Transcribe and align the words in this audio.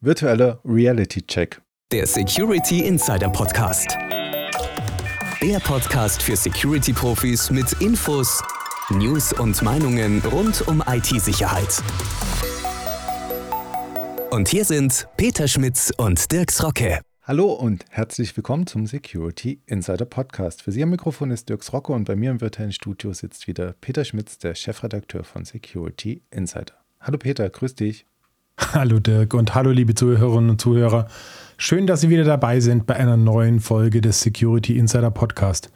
Virtuelle 0.00 0.60
Reality 0.64 1.22
Check. 1.22 1.60
Der 1.90 2.06
Security 2.06 2.86
Insider 2.86 3.28
Podcast. 3.30 3.98
Der 5.42 5.58
Podcast 5.58 6.22
für 6.22 6.36
Security-Profis 6.36 7.50
mit 7.50 7.72
Infos, 7.80 8.40
News 8.90 9.32
und 9.32 9.60
Meinungen 9.60 10.22
rund 10.30 10.68
um 10.68 10.84
IT-Sicherheit. 10.86 11.82
Und 14.30 14.46
hier 14.46 14.64
sind 14.64 15.08
Peter 15.16 15.48
Schmitz 15.48 15.92
und 15.96 16.30
Dirks 16.30 16.62
Rocke. 16.62 17.00
Hallo 17.24 17.52
und 17.52 17.84
herzlich 17.90 18.36
willkommen 18.36 18.68
zum 18.68 18.86
Security 18.86 19.60
Insider 19.66 20.04
Podcast. 20.04 20.62
Für 20.62 20.70
Sie 20.70 20.84
am 20.84 20.90
Mikrofon 20.90 21.32
ist 21.32 21.48
Dirks 21.48 21.72
Rocke 21.72 21.92
und 21.92 22.04
bei 22.04 22.14
mir 22.14 22.30
im 22.30 22.40
virtuellen 22.40 22.70
Studio 22.70 23.12
sitzt 23.12 23.48
wieder 23.48 23.74
Peter 23.80 24.04
Schmitz, 24.04 24.38
der 24.38 24.54
Chefredakteur 24.54 25.24
von 25.24 25.44
Security 25.44 26.22
Insider. 26.30 26.74
Hallo 27.00 27.18
Peter, 27.18 27.50
grüß 27.50 27.74
dich. 27.74 28.06
Hallo 28.72 28.98
Dirk 28.98 29.34
und 29.34 29.54
hallo 29.54 29.70
liebe 29.70 29.94
Zuhörerinnen 29.94 30.50
und 30.50 30.60
Zuhörer. 30.60 31.06
Schön, 31.58 31.86
dass 31.86 32.00
Sie 32.00 32.08
wieder 32.08 32.24
dabei 32.24 32.58
sind 32.58 32.86
bei 32.86 32.96
einer 32.96 33.16
neuen 33.16 33.60
Folge 33.60 34.00
des 34.00 34.20
Security 34.20 34.76
Insider 34.76 35.12
Podcast. 35.12 35.70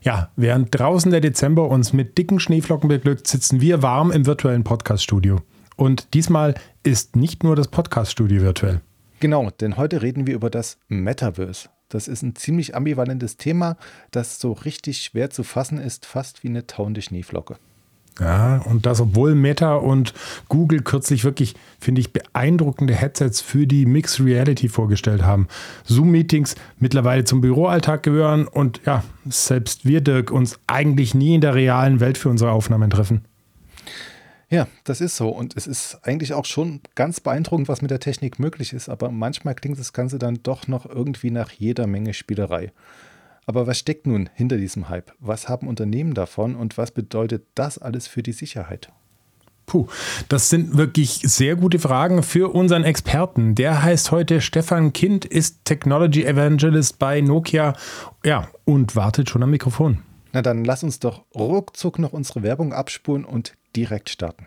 Ja, 0.00 0.30
während 0.34 0.76
draußen 0.76 1.10
der 1.10 1.20
Dezember 1.20 1.68
uns 1.68 1.92
mit 1.92 2.16
dicken 2.16 2.40
Schneeflocken 2.40 2.88
beglückt, 2.88 3.26
sitzen 3.26 3.60
wir 3.60 3.82
warm 3.82 4.10
im 4.10 4.24
virtuellen 4.24 4.64
Podcaststudio. 4.64 5.40
Und 5.76 6.14
diesmal 6.14 6.54
ist 6.82 7.16
nicht 7.16 7.44
nur 7.44 7.54
das 7.54 7.68
Podcaststudio 7.68 8.40
virtuell. 8.40 8.80
Genau, 9.20 9.50
denn 9.50 9.76
heute 9.76 10.00
reden 10.00 10.26
wir 10.26 10.34
über 10.34 10.48
das 10.48 10.78
Metaverse. 10.88 11.68
Das 11.90 12.08
ist 12.08 12.22
ein 12.22 12.34
ziemlich 12.34 12.74
ambivalentes 12.74 13.36
Thema, 13.36 13.76
das 14.10 14.40
so 14.40 14.52
richtig 14.52 15.02
schwer 15.02 15.28
zu 15.28 15.42
fassen 15.42 15.76
ist, 15.76 16.06
fast 16.06 16.42
wie 16.42 16.48
eine 16.48 16.66
tauende 16.66 17.02
Schneeflocke. 17.02 17.56
Ja, 18.20 18.58
und 18.58 18.84
das, 18.84 19.00
obwohl 19.00 19.34
Meta 19.34 19.76
und 19.76 20.12
Google 20.48 20.82
kürzlich 20.82 21.24
wirklich, 21.24 21.54
finde 21.80 22.00
ich, 22.00 22.12
beeindruckende 22.12 22.94
Headsets 22.94 23.40
für 23.40 23.66
die 23.66 23.86
Mixed 23.86 24.20
Reality 24.20 24.68
vorgestellt 24.68 25.22
haben. 25.22 25.48
Zoom-Meetings 25.84 26.54
mittlerweile 26.78 27.24
zum 27.24 27.40
Büroalltag 27.40 28.02
gehören 28.02 28.46
und 28.46 28.82
ja, 28.84 29.02
selbst 29.28 29.86
wir, 29.86 30.02
Dirk, 30.02 30.30
uns 30.30 30.58
eigentlich 30.66 31.14
nie 31.14 31.34
in 31.34 31.40
der 31.40 31.54
realen 31.54 32.00
Welt 32.00 32.18
für 32.18 32.28
unsere 32.28 32.52
Aufnahmen 32.52 32.90
treffen. 32.90 33.24
Ja, 34.50 34.68
das 34.84 35.00
ist 35.00 35.16
so. 35.16 35.30
Und 35.30 35.56
es 35.56 35.66
ist 35.66 36.00
eigentlich 36.02 36.34
auch 36.34 36.44
schon 36.44 36.80
ganz 36.94 37.20
beeindruckend, 37.20 37.68
was 37.68 37.80
mit 37.80 37.90
der 37.90 38.00
Technik 38.00 38.38
möglich 38.38 38.74
ist. 38.74 38.90
Aber 38.90 39.10
manchmal 39.10 39.54
klingt 39.54 39.78
das 39.78 39.94
Ganze 39.94 40.18
dann 40.18 40.40
doch 40.42 40.68
noch 40.68 40.84
irgendwie 40.84 41.30
nach 41.30 41.50
jeder 41.50 41.86
Menge 41.86 42.12
Spielerei. 42.12 42.70
Aber 43.46 43.66
was 43.66 43.78
steckt 43.78 44.06
nun 44.06 44.30
hinter 44.34 44.56
diesem 44.56 44.88
Hype? 44.88 45.12
Was 45.18 45.48
haben 45.48 45.66
Unternehmen 45.66 46.14
davon 46.14 46.54
und 46.54 46.78
was 46.78 46.90
bedeutet 46.90 47.46
das 47.54 47.78
alles 47.78 48.06
für 48.06 48.22
die 48.22 48.32
Sicherheit? 48.32 48.92
Puh, 49.66 49.86
das 50.28 50.48
sind 50.48 50.76
wirklich 50.76 51.20
sehr 51.24 51.56
gute 51.56 51.78
Fragen 51.78 52.22
für 52.22 52.52
unseren 52.52 52.84
Experten. 52.84 53.54
Der 53.54 53.82
heißt 53.82 54.10
heute 54.10 54.40
Stefan 54.40 54.92
Kind, 54.92 55.24
ist 55.24 55.64
Technology 55.64 56.24
Evangelist 56.24 56.98
bei 56.98 57.20
Nokia. 57.20 57.74
Ja, 58.24 58.48
und 58.64 58.96
wartet 58.96 59.30
schon 59.30 59.42
am 59.42 59.50
Mikrofon. 59.50 60.02
Na 60.32 60.42
dann 60.42 60.64
lass 60.64 60.82
uns 60.82 60.98
doch 60.98 61.24
ruckzuck 61.34 61.98
noch 61.98 62.12
unsere 62.12 62.42
Werbung 62.42 62.72
abspulen 62.72 63.24
und 63.24 63.54
direkt 63.76 64.10
starten. 64.10 64.46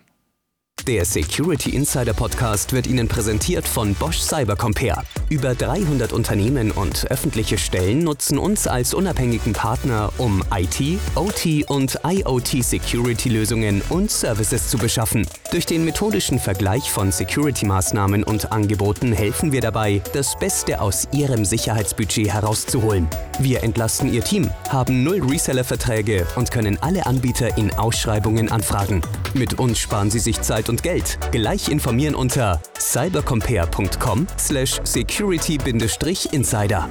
Der 0.88 1.04
Security 1.04 1.72
Insider 1.72 2.14
Podcast 2.14 2.72
wird 2.72 2.86
Ihnen 2.86 3.08
präsentiert 3.08 3.68
von 3.68 3.96
Bosch 3.96 4.20
Cybercompare. 4.20 5.02
Über 5.30 5.56
300 5.56 6.14
Unternehmen 6.14 6.70
und 6.70 7.10
öffentliche 7.10 7.58
Stellen 7.58 8.04
nutzen 8.04 8.38
uns 8.38 8.68
als 8.68 8.94
unabhängigen 8.94 9.54
Partner, 9.54 10.14
um 10.20 10.44
IT, 10.56 11.00
OT 11.16 11.68
und 11.72 11.98
IoT 12.06 12.64
Security 12.64 13.30
Lösungen 13.30 13.82
und 13.90 14.12
Services 14.12 14.68
zu 14.68 14.78
beschaffen. 14.78 15.26
Durch 15.50 15.66
den 15.66 15.86
methodischen 15.86 16.38
Vergleich 16.38 16.92
von 16.92 17.12
Security-Maßnahmen 17.12 18.24
und 18.24 18.52
Angeboten 18.52 19.12
helfen 19.12 19.52
wir 19.52 19.62
dabei, 19.62 20.04
das 20.14 20.38
Beste 20.38 20.82
aus 20.82 21.08
Ihrem 21.12 21.46
Sicherheitsbudget 21.46 22.32
herauszuholen. 22.32 23.08
Wir 23.40 23.64
entlasten 23.64 24.14
Ihr 24.14 24.24
Team, 24.24 24.52
haben 24.70 25.04
null 25.04 25.24
Reseller-Verträge 25.24 26.28
und 26.36 26.52
können 26.52 26.78
alle 26.82 27.08
Anbieter 27.08 27.58
in 27.58 27.74
Ausschreibungen 27.74 28.52
anfragen. 28.52 29.02
Mit 29.34 29.60
uns 29.60 29.80
sparen 29.80 30.12
Sie 30.12 30.20
sich 30.20 30.42
Zeit 30.42 30.70
und 30.70 30.75
Geld. 30.82 31.18
Gleich 31.32 31.70
informieren 31.70 32.16
unter 32.16 32.62
cybercompare.com 32.80 34.28
slash 34.38 34.80
security-insider. 34.84 36.90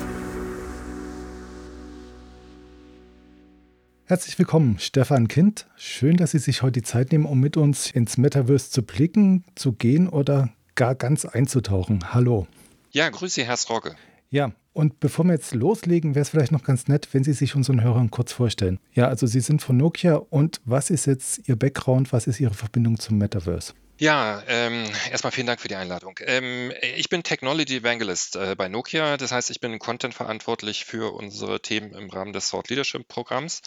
Herzlich 4.07 4.39
willkommen, 4.39 4.79
Stefan 4.79 5.29
Kind. 5.29 5.67
Schön, 5.77 6.19
dass 6.19 6.33
Sie 6.33 6.39
sich 6.39 6.61
heute 6.61 6.81
die 6.81 6.83
Zeit 6.83 7.11
nehmen, 7.11 7.25
um 7.25 7.41
mit 7.41 7.57
uns 7.57 7.91
ins 7.91 8.19
Metaverse 8.19 8.71
zu 8.71 8.83
blicken, 8.83 9.45
zu 9.55 9.73
gehen 9.73 10.11
oder 10.11 10.51
gar 10.75 10.95
ganz 10.95 11.25
einzutauchen. 11.25 12.13
Hallo. 12.13 12.47
Ja, 12.91 13.09
grüße, 13.09 13.45
Herr 13.45 13.57
Strogge. 13.57 13.97
Ja, 14.29 14.53
und 14.75 15.01
bevor 15.01 15.25
wir 15.25 15.33
jetzt 15.33 15.55
loslegen, 15.55 16.15
wäre 16.15 16.23
es 16.23 16.31
vielleicht 16.31 16.53
noch 16.53 16.65
ganz 16.65 16.89
nett, 16.89 17.09
wenn 17.13 17.25
Sie 17.25 17.33
sich 17.33 17.55
unseren 17.55 17.83
Hörern 17.83 18.11
kurz 18.11 18.33
vorstellen. 18.33 18.79
Ja, 18.93 19.09
also 19.09 19.27
Sie 19.27 19.41
sind 19.41 19.63
von 19.63 19.77
Nokia 19.77 20.17
und 20.17 20.61
was 20.65 20.91
ist 20.91 21.07
jetzt 21.07 21.49
Ihr 21.49 21.57
Background, 21.57 22.13
was 22.13 22.27
ist 22.27 22.41
Ihre 22.41 22.55
Verbindung 22.55 22.99
zum 22.99 23.17
Metaverse? 23.17 23.73
Ja, 23.99 24.43
ähm, 24.49 24.85
erstmal 25.13 25.31
vielen 25.31 25.47
Dank 25.47 25.61
für 25.61 25.69
die 25.69 25.77
Einladung. 25.77 26.19
Ähm, 26.27 26.73
ich 26.97 27.09
bin 27.09 27.23
Technology 27.23 27.77
Evangelist 27.77 28.35
äh, 28.35 28.57
bei 28.57 28.69
Nokia, 28.69 29.17
das 29.17 29.31
heißt, 29.31 29.51
ich 29.51 29.61
bin 29.61 29.79
Content 29.79 30.15
verantwortlich 30.15 30.85
für 30.85 31.15
unsere 31.15 31.61
Themen 31.61 31.93
im 31.93 32.11
Rahmen 32.11 32.33
des 32.33 32.51
Thought 32.51 32.69
Leadership 32.71 33.07
Programms. 33.07 33.63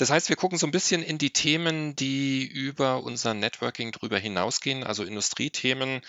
Das 0.00 0.08
heißt, 0.08 0.30
wir 0.30 0.36
gucken 0.36 0.56
so 0.56 0.66
ein 0.66 0.70
bisschen 0.70 1.02
in 1.02 1.18
die 1.18 1.30
Themen, 1.30 1.94
die 1.94 2.46
über 2.46 3.02
unser 3.02 3.34
Networking 3.34 3.92
drüber 3.92 4.16
hinausgehen, 4.16 4.82
also 4.82 5.04
Industriethemen. 5.04 6.00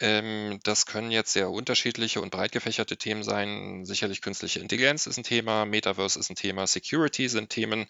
Ähm, 0.00 0.58
das 0.64 0.84
können 0.84 1.12
jetzt 1.12 1.32
sehr 1.32 1.48
unterschiedliche 1.48 2.20
und 2.20 2.30
breit 2.30 2.50
gefächerte 2.50 2.96
Themen 2.96 3.22
sein. 3.22 3.84
Sicherlich 3.84 4.20
künstliche 4.20 4.58
Intelligenz 4.58 5.06
ist 5.06 5.18
ein 5.18 5.22
Thema, 5.22 5.64
Metaverse 5.64 6.18
ist 6.18 6.28
ein 6.28 6.34
Thema, 6.34 6.66
Security 6.66 7.28
sind 7.28 7.48
Themen, 7.48 7.86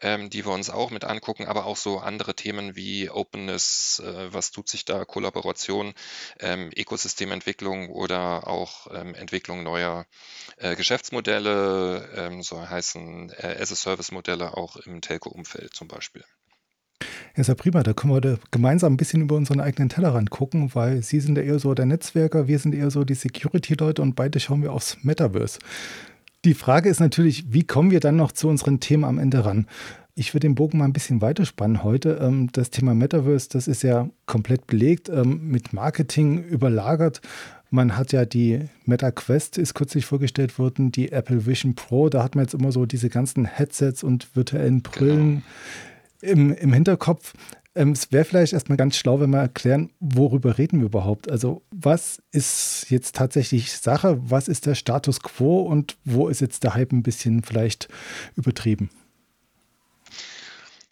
ähm, 0.00 0.30
die 0.30 0.46
wir 0.46 0.52
uns 0.52 0.70
auch 0.70 0.90
mit 0.90 1.02
angucken, 1.02 1.46
aber 1.46 1.66
auch 1.66 1.76
so 1.76 1.98
andere 1.98 2.36
Themen 2.36 2.76
wie 2.76 3.10
Openness, 3.10 4.00
äh, 4.06 4.32
was 4.32 4.52
tut 4.52 4.68
sich 4.68 4.84
da, 4.84 5.04
Kollaboration, 5.04 5.92
ähm, 6.38 6.70
Ökosystementwicklung 6.76 7.88
oder 7.88 8.46
auch 8.46 8.86
ähm, 8.94 9.16
Entwicklung 9.16 9.64
neuer 9.64 10.06
äh, 10.58 10.76
Geschäftsmodelle, 10.76 12.08
ähm, 12.14 12.44
so 12.44 12.60
heißen 12.60 13.30
äh, 13.30 13.56
As-a-Service-Modelle 13.60 14.56
auch 14.56 14.76
im 14.76 14.99
Telco-Umfeld 15.00 15.74
zum 15.74 15.88
Beispiel. 15.88 16.24
Ja, 17.36 17.40
ist 17.40 17.48
ja 17.48 17.54
prima. 17.54 17.82
Da 17.82 17.92
können 17.92 18.12
wir 18.12 18.16
heute 18.16 18.40
gemeinsam 18.50 18.94
ein 18.94 18.96
bisschen 18.96 19.22
über 19.22 19.36
unseren 19.36 19.60
eigenen 19.60 19.88
Tellerrand 19.88 20.30
gucken, 20.30 20.74
weil 20.74 21.02
Sie 21.02 21.20
sind 21.20 21.36
ja 21.36 21.44
eher 21.44 21.58
so 21.58 21.74
der 21.74 21.86
Netzwerker, 21.86 22.48
wir 22.48 22.58
sind 22.58 22.74
eher 22.74 22.90
so 22.90 23.04
die 23.04 23.14
Security-Leute 23.14 24.02
und 24.02 24.16
beide 24.16 24.40
schauen 24.40 24.62
wir 24.62 24.72
aufs 24.72 24.98
Metaverse. 25.02 25.58
Die 26.44 26.54
Frage 26.54 26.88
ist 26.88 27.00
natürlich, 27.00 27.52
wie 27.52 27.66
kommen 27.66 27.90
wir 27.90 28.00
dann 28.00 28.16
noch 28.16 28.32
zu 28.32 28.48
unseren 28.48 28.80
Themen 28.80 29.04
am 29.04 29.18
Ende 29.18 29.44
ran? 29.44 29.66
Ich 30.14 30.34
würde 30.34 30.48
den 30.48 30.54
Bogen 30.54 30.78
mal 30.78 30.86
ein 30.86 30.92
bisschen 30.92 31.20
weiterspannen 31.20 31.84
heute. 31.84 32.18
Ähm, 32.20 32.48
das 32.52 32.70
Thema 32.70 32.94
Metaverse, 32.94 33.48
das 33.50 33.68
ist 33.68 33.82
ja 33.82 34.08
komplett 34.26 34.66
belegt, 34.66 35.08
ähm, 35.08 35.48
mit 35.48 35.72
Marketing 35.72 36.42
überlagert. 36.42 37.20
Man 37.70 37.96
hat 37.96 38.12
ja 38.12 38.24
die 38.24 38.68
Meta 38.84 39.12
Quest 39.12 39.56
ist 39.56 39.74
kürzlich 39.74 40.04
vorgestellt 40.04 40.58
worden, 40.58 40.90
die 40.90 41.12
Apple 41.12 41.46
Vision 41.46 41.74
Pro. 41.76 42.08
Da 42.08 42.24
hat 42.24 42.34
man 42.34 42.44
jetzt 42.44 42.54
immer 42.54 42.72
so 42.72 42.84
diese 42.84 43.08
ganzen 43.08 43.44
Headsets 43.44 44.02
und 44.02 44.34
virtuellen 44.34 44.82
Brillen 44.82 45.44
genau. 46.20 46.32
im, 46.32 46.52
im 46.52 46.72
Hinterkopf. 46.72 47.34
Ähm, 47.76 47.92
es 47.92 48.10
wäre 48.10 48.24
vielleicht 48.24 48.52
erstmal 48.52 48.76
ganz 48.76 48.96
schlau, 48.96 49.20
wenn 49.20 49.30
wir 49.30 49.38
erklären, 49.38 49.90
worüber 50.00 50.58
reden 50.58 50.80
wir 50.80 50.86
überhaupt? 50.86 51.30
Also, 51.30 51.62
was 51.70 52.20
ist 52.32 52.86
jetzt 52.90 53.14
tatsächlich 53.14 53.72
Sache? 53.72 54.18
Was 54.20 54.48
ist 54.48 54.66
der 54.66 54.74
Status 54.74 55.20
quo 55.20 55.60
und 55.60 55.96
wo 56.04 56.28
ist 56.28 56.40
jetzt 56.40 56.64
der 56.64 56.74
Hype 56.74 56.92
ein 56.92 57.04
bisschen 57.04 57.42
vielleicht 57.42 57.88
übertrieben? 58.34 58.90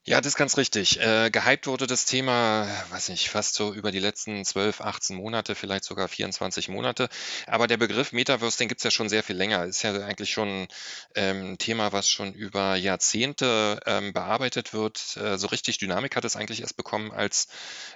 Ja, 0.08 0.22
das 0.22 0.28
ist 0.28 0.36
ganz 0.38 0.56
richtig. 0.56 0.98
Äh, 1.00 1.28
gehypt 1.28 1.66
wurde 1.66 1.86
das 1.86 2.06
Thema, 2.06 2.66
weiß 2.88 3.10
nicht, 3.10 3.28
fast 3.28 3.54
so 3.54 3.74
über 3.74 3.92
die 3.92 3.98
letzten 3.98 4.42
12, 4.42 4.80
18 4.80 5.14
Monate, 5.14 5.54
vielleicht 5.54 5.84
sogar 5.84 6.08
24 6.08 6.70
Monate. 6.70 7.10
Aber 7.46 7.66
der 7.66 7.76
Begriff 7.76 8.12
Metaverse, 8.12 8.56
den 8.56 8.69
gibt 8.69 8.81
es 8.81 8.84
ja 8.84 8.90
schon 8.90 9.10
sehr 9.10 9.22
viel 9.22 9.37
länger. 9.37 9.66
Ist 9.66 9.82
ja 9.82 9.93
eigentlich 9.93 10.31
schon 10.31 10.66
ähm, 11.14 11.52
ein 11.52 11.58
Thema, 11.58 11.93
was 11.93 12.08
schon 12.08 12.32
über 12.32 12.75
Jahrzehnte 12.76 13.81
ähm, 13.84 14.14
bearbeitet 14.14 14.72
wird. 14.72 15.19
Äh, 15.19 15.37
so 15.37 15.49
richtig 15.49 15.76
Dynamik 15.76 16.16
hat 16.16 16.25
es 16.25 16.37
eigentlich 16.37 16.62
erst 16.62 16.78
bekommen, 16.78 17.12
als 17.12 17.49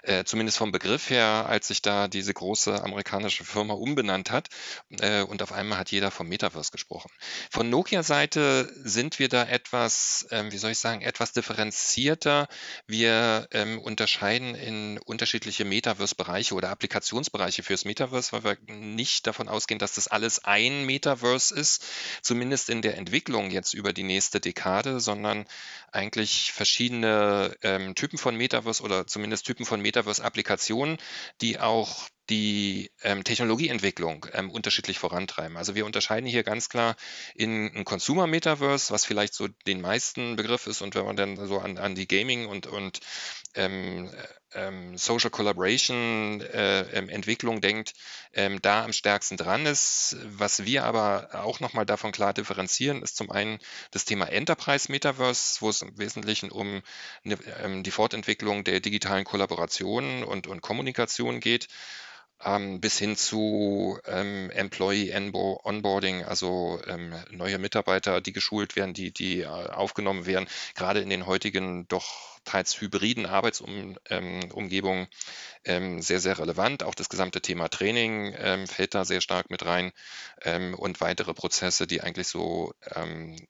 äh, 0.03 0.25
zumindest 0.25 0.59
vom 0.59 0.71
Begriff 0.71 1.09
her, 1.09 1.47
als 1.49 1.69
sich 1.69 1.81
da 1.81 2.09
diese 2.09 2.35
große 2.35 2.85
amerikanische 2.85 3.45
Firma 3.45 3.73
umbenannt 3.73 4.31
hat. 4.31 4.49
Äh, 5.01 5.23
und 5.23 5.43
auf 5.43 5.53
einmal 5.53 5.79
hat 5.79 5.91
jeder 5.91 6.11
vom 6.11 6.29
Metaverse 6.29 6.73
gesprochen. 6.73 7.11
Von 7.51 7.71
Nokia-Seite 7.71 8.71
sind 8.85 9.19
wir 9.19 9.31
da 9.31 9.45
etwas, 9.45 10.27
ähm, 10.31 10.53
wie 10.53 10.59
soll 10.59 10.73
ich 10.73 10.79
sagen, 10.79 11.01
etwas 11.01 11.33
differenziert 11.33 12.02
differenzierter. 12.03 12.49
Wir 12.87 13.49
ähm, 13.53 13.79
unterscheiden 13.79 14.55
in 14.55 14.99
unterschiedliche 14.99 15.65
Metaverse-Bereiche 15.65 16.55
oder 16.55 16.71
Applikationsbereiche 16.71 17.63
fürs 17.63 17.85
Metaverse, 17.85 18.33
weil 18.33 18.45
wir 18.45 18.75
nicht 18.75 19.27
davon 19.27 19.49
ausgehen, 19.49 19.79
dass 19.79 19.95
das 19.95 20.09
alles 20.09 20.45
ein 20.45 20.85
Metaverse 20.85 21.55
ist, 21.55 21.85
zumindest 22.23 22.69
in 22.69 22.83
der 22.83 22.97
Entwicklung 22.97 23.51
jetzt 23.51 23.75
über 23.75 23.93
die 23.93 24.03
nächste 24.03 24.41
Dekade, 24.41 25.01
sondern 25.01 25.47
eigentlich 25.93 26.53
verschiedene 26.53 27.57
ähm, 27.63 27.95
Typen 27.95 28.19
von 28.19 28.37
Metaverse 28.37 28.83
oder 28.83 29.07
zumindest 29.07 29.47
Typen 29.47 29.65
von 29.65 29.81
Metaverse-Applikationen, 29.81 30.99
die 31.41 31.59
auch 31.59 32.09
die 32.31 32.91
ähm, 33.03 33.25
Technologieentwicklung 33.25 34.27
ähm, 34.33 34.51
unterschiedlich 34.51 34.99
vorantreiben. 34.99 35.57
Also 35.57 35.75
wir 35.75 35.87
unterscheiden 35.87 36.27
hier 36.27 36.45
ganz 36.45 36.69
klar 36.69 36.97
in 37.35 37.75
ein 37.75 37.85
Consumer 37.85 38.27
Metaverse, 38.27 38.93
was 38.93 39.05
vielleicht 39.05 39.35
so 39.35 39.49
den 39.67 39.81
meisten 39.81 40.37
Begriff 40.37 40.67
ist 40.67 40.83
und 40.83 40.95
wenn 40.95 41.05
man 41.05 41.17
dann 41.17 41.47
so 41.47 41.59
an, 41.59 41.79
an 41.79 41.95
die 41.95 42.07
Gaming 42.07 42.47
und, 42.47 42.67
und 42.67 43.01
ähm, 43.55 44.11
ähm, 44.55 44.97
Social 44.99 45.31
Collaboration 45.31 46.41
äh, 46.41 46.83
ähm, 46.93 47.09
Entwicklung 47.09 47.61
denkt, 47.61 47.95
ähm, 48.33 48.61
da 48.63 48.85
am 48.85 48.93
stärksten 48.93 49.37
dran 49.37 49.67
ist. 49.67 50.17
Was 50.25 50.65
wir 50.65 50.85
aber 50.85 51.31
auch 51.33 51.61
nochmal 51.61 51.87
davon 51.87 52.13
klar 52.13 52.33
differenzieren, 52.33 53.03
ist 53.03 53.17
zum 53.17 53.31
einen 53.31 53.59
das 53.91 54.05
Thema 54.05 54.27
Enterprise 54.27 54.91
Metaverse, 54.91 55.61
wo 55.61 55.69
es 55.69 55.83
im 55.83 55.97
Wesentlichen 55.99 56.51
um 56.51 56.83
eine, 57.25 57.39
ähm, 57.63 57.83
die 57.83 57.91
Fortentwicklung 57.91 58.65
der 58.65 58.81
digitalen 58.81 59.25
Kollaboration 59.25 60.25
und, 60.25 60.47
und 60.47 60.61
Kommunikation 60.61 61.41
geht 61.41 61.69
ähm, 62.45 62.81
bis 62.81 62.99
hin 62.99 63.17
zu 63.17 63.99
ähm, 64.07 64.51
Employee 64.51 65.13
Onboarding, 65.13 66.25
also 66.25 66.81
ähm, 66.87 67.15
neue 67.31 67.59
Mitarbeiter, 67.59 68.21
die 68.21 68.33
geschult 68.33 68.77
werden, 68.77 68.95
die, 68.95 69.13
die 69.13 69.41
äh, 69.41 69.47
aufgenommen 69.47 70.27
werden, 70.27 70.49
gerade 70.75 71.01
in 71.01 71.11
den 71.11 71.27
heutigen 71.27 71.87
doch 71.89 72.33
teils 72.45 72.81
hybriden 72.81 73.27
Arbeitsumgebungen 73.27 75.03
ähm, 75.03 75.09
ähm, 75.65 76.03
sehr, 76.03 76.21
sehr 76.21 76.39
relevant. 76.39 76.83
Auch 76.83 76.95
das 76.95 77.09
gesamte 77.09 77.41
Thema 77.41 77.69
Training 77.69 78.35
ähm, 78.37 78.67
fällt 78.67 78.95
da 78.95 79.05
sehr 79.05 79.21
stark 79.21 79.51
mit 79.51 79.65
rein 79.65 79.93
ähm, 80.43 80.75
und 80.75 81.01
weitere 81.01 81.35
Prozesse, 81.35 81.87
die 81.87 82.01
eigentlich 82.01 82.27
so 82.27 82.73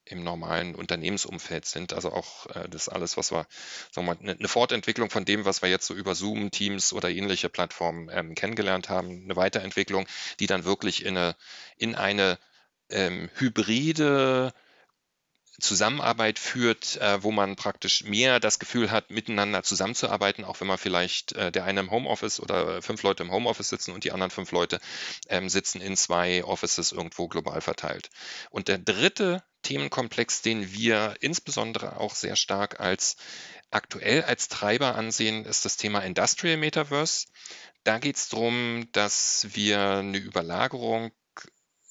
im 0.04 0.22
normalen 0.22 0.74
Unternehmensumfeld 0.74 1.64
sind. 1.64 1.94
Also 1.94 2.12
auch 2.12 2.46
äh, 2.54 2.68
das 2.68 2.88
alles, 2.88 3.16
was 3.16 3.32
wir, 3.32 3.46
sagen 3.90 4.06
wir 4.06 4.14
mal, 4.14 4.34
eine 4.38 4.48
Fortentwicklung 4.48 5.10
von 5.10 5.24
dem, 5.24 5.44
was 5.44 5.62
wir 5.62 5.70
jetzt 5.70 5.86
so 5.86 5.94
über 5.94 6.14
Zoom, 6.14 6.50
Teams 6.50 6.92
oder 6.92 7.08
ähnliche 7.08 7.48
Plattformen 7.48 8.10
ähm, 8.12 8.34
kennengelernt 8.82 8.88
haben, 8.88 9.24
eine 9.24 9.36
Weiterentwicklung, 9.36 10.06
die 10.40 10.46
dann 10.46 10.64
wirklich 10.64 11.04
in 11.04 11.16
eine, 11.16 11.36
in 11.76 11.94
eine 11.94 12.38
hybride 13.36 14.52
Zusammenarbeit 15.58 16.38
führt, 16.38 16.96
äh, 16.96 17.22
wo 17.22 17.30
man 17.30 17.56
praktisch 17.56 18.04
mehr 18.04 18.40
das 18.40 18.58
Gefühl 18.58 18.90
hat, 18.90 19.10
miteinander 19.10 19.62
zusammenzuarbeiten, 19.62 20.44
auch 20.44 20.60
wenn 20.60 20.66
man 20.66 20.76
vielleicht 20.76 21.32
äh, 21.32 21.52
der 21.52 21.64
eine 21.64 21.80
im 21.80 21.90
Homeoffice 21.90 22.40
oder 22.40 22.82
fünf 22.82 23.02
Leute 23.02 23.22
im 23.22 23.30
Homeoffice 23.30 23.68
sitzen 23.68 23.92
und 23.92 24.04
die 24.04 24.12
anderen 24.12 24.30
fünf 24.30 24.50
Leute 24.50 24.80
ähm, 25.28 25.48
sitzen 25.48 25.80
in 25.80 25.96
zwei 25.96 26.44
Offices 26.44 26.92
irgendwo 26.92 27.28
global 27.28 27.60
verteilt. 27.60 28.10
Und 28.50 28.68
der 28.68 28.78
dritte 28.78 29.42
Themenkomplex, 29.62 30.42
den 30.42 30.72
wir 30.72 31.14
insbesondere 31.20 31.98
auch 31.98 32.14
sehr 32.14 32.36
stark 32.36 32.80
als 32.80 33.16
aktuell 33.72 34.22
als 34.22 34.48
Treiber 34.48 34.94
ansehen, 34.94 35.44
ist 35.44 35.64
das 35.64 35.76
Thema 35.76 36.00
Industrial 36.00 36.56
Metaverse. 36.56 37.26
Da 37.84 37.98
geht 37.98 38.16
es 38.16 38.28
darum, 38.28 38.88
dass 38.92 39.48
wir 39.52 39.80
eine 39.80 40.18
Überlagerung 40.18 41.10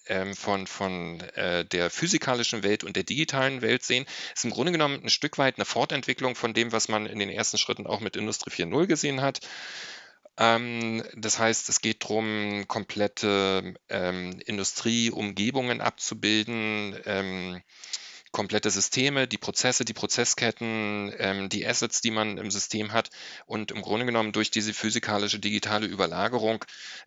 ähm, 0.08 0.36
von, 0.36 0.68
von 0.68 1.20
äh, 1.36 1.66
der 1.66 1.90
physikalischen 1.90 2.64
Welt 2.64 2.84
und 2.84 2.96
der 2.96 3.04
digitalen 3.04 3.62
Welt 3.62 3.84
sehen, 3.84 4.06
ist 4.36 4.46
im 4.46 4.52
Grunde 4.52 4.72
genommen 4.72 5.02
ein 5.04 5.10
Stück 5.10 5.38
weit 5.38 5.58
eine 5.58 5.66
Fortentwicklung 5.66 6.36
von 6.36 6.54
dem, 6.54 6.72
was 6.72 6.88
man 6.88 7.06
in 7.06 7.20
den 7.20 7.30
ersten 7.30 7.58
Schritten 7.58 7.88
auch 7.88 8.00
mit 8.00 8.16
Industrie 8.16 8.64
4.0 8.64 8.88
gesehen 8.88 9.22
hat. 9.22 9.42
Ähm, 10.38 11.04
das 11.16 11.40
heißt, 11.40 11.70
es 11.70 11.82
geht 11.82 12.04
darum, 12.04 12.66
komplette 12.68 13.74
ähm, 13.90 14.40
Industrieumgebungen 14.46 15.82
abzubilden. 15.82 16.98
Ähm, 17.06 17.62
komplette 18.32 18.70
Systeme, 18.70 19.28
die 19.28 19.38
Prozesse, 19.38 19.84
die 19.86 19.94
Prozessketten, 19.94 21.14
ähm, 21.18 21.50
die 21.50 21.68
Assets, 21.68 22.02
die 22.02 22.12
man 22.12 22.38
im 22.38 22.50
System 22.50 22.94
hat 22.94 23.10
und 23.46 23.72
im 23.72 23.82
Grunde 23.82 24.06
genommen 24.06 24.32
durch 24.32 24.52
diese 24.52 24.74
physikalische 24.74 25.40
digitale 25.40 25.86
Überlagerung 25.86 26.64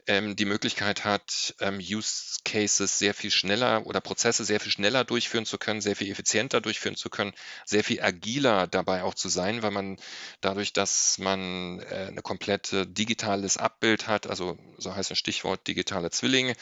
ähm, 0.06 0.37
die 0.37 0.44
Möglichkeit 0.44 1.05
hat, 1.05 1.55
ähm, 1.61 1.79
Use 1.79 2.41
Cases 2.44 2.99
sehr 2.99 3.15
viel 3.15 3.31
schneller 3.31 3.87
oder 3.87 4.00
Prozesse 4.00 4.44
sehr 4.44 4.61
viel 4.61 4.73
schneller 4.73 5.05
durchführen 5.05 5.47
zu 5.47 5.56
können, 5.56 5.81
sehr 5.81 5.97
viel 5.97 6.11
effizienter 6.11 6.61
durchführen 6.61 6.97
zu 6.97 7.09
können, 7.09 7.32
sehr 7.65 7.85
viel 7.85 8.03
agiler 8.03 8.67
dabei 8.67 9.03
auch 9.03 9.15
zu 9.15 9.29
sein, 9.29 9.62
weil 9.62 9.71
man 9.71 9.97
dadurch, 10.43 10.73
dass 10.75 11.19
man 11.19 11.81
äh, 11.81 12.09
eine 12.09 12.23
komplette 12.23 12.87
digitales 12.87 13.56
Abbild 13.56 14.06
hat, 14.06 14.26
also 14.26 14.59
so 14.76 14.94
heißt 14.94 15.11
ein 15.11 15.17
Stichwort 15.17 15.67
digitale 15.67 16.11
Zwillinge, 16.11 16.55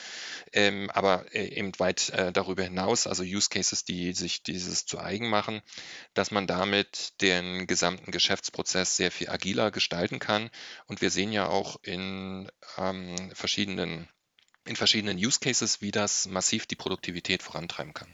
ähm, 0.53 0.89
aber 0.91 1.25
äh, 1.35 1.49
eben 1.49 1.73
weit 1.79 2.11
äh, 2.11 2.33
darüber 2.33 2.63
hinaus, 2.63 3.09
also 3.09 3.25
Use 3.25 3.49
Cases, 3.51 3.85
die 3.85 4.13
sich 4.13 4.43
die 4.43 4.52
dieses 4.53 4.87
zu 4.87 4.99
eigen 4.99 5.29
machen, 5.29 5.63
dass 6.15 6.31
man 6.31 6.47
damit 6.47 7.21
den 7.21 7.67
gesamten 7.67 8.11
Geschäftsprozess 8.11 8.97
sehr 8.97 9.11
viel 9.11 9.29
agiler 9.29 9.71
gestalten 9.71 10.19
kann. 10.19 10.51
Und 10.87 11.01
wir 11.01 11.11
sehen 11.11 11.33
ja 11.33 11.49
auch 11.49 11.77
in 11.83 12.51
ähm, 12.79 13.17
verschiedenen 13.35 14.09
in 14.65 14.77
verschiedenen 14.77 15.19
Use 15.19 15.41
Cases, 15.41 15.81
wie 15.81 15.91
das 15.91 16.29
massiv 16.29 16.67
die 16.67 16.77
Produktivität 16.77 17.43
vorantreiben 17.43 17.95
kann. 17.95 18.09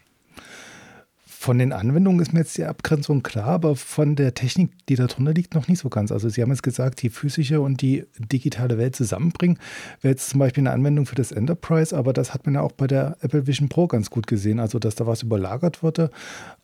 Von 1.41 1.61
den 1.61 1.73
Anwendungen 1.73 2.19
ist 2.19 2.33
mir 2.33 2.41
jetzt 2.41 2.59
die 2.59 2.65
Abgrenzung 2.65 3.23
klar, 3.23 3.47
aber 3.47 3.77
von 3.77 4.17
der 4.17 4.35
Technik, 4.35 4.73
die 4.89 4.97
darunter 4.97 5.33
liegt, 5.33 5.55
noch 5.55 5.69
nicht 5.69 5.79
so 5.79 5.89
ganz. 5.89 6.11
Also 6.11 6.29
Sie 6.29 6.43
haben 6.43 6.51
jetzt 6.51 6.65
gesagt, 6.65 7.01
die 7.01 7.11
physische 7.11 7.61
und 7.61 7.81
die 7.81 8.07
digitale 8.19 8.77
Welt 8.77 8.97
zusammenbringen, 8.97 9.57
wäre 10.01 10.11
jetzt 10.11 10.31
zum 10.31 10.41
Beispiel 10.41 10.63
eine 10.63 10.73
Anwendung 10.73 11.07
für 11.07 11.15
das 11.15 11.31
Enterprise, 11.31 11.97
aber 11.97 12.13
das 12.13 12.35
hat 12.35 12.45
man 12.45 12.57
ja 12.57 12.63
auch 12.63 12.73
bei 12.73 12.89
der 12.89 13.19
Apple 13.21 13.47
Vision 13.47 13.69
Pro 13.69 13.87
ganz 13.87 14.11
gut 14.11 14.27
gesehen, 14.27 14.59
also 14.59 14.81
dass 14.81 14.97
da 14.97 15.07
was 15.07 15.23
überlagert 15.23 15.85
wurde. 15.85 16.11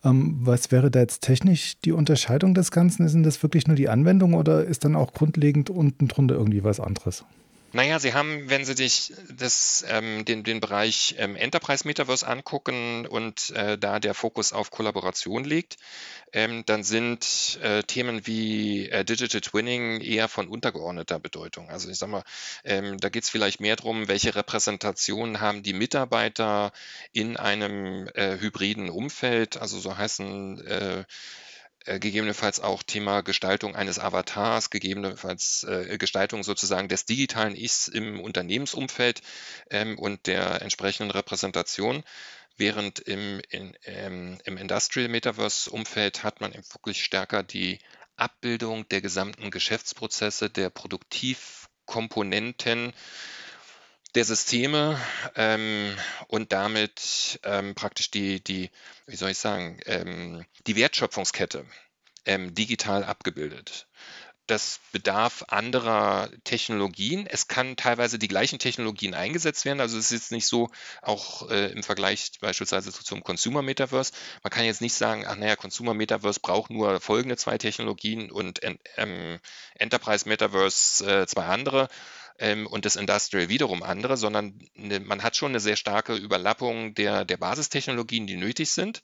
Ähm, 0.03 0.39
was 0.41 0.73
wäre 0.73 0.91
da 0.91 0.99
jetzt 0.99 1.23
technisch 1.23 1.79
die 1.85 1.93
Unterscheidung 1.93 2.53
des 2.53 2.73
Ganzen? 2.73 3.07
Ist 3.07 3.17
das 3.23 3.45
wirklich 3.45 3.69
nur 3.69 3.77
die 3.77 3.89
Anwendung 3.89 4.35
oder 4.35 4.65
ist 4.65 4.85
dann 4.85 4.97
auch 4.97 5.13
grundlegend 5.13 5.71
unten 5.71 6.09
drunter 6.09 6.35
irgendwie 6.35 6.65
was 6.65 6.81
anderes? 6.81 7.25
Naja, 7.75 7.99
Sie 7.99 8.15
haben, 8.15 8.49
wenn 8.49 8.65
Sie 8.65 8.75
sich 8.75 9.13
das, 9.37 9.85
ähm, 9.89 10.25
den, 10.25 10.45
den 10.45 10.61
Bereich 10.61 11.17
ähm, 11.19 11.35
Enterprise 11.35 11.85
Metaverse 11.85 12.25
angucken 12.25 13.05
und 13.05 13.51
äh, 13.51 13.77
da 13.77 13.99
der 13.99 14.15
Fokus 14.15 14.53
auf 14.53 14.71
Kollaboration 14.71 15.43
liegt, 15.43 15.77
ähm, 16.33 16.63
dann 16.67 16.85
sind 16.85 17.59
äh, 17.65 17.83
Themen 17.83 18.29
wie 18.29 18.89
äh, 18.91 19.05
Digital 19.05 19.41
Twinning 19.41 20.01
eher 20.03 20.29
von 20.29 20.47
untergeordneter 20.47 21.19
Bedeutung. 21.19 21.69
Also 21.69 21.91
ich 21.91 21.99
sage 21.99 22.13
mal, 22.13 22.23
ähm, 22.63 22.99
da 22.99 23.09
geht 23.09 23.25
es 23.25 23.31
vielleicht 23.31 23.59
mehr 23.59 23.75
darum, 23.75 24.07
welche 24.07 24.37
Repräsentationen 24.37 25.41
haben 25.41 25.65
die 25.65 25.73
Mitarbeiter 25.73 26.71
in 27.13 27.37
einem 27.37 28.07
äh, 28.15 28.39
hybriden 28.39 28.89
Umfeld, 28.89 29.57
also 29.57 29.81
so 29.81 29.99
heißen 29.99 30.65
äh, 30.65 31.05
gegebenenfalls 31.85 32.61
auch 32.61 32.83
Thema 32.83 33.23
Gestaltung 33.23 33.77
eines 33.77 33.99
Avatars, 33.99 34.71
gegebenenfalls 34.71 35.65
äh, 35.65 35.99
Gestaltung 35.99 36.43
sozusagen 36.43 36.89
des 36.89 37.05
digitalen 37.05 37.55
Ichs 37.55 37.89
im 37.89 38.21
Unternehmensumfeld 38.21 39.21
ähm, 39.71 39.99
und 39.99 40.27
der 40.27 40.63
entsprechenden 40.63 41.11
Repräsentation. 41.11 42.03
Während 42.57 43.01
im, 43.01 43.41
in, 43.51 43.77
ähm, 43.85 44.39
im 44.45 44.57
Industrial 44.57 45.09
Metaverse-Umfeld 45.09 46.23
hat 46.23 46.41
man 46.41 46.53
wirklich 46.53 47.03
stärker 47.03 47.43
die 47.43 47.81
Abbildung 48.17 48.89
der 48.89 49.01
gesamten 49.01 49.51
Geschäftsprozesse, 49.51 50.51
der 50.51 50.71
Produktivkomponenten 50.71 52.93
der 54.15 54.25
Systeme 54.25 55.01
ähm, 55.35 55.97
und 56.29 56.53
damit 56.53 57.41
ähm, 57.43 57.75
praktisch 57.75 58.11
die, 58.11 58.43
die, 58.43 58.71
wie 59.07 59.17
soll 59.17 59.31
ich 59.31 59.39
sagen, 59.39 59.81
ähm, 59.87 60.45
die 60.67 60.77
Wertschöpfungskette 60.77 61.67
ähm, 62.27 62.55
digital 62.55 63.05
abgebildet. 63.05 63.87
Das 64.47 64.81
bedarf 64.93 65.45
anderer 65.49 66.29
Technologien. 66.45 67.27
Es 67.27 67.49
kann 67.49 67.77
teilweise 67.77 68.19
die 68.19 68.29
gleichen 68.29 68.59
Technologien 68.59 69.15
eingesetzt 69.15 69.65
werden. 69.65 69.81
Also 69.81 69.97
es 69.97 70.07
ist 70.07 70.13
jetzt 70.13 70.33
nicht 70.33 70.47
so, 70.47 70.71
auch 71.01 71.49
äh, 71.51 71.73
im 71.73 71.83
Vergleich 71.83 72.33
beispielsweise 72.41 72.93
zum 72.93 73.25
Consumer 73.25 73.63
Metaverse. 73.63 74.13
Man 74.43 74.51
kann 74.51 74.67
jetzt 74.67 74.83
nicht 74.83 74.95
sagen, 74.95 75.25
ach 75.27 75.37
naja, 75.37 75.57
Consumer 75.57 75.95
Metaverse 75.95 76.41
braucht 76.41 76.71
nur 76.71 77.01
folgende 77.01 77.37
zwei 77.39 77.57
Technologien 77.57 78.31
und 78.31 78.61
ähm, 78.97 79.39
Enterprise 79.77 80.29
Metaverse 80.29 81.23
äh, 81.23 81.27
zwei 81.27 81.47
andere 81.47 81.89
ähm, 82.39 82.67
und 82.67 82.85
das 82.85 82.97
Industrial 82.97 83.49
wiederum 83.49 83.83
andere, 83.83 84.17
sondern 84.17 84.59
ne, 84.75 85.01
man 85.01 85.23
hat 85.23 85.37
schon 85.37 85.53
eine 85.53 85.61
sehr 85.61 85.77
starke 85.77 86.15
Überlappung 86.15 86.95
der, 86.95 87.25
der 87.25 87.37
Basistechnologien, 87.37 88.27
die 88.27 88.37
nötig 88.37 88.71
sind. 88.71 89.03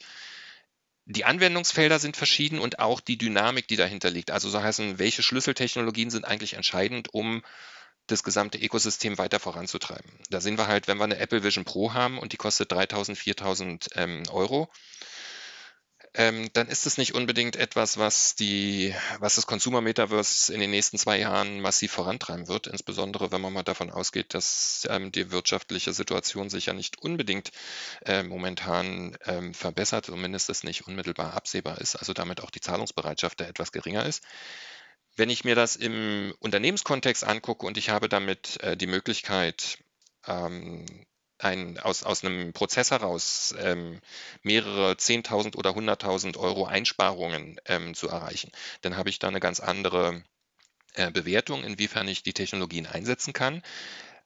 Die 1.13 1.25
Anwendungsfelder 1.25 1.99
sind 1.99 2.17
verschieden 2.17 2.61
und 2.61 2.79
auch 2.79 3.01
die 3.01 3.19
Dynamik, 3.19 3.67
die 3.67 3.75
dahinter 3.75 4.11
liegt. 4.11 4.31
Also 4.31 4.49
so 4.49 4.63
heißen, 4.63 5.01
welche 5.01 5.25
Schlüsseltechnologien 5.25 6.09
sind 6.09 6.25
eigentlich 6.25 6.55
entscheidend, 6.55 7.13
um 7.13 7.43
das 8.07 8.23
gesamte 8.23 8.59
Ökosystem 8.59 9.19
weiter 9.19 9.41
voranzutreiben. 9.41 10.09
Da 10.31 10.41
sehen 10.41 10.57
wir 10.57 10.69
halt, 10.69 10.87
wenn 10.87 10.99
wir 10.99 11.05
eine 11.05 11.19
Apple 11.19 11.43
Vision 11.43 11.65
Pro 11.65 11.95
haben 11.95 12.17
und 12.17 12.33
die 12.33 12.37
kostet 12.37 12.71
3000, 12.71 13.19
4000 13.19 13.89
ähm, 13.97 14.23
Euro, 14.31 14.71
ähm, 16.15 16.51
dann 16.53 16.67
ist 16.67 16.87
es 16.87 16.99
nicht 16.99 17.15
unbedingt 17.15 17.55
etwas, 17.57 17.97
was, 17.97 18.35
die, 18.35 18.95
was 19.21 19.37
das 19.37 19.47
Consumer 19.47 19.81
Metaverse 19.81 20.53
in 20.53 20.61
den 20.61 20.71
nächsten 20.71 20.99
zwei 20.99 21.19
Jahren 21.19 21.61
massiv 21.61 21.93
vorantreiben 21.93 22.49
wird, 22.49 22.67
insbesondere 22.67 23.31
wenn 23.31 23.41
man 23.41 23.53
mal 23.53 23.63
davon 23.63 23.91
ausgeht, 23.91 24.35
dass 24.35 24.89
ähm, 24.91 25.13
die 25.13 25.31
wirtschaftliche 25.31 25.93
Situation 25.93 26.51
sich 26.51 26.67
ja 26.67 26.73
nicht 26.73 26.99
unbedingt 27.01 27.51
äh, 28.05 28.25
momentan 28.25 29.17
ähm, 29.25 29.55
verbessert, 29.55 30.07
zumindest 30.07 30.51
es 30.51 30.65
nicht 30.65 30.87
unmittelbar 30.87 31.35
absehbar 31.35 31.81
ist, 31.81 31.95
also 31.97 32.13
damit 32.13 32.41
auch 32.41 32.51
die 32.51 32.61
Zahlungsbereitschaft 32.61 33.41
da 33.41 33.47
etwas 33.47 33.71
geringer 33.71 34.05
ist. 34.05 34.25
Wenn 35.17 35.31
ich 35.31 35.45
mir 35.45 35.55
das 35.55 35.77
im 35.77 36.35
Unternehmenskontext 36.41 37.25
angucke 37.25 37.67
und 37.67 37.77
ich 37.77 37.91
habe 37.91 38.09
damit 38.09 38.61
äh, 38.63 38.77
die 38.77 38.87
Möglichkeit, 38.87 39.79
ähm, 40.27 40.87
ein, 41.41 41.79
aus, 41.79 42.03
aus 42.03 42.25
einem 42.25 42.53
Prozess 42.53 42.91
heraus 42.91 43.55
ähm, 43.59 44.01
mehrere 44.43 44.93
10.000 44.93 45.57
oder 45.57 45.71
100.000 45.71 46.37
Euro 46.37 46.67
Einsparungen 46.67 47.61
ähm, 47.67 47.95
zu 47.95 48.09
erreichen, 48.09 48.53
dann 48.83 48.97
habe 48.97 49.11
ich 49.11 49.19
da 49.19 49.29
eine 49.29 49.41
ganz 49.41 49.61
andere 49.61 50.23
äh, 50.95 51.11
Bewertung, 51.11 51.65
inwiefern 51.65 52.09
ich 52.09 52.23
die 52.23 52.33
Technologien 52.33 52.87
einsetzen 52.87 53.33
kann. 53.33 53.63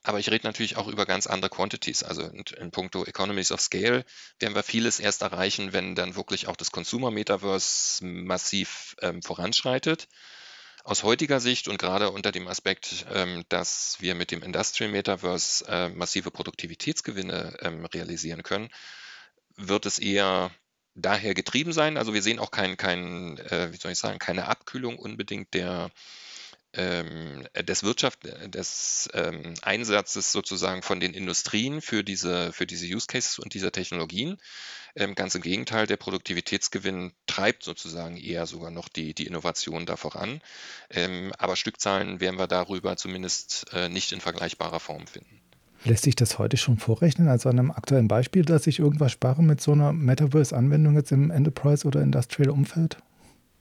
Aber 0.02 0.18
ich 0.18 0.30
rede 0.30 0.46
natürlich 0.46 0.76
auch 0.76 0.86
über 0.86 1.06
ganz 1.06 1.26
andere 1.26 1.48
Quantities. 1.48 2.02
Also 2.02 2.22
in, 2.22 2.44
in 2.58 2.70
puncto 2.70 3.04
Economies 3.04 3.52
of 3.52 3.60
Scale 3.60 4.04
werden 4.38 4.54
wir 4.54 4.62
vieles 4.62 5.00
erst 5.00 5.22
erreichen, 5.22 5.72
wenn 5.72 5.94
dann 5.94 6.14
wirklich 6.14 6.46
auch 6.46 6.56
das 6.56 6.70
Consumer 6.70 7.10
Metaverse 7.10 8.04
massiv 8.04 8.96
ähm, 9.00 9.22
voranschreitet. 9.22 10.08
Aus 10.86 11.02
heutiger 11.02 11.40
Sicht 11.40 11.66
und 11.66 11.78
gerade 11.78 12.10
unter 12.10 12.30
dem 12.30 12.46
Aspekt, 12.46 13.06
ähm, 13.10 13.42
dass 13.48 13.96
wir 14.00 14.14
mit 14.14 14.30
dem 14.30 14.42
Industrial 14.42 14.92
Metaverse 14.92 15.64
äh, 15.66 15.88
massive 15.88 16.30
Produktivitätsgewinne 16.30 17.56
ähm, 17.62 17.86
realisieren 17.86 18.42
können, 18.42 18.68
wird 19.56 19.86
es 19.86 19.98
eher 19.98 20.50
daher 20.94 21.32
getrieben 21.32 21.72
sein. 21.72 21.96
Also 21.96 22.12
wir 22.12 22.20
sehen 22.20 22.38
auch 22.38 22.50
kein, 22.50 22.76
kein 22.76 23.38
äh, 23.38 23.72
wie 23.72 23.78
soll 23.78 23.92
ich 23.92 23.98
sagen, 23.98 24.18
keine 24.18 24.46
Abkühlung 24.46 24.98
unbedingt 24.98 25.54
der 25.54 25.90
des 26.74 27.82
Wirtschaft, 27.82 28.26
äh, 28.26 28.48
des 28.48 29.08
ähm, 29.14 29.54
Einsatzes 29.62 30.32
sozusagen 30.32 30.82
von 30.82 31.00
den 31.00 31.14
Industrien 31.14 31.80
für 31.80 32.02
diese, 32.02 32.52
für 32.52 32.66
diese 32.66 32.86
Use 32.86 33.06
Cases 33.06 33.38
und 33.38 33.54
diese 33.54 33.72
Technologien. 33.72 34.38
Ähm, 34.96 35.14
ganz 35.14 35.34
im 35.34 35.42
Gegenteil, 35.42 35.86
der 35.86 35.96
Produktivitätsgewinn 35.96 37.12
treibt 37.26 37.64
sozusagen 37.64 38.16
eher 38.16 38.46
sogar 38.46 38.70
noch 38.70 38.88
die, 38.88 39.14
die 39.14 39.26
Innovation 39.26 39.86
da 39.86 39.96
voran. 39.96 40.40
Ähm, 40.90 41.32
aber 41.38 41.56
Stückzahlen 41.56 42.20
werden 42.20 42.38
wir 42.38 42.46
darüber 42.46 42.96
zumindest 42.96 43.66
äh, 43.72 43.88
nicht 43.88 44.12
in 44.12 44.20
vergleichbarer 44.20 44.80
Form 44.80 45.06
finden. 45.06 45.40
Lässt 45.84 46.04
sich 46.04 46.16
das 46.16 46.38
heute 46.38 46.56
schon 46.56 46.78
vorrechnen? 46.78 47.28
Also 47.28 47.50
an 47.50 47.58
einem 47.58 47.70
aktuellen 47.70 48.08
Beispiel, 48.08 48.44
dass 48.44 48.66
ich 48.66 48.78
irgendwas 48.78 49.12
spare 49.12 49.42
mit 49.42 49.60
so 49.60 49.72
einer 49.72 49.92
Metaverse-Anwendung 49.92 50.94
jetzt 50.94 51.12
im 51.12 51.30
Enterprise- 51.30 51.86
oder 51.86 52.00
Industrial-Umfeld? 52.00 52.96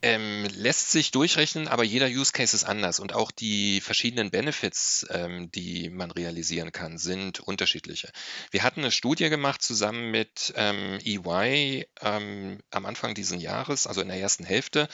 Ähm, 0.04 0.46
lässt 0.54 0.92
sich 0.92 1.12
durchrechnen, 1.12 1.70
aber 1.70 1.86
jeder 1.86 2.08
Use 2.08 2.34
Case 2.34 2.54
ist 2.54 2.66
anders 2.66 3.00
und 3.00 3.14
auch 3.14 3.32
die 3.32 3.80
verschiedenen 3.80 4.32
Benefits, 4.32 5.08
ähm, 5.10 5.50
die 5.52 5.90
man 5.90 6.12
realisieren 6.12 6.74
kann, 6.74 6.98
sind 6.98 7.40
unterschiedliche. 7.40 8.12
Wir 8.52 8.64
hatten 8.64 8.82
eine 8.82 8.92
Studie 8.92 9.30
gemacht 9.30 9.62
zusammen 9.62 10.12
mit 10.12 10.54
ähm, 10.58 11.00
EY 11.06 11.88
ähm, 12.02 12.60
am 12.70 12.86
Anfang 12.86 13.16
dieses 13.16 13.42
Jahres, 13.42 13.88
also 13.88 14.02
in 14.02 14.10
der 14.10 14.20
ersten 14.20 14.44
Hälfte, 14.44 14.90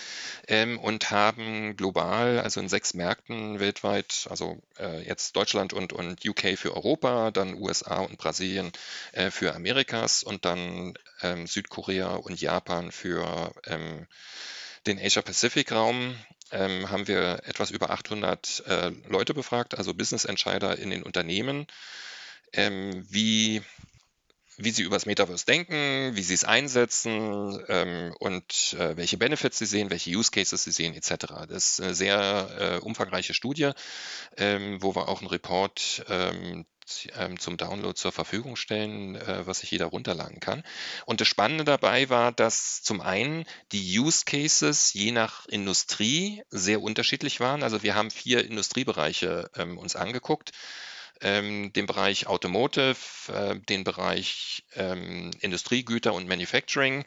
ähm, 0.48 0.78
und 0.78 1.10
haben 1.10 1.76
global, 1.76 2.40
also 2.42 2.60
in 2.60 2.70
sechs 2.70 2.94
Märkten 2.94 3.60
weltweit, 3.60 4.28
also 4.30 4.62
äh, 4.78 5.02
jetzt 5.08 5.36
Deutschland 5.36 5.74
und, 5.74 5.92
und 5.92 6.24
UK 6.24 6.56
für 6.56 6.76
Europa, 6.76 7.32
dann 7.32 7.56
USA 7.56 8.02
und 8.02 8.20
Brasilien 8.20 8.72
äh, 9.14 9.32
für 9.32 9.56
Amerikas 9.56 10.22
und 10.22 10.46
dann 10.46 10.94
ähm, 11.24 11.48
Südkorea 11.48 12.14
und 12.14 12.40
Japan 12.40 12.92
für 12.92 13.52
den 14.90 15.00
Asia-Pacific-Raum 15.00 16.16
ähm, 16.52 16.90
haben 16.90 17.08
wir 17.08 17.44
etwas 17.46 17.72
über 17.72 17.92
800 17.92 18.64
äh, 18.66 18.92
Leute 19.08 19.34
befragt, 19.34 19.78
also 19.78 19.94
Business-Entscheider 19.94 20.78
in 20.78 20.90
den 20.90 21.04
Unternehmen, 21.04 21.68
ähm, 22.54 23.06
wie, 23.10 23.62
wie 24.58 24.72
sie 24.72 24.82
über 24.82 24.96
das 24.96 25.06
Metaverse 25.06 25.46
denken, 25.46 26.16
wie 26.16 26.24
sie 26.24 26.34
es 26.34 26.44
einsetzen 26.44 27.64
ähm, 27.68 28.16
und 28.20 28.76
äh, 28.80 28.98
welche 28.98 29.18
Benefits 29.18 29.60
sie 29.60 29.68
sehen, 29.68 29.92
welche 29.92 30.10
Use 30.10 30.32
Cases 30.32 30.62
sie 30.62 30.72
sehen, 30.72 30.96
etc. 30.96 31.28
Das 31.48 31.72
ist 31.72 31.82
eine 31.82 31.94
sehr 31.94 32.80
äh, 32.82 32.84
umfangreiche 32.84 33.36
Studie, 33.36 33.72
ähm, 34.38 34.82
wo 34.82 34.96
wir 34.96 35.08
auch 35.08 35.22
einen 35.22 35.30
Report 35.30 36.04
ähm, 37.18 37.40
zum 37.40 37.58
Download 37.58 37.96
zur 37.96 38.12
Verfügung 38.12 38.56
stellen, 38.56 39.16
äh, 39.16 39.46
was 39.46 39.60
sich 39.60 39.72
jeder 39.72 39.88
runterladen 39.88 40.40
kann. 40.40 40.64
Und 41.06 41.22
das 41.22 41.28
Spannende 41.28 41.64
dabei 41.64 42.10
war, 42.10 42.32
dass 42.32 42.82
zum 42.82 43.02
einen 43.02 43.46
die 43.72 44.00
Use 44.00 44.24
Cases 44.26 44.94
je 44.94 45.12
nach 45.12 45.46
Industrie 45.48 46.44
sehr 46.50 46.82
unterschiedlich 46.82 47.40
waren. 47.40 47.64
Also 47.64 47.84
wir 47.84 47.96
haben 47.96 48.12
vier 48.12 48.46
Industriebereiche 48.46 49.50
ähm, 49.56 49.78
uns 49.78 49.96
angeguckt. 49.96 50.52
Ähm, 51.22 51.74
den 51.74 51.86
Bereich 51.86 52.28
Automotive, 52.28 52.96
äh, 53.28 53.60
den 53.60 53.84
Bereich 53.84 54.64
ähm, 54.76 55.32
Industriegüter 55.42 56.14
und 56.14 56.30
Manufacturing, 56.30 57.04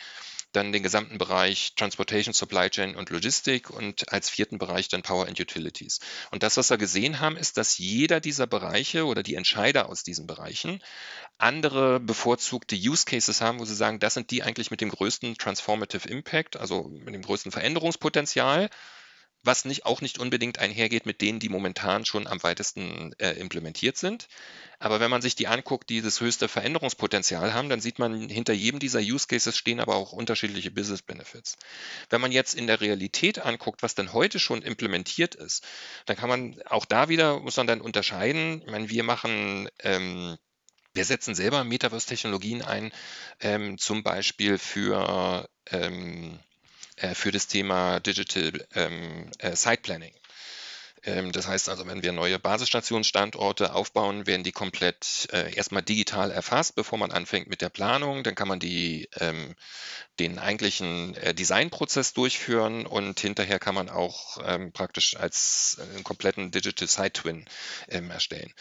dann 0.52 0.72
den 0.72 0.82
gesamten 0.82 1.18
Bereich 1.18 1.74
Transportation, 1.76 2.32
Supply 2.34 2.70
Chain 2.70 2.94
und 2.96 3.10
Logistik 3.10 3.70
und 3.70 4.12
als 4.12 4.30
vierten 4.30 4.58
Bereich 4.58 4.88
dann 4.88 5.02
Power 5.02 5.26
and 5.26 5.40
Utilities. 5.40 6.00
Und 6.30 6.42
das, 6.42 6.56
was 6.56 6.70
wir 6.70 6.78
gesehen 6.78 7.20
haben, 7.20 7.36
ist, 7.36 7.56
dass 7.56 7.78
jeder 7.78 8.20
dieser 8.20 8.46
Bereiche 8.46 9.06
oder 9.06 9.22
die 9.22 9.34
Entscheider 9.34 9.88
aus 9.88 10.02
diesen 10.02 10.26
Bereichen 10.26 10.82
andere 11.38 11.98
bevorzugte 12.00 12.76
Use 12.76 13.04
Cases 13.04 13.40
haben, 13.40 13.58
wo 13.58 13.64
sie 13.64 13.74
sagen, 13.74 13.98
das 13.98 14.14
sind 14.14 14.30
die 14.30 14.42
eigentlich 14.42 14.70
mit 14.70 14.80
dem 14.80 14.90
größten 14.90 15.36
Transformative 15.36 16.08
Impact, 16.08 16.56
also 16.56 16.84
mit 16.88 17.14
dem 17.14 17.22
größten 17.22 17.50
Veränderungspotenzial 17.50 18.70
was 19.44 19.64
nicht, 19.64 19.86
auch 19.86 20.00
nicht 20.00 20.18
unbedingt 20.18 20.58
einhergeht 20.58 21.06
mit 21.06 21.20
denen, 21.20 21.40
die 21.40 21.48
momentan 21.48 22.04
schon 22.04 22.26
am 22.26 22.42
weitesten 22.42 23.12
äh, 23.18 23.32
implementiert 23.32 23.96
sind. 23.96 24.28
Aber 24.78 25.00
wenn 25.00 25.10
man 25.10 25.22
sich 25.22 25.34
die 25.34 25.48
anguckt, 25.48 25.90
die 25.90 26.00
das 26.00 26.20
höchste 26.20 26.48
Veränderungspotenzial 26.48 27.52
haben, 27.52 27.68
dann 27.68 27.80
sieht 27.80 27.98
man, 27.98 28.28
hinter 28.28 28.52
jedem 28.52 28.78
dieser 28.78 29.00
Use 29.00 29.26
Cases 29.26 29.56
stehen 29.56 29.80
aber 29.80 29.96
auch 29.96 30.12
unterschiedliche 30.12 30.70
Business 30.70 31.02
Benefits. 31.02 31.56
Wenn 32.10 32.20
man 32.20 32.32
jetzt 32.32 32.54
in 32.54 32.66
der 32.66 32.80
Realität 32.80 33.38
anguckt, 33.40 33.82
was 33.82 33.94
denn 33.94 34.12
heute 34.12 34.38
schon 34.38 34.62
implementiert 34.62 35.34
ist, 35.34 35.64
dann 36.06 36.16
kann 36.16 36.28
man 36.28 36.60
auch 36.66 36.84
da 36.84 37.08
wieder, 37.08 37.40
muss 37.40 37.56
man 37.56 37.66
dann 37.66 37.80
unterscheiden. 37.80 38.62
Ich 38.64 38.70
meine, 38.70 38.90
wir 38.90 39.02
machen 39.02 39.68
ähm, 39.80 40.36
wir 40.94 41.04
setzen 41.06 41.34
selber 41.34 41.64
Metaverse-Technologien 41.64 42.62
ein, 42.62 42.92
ähm, 43.40 43.78
zum 43.78 44.02
Beispiel 44.02 44.58
für 44.58 45.48
ähm, 45.70 46.34
äh, 46.34 46.51
für 47.14 47.32
das 47.32 47.46
Thema 47.46 48.00
Digital 48.00 48.66
ähm, 48.74 49.30
äh, 49.38 49.56
Site 49.56 49.82
Planning. 49.82 50.12
Ähm, 51.04 51.32
das 51.32 51.48
heißt 51.48 51.68
also, 51.68 51.86
wenn 51.86 52.02
wir 52.02 52.12
neue 52.12 52.38
Basisstationsstandorte 52.38 53.74
aufbauen, 53.74 54.26
werden 54.26 54.44
die 54.44 54.52
komplett 54.52 55.28
äh, 55.32 55.54
erstmal 55.54 55.82
digital 55.82 56.30
erfasst, 56.30 56.76
bevor 56.76 56.98
man 56.98 57.10
anfängt 57.10 57.48
mit 57.48 57.60
der 57.60 57.70
Planung. 57.70 58.22
Dann 58.22 58.34
kann 58.34 58.48
man 58.48 58.60
die, 58.60 59.08
ähm, 59.18 59.54
den 60.20 60.38
eigentlichen 60.38 61.16
äh, 61.16 61.34
Designprozess 61.34 62.12
durchführen 62.12 62.86
und 62.86 63.18
hinterher 63.18 63.58
kann 63.58 63.74
man 63.74 63.88
auch 63.88 64.38
ähm, 64.44 64.72
praktisch 64.72 65.16
als 65.16 65.78
äh, 65.80 65.94
einen 65.94 66.04
kompletten 66.04 66.50
Digital 66.52 66.88
Site 66.88 67.12
Twin 67.12 67.46
ähm, 67.88 68.10
erstellen. 68.10 68.52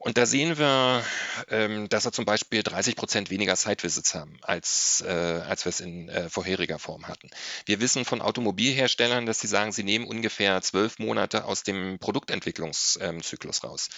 Und 0.00 0.16
da 0.16 0.26
sehen 0.26 0.58
wir, 0.58 1.04
ähm, 1.50 1.88
dass 1.88 2.04
wir 2.04 2.12
zum 2.12 2.24
Beispiel 2.24 2.62
30 2.62 2.94
Prozent 2.94 3.30
weniger 3.30 3.56
Site-Visits 3.56 4.14
haben, 4.14 4.38
als, 4.42 5.02
äh, 5.04 5.10
als 5.10 5.64
wir 5.64 5.70
es 5.70 5.80
in 5.80 6.08
äh, 6.08 6.30
vorheriger 6.30 6.78
Form 6.78 7.08
hatten. 7.08 7.28
Wir 7.66 7.80
wissen 7.80 8.04
von 8.04 8.22
Automobilherstellern, 8.22 9.26
dass 9.26 9.40
sie 9.40 9.48
sagen, 9.48 9.72
sie 9.72 9.82
nehmen 9.82 10.06
ungefähr 10.06 10.62
zwölf 10.62 11.00
Monate 11.00 11.44
aus 11.44 11.64
dem 11.64 11.98
Produktentwicklungszyklus 11.98 13.60
ähm, 13.62 13.68
raus. 13.68 13.88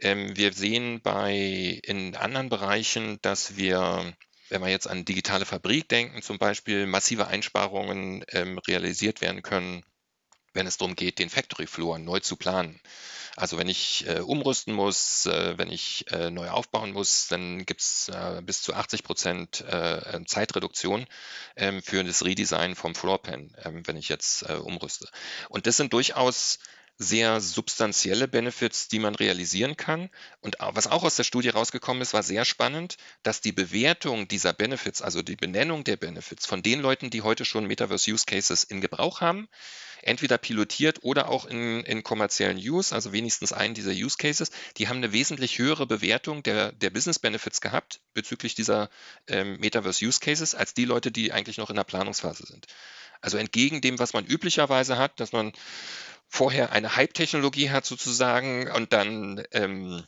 Ähm, 0.00 0.36
wir 0.36 0.52
sehen 0.52 1.00
bei 1.02 1.80
in 1.82 2.14
anderen 2.14 2.48
Bereichen, 2.48 3.18
dass 3.22 3.56
wir 3.56 4.14
wenn 4.50 4.62
wir 4.62 4.68
jetzt 4.68 4.88
an 4.88 5.04
digitale 5.04 5.46
Fabrik 5.46 5.88
denken, 5.88 6.22
zum 6.22 6.38
Beispiel 6.38 6.86
massive 6.86 7.28
Einsparungen 7.28 8.24
ähm, 8.32 8.58
realisiert 8.58 9.20
werden 9.20 9.42
können, 9.42 9.84
wenn 10.52 10.66
es 10.66 10.76
darum 10.76 10.96
geht, 10.96 11.20
den 11.20 11.30
Factory 11.30 11.68
Floor 11.68 11.98
neu 11.98 12.18
zu 12.18 12.34
planen. 12.34 12.80
Also 13.36 13.58
wenn 13.58 13.68
ich 13.68 14.06
äh, 14.06 14.20
umrüsten 14.20 14.74
muss, 14.74 15.26
äh, 15.26 15.56
wenn 15.56 15.70
ich 15.70 16.10
äh, 16.10 16.30
neu 16.30 16.48
aufbauen 16.50 16.92
muss, 16.92 17.28
dann 17.28 17.64
gibt 17.64 17.80
es 17.80 18.08
äh, 18.08 18.42
bis 18.42 18.62
zu 18.62 18.74
80 18.74 19.02
Prozent 19.02 19.60
äh, 19.62 20.16
ähm, 20.16 20.26
Zeitreduktion 20.26 21.06
ähm, 21.56 21.82
für 21.82 22.02
das 22.04 22.24
Redesign 22.24 22.74
vom 22.74 22.94
Floorpan, 22.94 23.54
ähm, 23.64 23.86
wenn 23.86 23.96
ich 23.96 24.08
jetzt 24.08 24.48
äh, 24.48 24.54
umrüste. 24.54 25.08
Und 25.48 25.66
das 25.66 25.76
sind 25.76 25.92
durchaus 25.92 26.58
sehr 27.02 27.40
substanzielle 27.40 28.28
Benefits, 28.28 28.88
die 28.88 28.98
man 28.98 29.14
realisieren 29.14 29.78
kann. 29.78 30.10
Und 30.42 30.56
was 30.60 30.86
auch 30.86 31.02
aus 31.02 31.16
der 31.16 31.24
Studie 31.24 31.48
rausgekommen 31.48 32.02
ist, 32.02 32.12
war 32.12 32.22
sehr 32.22 32.44
spannend, 32.44 32.98
dass 33.22 33.40
die 33.40 33.52
Bewertung 33.52 34.28
dieser 34.28 34.52
Benefits, 34.52 35.00
also 35.00 35.22
die 35.22 35.34
Benennung 35.34 35.82
der 35.82 35.96
Benefits 35.96 36.44
von 36.44 36.62
den 36.62 36.80
Leuten, 36.80 37.08
die 37.08 37.22
heute 37.22 37.46
schon 37.46 37.66
Metaverse 37.66 38.10
Use 38.12 38.26
Cases 38.26 38.64
in 38.64 38.82
Gebrauch 38.82 39.22
haben, 39.22 39.48
entweder 40.02 40.36
pilotiert 40.36 40.98
oder 41.02 41.30
auch 41.30 41.46
in, 41.46 41.80
in 41.84 42.02
kommerziellen 42.02 42.58
Use, 42.58 42.94
also 42.94 43.12
wenigstens 43.12 43.54
einen 43.54 43.72
dieser 43.72 43.92
Use 43.92 44.18
Cases, 44.18 44.50
die 44.76 44.88
haben 44.88 44.98
eine 44.98 45.12
wesentlich 45.12 45.58
höhere 45.58 45.86
Bewertung 45.86 46.42
der, 46.42 46.72
der 46.72 46.90
Business 46.90 47.18
Benefits 47.18 47.62
gehabt 47.62 48.00
bezüglich 48.12 48.54
dieser 48.54 48.90
ähm, 49.26 49.56
Metaverse 49.58 50.04
Use 50.04 50.20
Cases 50.20 50.54
als 50.54 50.74
die 50.74 50.84
Leute, 50.84 51.10
die 51.10 51.32
eigentlich 51.32 51.56
noch 51.56 51.70
in 51.70 51.76
der 51.76 51.84
Planungsphase 51.84 52.44
sind. 52.46 52.66
Also 53.22 53.38
entgegen 53.38 53.80
dem, 53.80 53.98
was 53.98 54.12
man 54.12 54.26
üblicherweise 54.26 54.98
hat, 54.98 55.18
dass 55.18 55.32
man 55.32 55.52
vorher 56.30 56.72
eine 56.72 56.96
Hype-Technologie 56.96 57.70
hat 57.70 57.84
sozusagen 57.84 58.70
und 58.70 58.92
dann 58.92 59.42
ähm, 59.52 60.04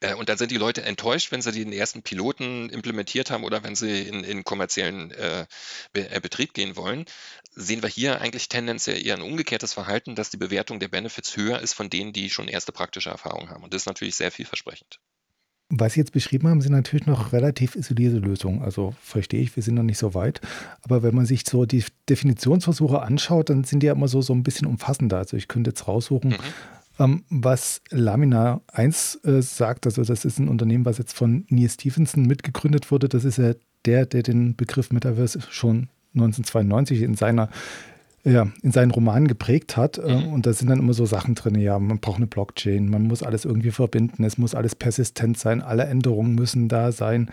Äh, 0.00 0.14
und 0.14 0.28
dann 0.28 0.38
sind 0.38 0.50
die 0.50 0.58
Leute 0.58 0.82
enttäuscht, 0.82 1.32
wenn 1.32 1.42
sie 1.42 1.52
den 1.52 1.72
ersten 1.72 2.02
Piloten 2.02 2.68
implementiert 2.70 3.30
haben 3.30 3.44
oder 3.44 3.62
wenn 3.64 3.74
sie 3.76 4.02
in, 4.02 4.24
in 4.24 4.44
kommerziellen 4.44 5.10
äh, 5.12 5.46
Be 5.92 6.10
äh, 6.10 6.20
Betrieb 6.20 6.54
gehen 6.54 6.76
wollen. 6.76 7.06
Sehen 7.52 7.82
wir 7.82 7.88
hier 7.88 8.20
eigentlich 8.20 8.48
tendenziell 8.48 9.04
eher 9.04 9.14
ein 9.16 9.22
umgekehrtes 9.22 9.72
Verhalten, 9.74 10.14
dass 10.14 10.30
die 10.30 10.36
Bewertung 10.36 10.80
der 10.80 10.88
Benefits 10.88 11.36
höher 11.36 11.60
ist 11.60 11.74
von 11.74 11.90
denen, 11.90 12.12
die 12.12 12.30
schon 12.30 12.48
erste 12.48 12.72
praktische 12.72 13.10
Erfahrung 13.10 13.48
haben. 13.50 13.64
Und 13.64 13.72
das 13.72 13.82
ist 13.82 13.86
natürlich 13.86 14.16
sehr 14.16 14.32
vielversprechend. 14.32 15.00
Was 15.70 15.94
Sie 15.94 16.00
jetzt 16.00 16.12
beschrieben 16.12 16.48
haben, 16.48 16.60
sind 16.60 16.72
natürlich 16.72 17.06
noch 17.06 17.32
relativ 17.32 17.74
isolierte 17.74 18.18
Lösungen. 18.18 18.62
Also 18.62 18.94
verstehe 19.00 19.40
ich, 19.40 19.56
wir 19.56 19.62
sind 19.62 19.74
noch 19.74 19.82
nicht 19.82 19.98
so 19.98 20.14
weit. 20.14 20.40
Aber 20.82 21.02
wenn 21.02 21.14
man 21.14 21.26
sich 21.26 21.44
so 21.48 21.64
die 21.64 21.84
Definitionsversuche 22.08 23.00
anschaut, 23.00 23.50
dann 23.50 23.64
sind 23.64 23.82
die 23.82 23.86
ja 23.86 23.94
immer 23.94 24.08
so, 24.08 24.20
so 24.20 24.34
ein 24.34 24.42
bisschen 24.42 24.66
umfassender. 24.66 25.18
Also 25.18 25.36
ich 25.36 25.48
könnte 25.48 25.70
jetzt 25.70 25.88
raussuchen, 25.88 26.30
mhm. 26.30 26.36
ähm, 26.98 27.24
was 27.30 27.80
Lamina 27.90 28.60
1 28.68 29.20
äh, 29.24 29.40
sagt. 29.40 29.86
Also 29.86 30.04
das 30.04 30.24
ist 30.24 30.38
ein 30.38 30.48
Unternehmen, 30.48 30.84
was 30.84 30.98
jetzt 30.98 31.16
von 31.16 31.46
Neil 31.48 31.70
Stephenson 31.70 32.26
mitgegründet 32.26 32.90
wurde. 32.90 33.08
Das 33.08 33.24
ist 33.24 33.38
ja 33.38 33.54
der, 33.86 34.04
der 34.06 34.22
den 34.22 34.56
Begriff 34.56 34.92
Metaverse 34.92 35.40
schon 35.50 35.88
1992 36.14 37.02
in 37.02 37.14
seiner 37.14 37.48
ja, 38.24 38.48
in 38.62 38.72
seinen 38.72 38.90
Romanen 38.90 39.28
geprägt 39.28 39.76
hat. 39.76 39.98
Äh, 39.98 40.16
mhm. 40.16 40.32
Und 40.32 40.46
da 40.46 40.52
sind 40.52 40.68
dann 40.68 40.78
immer 40.78 40.94
so 40.94 41.06
Sachen 41.06 41.34
drin, 41.34 41.54
ja, 41.56 41.78
man 41.78 42.00
braucht 42.00 42.16
eine 42.16 42.26
Blockchain, 42.26 42.88
man 42.88 43.02
muss 43.02 43.22
alles 43.22 43.44
irgendwie 43.44 43.70
verbinden, 43.70 44.24
es 44.24 44.38
muss 44.38 44.54
alles 44.54 44.74
persistent 44.74 45.38
sein, 45.38 45.62
alle 45.62 45.84
Änderungen 45.84 46.34
müssen 46.34 46.68
da 46.68 46.90
sein, 46.92 47.30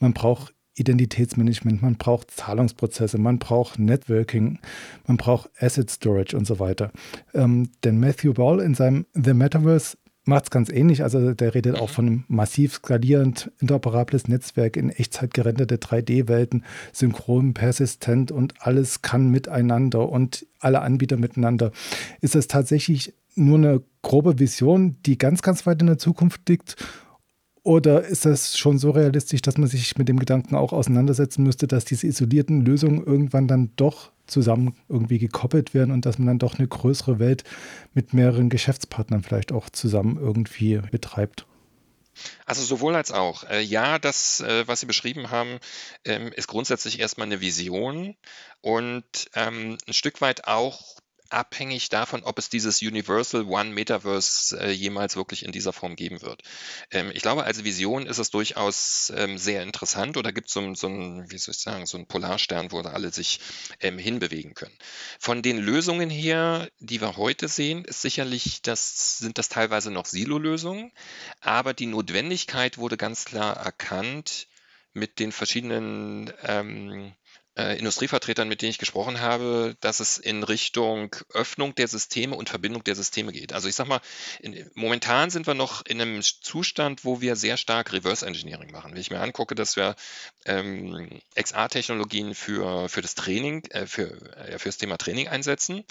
man 0.00 0.12
braucht 0.12 0.54
Identitätsmanagement, 0.74 1.82
man 1.82 1.96
braucht 1.96 2.30
Zahlungsprozesse, 2.30 3.18
man 3.18 3.38
braucht 3.38 3.78
Networking, 3.78 4.58
man 5.06 5.18
braucht 5.18 5.50
Asset 5.60 5.90
Storage 5.90 6.36
und 6.36 6.46
so 6.46 6.58
weiter. 6.58 6.90
Ähm, 7.34 7.68
denn 7.84 8.00
Matthew 8.00 8.32
Ball 8.32 8.60
in 8.60 8.74
seinem 8.74 9.06
The 9.12 9.34
Metaverse 9.34 9.98
macht 10.24 10.44
es 10.44 10.50
ganz 10.50 10.68
ähnlich. 10.70 11.02
Also 11.02 11.34
der 11.34 11.54
redet 11.54 11.76
auch 11.76 11.88
mhm. 11.88 11.94
von 11.94 12.06
einem 12.06 12.24
massiv 12.28 12.74
skalierend 12.74 13.50
interoperables 13.58 14.28
Netzwerk 14.28 14.76
in 14.76 14.90
Echtzeit 14.90 15.34
gerenderte 15.34 15.76
3D-Welten, 15.76 16.64
synchron, 16.92 17.54
persistent 17.54 18.30
und 18.30 18.54
alles 18.60 19.02
kann 19.02 19.30
miteinander 19.30 20.08
und 20.08 20.46
alle 20.60 20.82
Anbieter 20.82 21.16
miteinander. 21.16 21.72
Ist 22.20 22.34
das 22.34 22.46
tatsächlich 22.46 23.14
nur 23.34 23.58
eine 23.58 23.82
grobe 24.02 24.38
Vision, 24.38 24.96
die 25.06 25.18
ganz, 25.18 25.42
ganz 25.42 25.66
weit 25.66 25.80
in 25.80 25.86
der 25.86 25.98
Zukunft 25.98 26.48
liegt? 26.48 26.76
Oder 27.64 28.04
ist 28.04 28.24
das 28.24 28.58
schon 28.58 28.78
so 28.78 28.90
realistisch, 28.90 29.40
dass 29.40 29.56
man 29.56 29.68
sich 29.68 29.96
mit 29.96 30.08
dem 30.08 30.18
Gedanken 30.18 30.56
auch 30.56 30.72
auseinandersetzen 30.72 31.44
müsste, 31.44 31.68
dass 31.68 31.84
diese 31.84 32.08
isolierten 32.08 32.64
Lösungen 32.64 33.04
irgendwann 33.04 33.46
dann 33.46 33.70
doch 33.76 34.11
zusammen 34.26 34.76
irgendwie 34.88 35.18
gekoppelt 35.18 35.74
werden 35.74 35.90
und 35.90 36.06
dass 36.06 36.18
man 36.18 36.26
dann 36.26 36.38
doch 36.38 36.58
eine 36.58 36.68
größere 36.68 37.18
Welt 37.18 37.44
mit 37.94 38.14
mehreren 38.14 38.48
Geschäftspartnern 38.48 39.22
vielleicht 39.22 39.52
auch 39.52 39.68
zusammen 39.70 40.18
irgendwie 40.18 40.80
betreibt. 40.90 41.46
Also 42.44 42.62
sowohl 42.62 42.94
als 42.94 43.10
auch. 43.10 43.44
Äh, 43.44 43.62
ja, 43.62 43.98
das, 43.98 44.40
äh, 44.40 44.66
was 44.68 44.80
Sie 44.80 44.86
beschrieben 44.86 45.30
haben, 45.30 45.58
ähm, 46.04 46.32
ist 46.32 46.46
grundsätzlich 46.46 47.00
erstmal 47.00 47.26
eine 47.26 47.40
Vision 47.40 48.16
und 48.60 49.04
ähm, 49.34 49.78
ein 49.86 49.94
Stück 49.94 50.20
weit 50.20 50.46
auch 50.46 50.96
abhängig 51.32 51.88
davon, 51.88 52.22
ob 52.22 52.38
es 52.38 52.48
dieses 52.48 52.82
Universal 52.82 53.44
One 53.44 53.70
Metaverse 53.70 54.58
äh, 54.60 54.70
jemals 54.70 55.16
wirklich 55.16 55.44
in 55.44 55.52
dieser 55.52 55.72
Form 55.72 55.96
geben 55.96 56.22
wird. 56.22 56.42
Ähm, 56.90 57.10
ich 57.14 57.22
glaube, 57.22 57.44
als 57.44 57.64
Vision 57.64 58.06
ist 58.06 58.18
es 58.18 58.30
durchaus 58.30 59.12
ähm, 59.16 59.38
sehr 59.38 59.62
interessant 59.62 60.16
oder 60.16 60.32
gibt 60.32 60.48
es 60.48 60.54
so, 60.54 60.74
so 60.74 60.86
einen, 60.86 61.30
wie 61.30 61.38
soll 61.38 61.52
ich 61.52 61.60
sagen, 61.60 61.86
so 61.86 61.96
einen 61.96 62.06
Polarstern, 62.06 62.70
wo 62.70 62.80
alle 62.80 63.12
sich 63.12 63.40
ähm, 63.80 63.98
hinbewegen 63.98 64.54
können. 64.54 64.76
Von 65.18 65.42
den 65.42 65.58
Lösungen 65.58 66.10
her, 66.10 66.68
die 66.78 67.00
wir 67.00 67.16
heute 67.16 67.48
sehen, 67.48 67.84
ist 67.84 68.02
sicherlich, 68.02 68.62
das 68.62 69.18
sind 69.18 69.38
das 69.38 69.48
teilweise 69.48 69.90
noch 69.90 70.06
Silo-Lösungen, 70.06 70.92
aber 71.40 71.74
die 71.74 71.86
Notwendigkeit 71.86 72.78
wurde 72.78 72.96
ganz 72.96 73.24
klar 73.24 73.56
erkannt 73.56 74.48
mit 74.94 75.18
den 75.18 75.32
verschiedenen 75.32 76.32
ähm, 76.42 77.14
äh, 77.56 77.78
Industrievertretern, 77.78 78.48
mit 78.48 78.62
denen 78.62 78.70
ich 78.70 78.78
gesprochen 78.78 79.20
habe, 79.20 79.76
dass 79.80 80.00
es 80.00 80.18
in 80.18 80.42
Richtung 80.42 81.14
Öffnung 81.32 81.74
der 81.74 81.88
Systeme 81.88 82.36
und 82.36 82.48
Verbindung 82.48 82.82
der 82.84 82.94
Systeme 82.94 83.32
geht. 83.32 83.52
Also 83.52 83.68
ich 83.68 83.74
sag 83.74 83.88
mal, 83.88 84.00
in, 84.40 84.70
momentan 84.74 85.30
sind 85.30 85.46
wir 85.46 85.54
noch 85.54 85.84
in 85.84 86.00
einem 86.00 86.22
Zustand, 86.22 87.04
wo 87.04 87.20
wir 87.20 87.36
sehr 87.36 87.56
stark 87.56 87.92
Reverse 87.92 88.26
Engineering 88.26 88.70
machen. 88.72 88.92
Wenn 88.92 89.00
ich 89.00 89.10
mir 89.10 89.20
angucke, 89.20 89.54
dass 89.54 89.76
wir 89.76 89.96
ähm, 90.46 91.20
XR-Technologien 91.34 92.34
für, 92.34 92.88
für 92.88 93.02
das 93.02 93.14
Training, 93.14 93.64
äh, 93.70 93.86
für, 93.86 94.10
äh, 94.36 94.58
für 94.58 94.68
das 94.68 94.78
Thema 94.78 94.96
Training 94.96 95.28
einsetzen, 95.28 95.84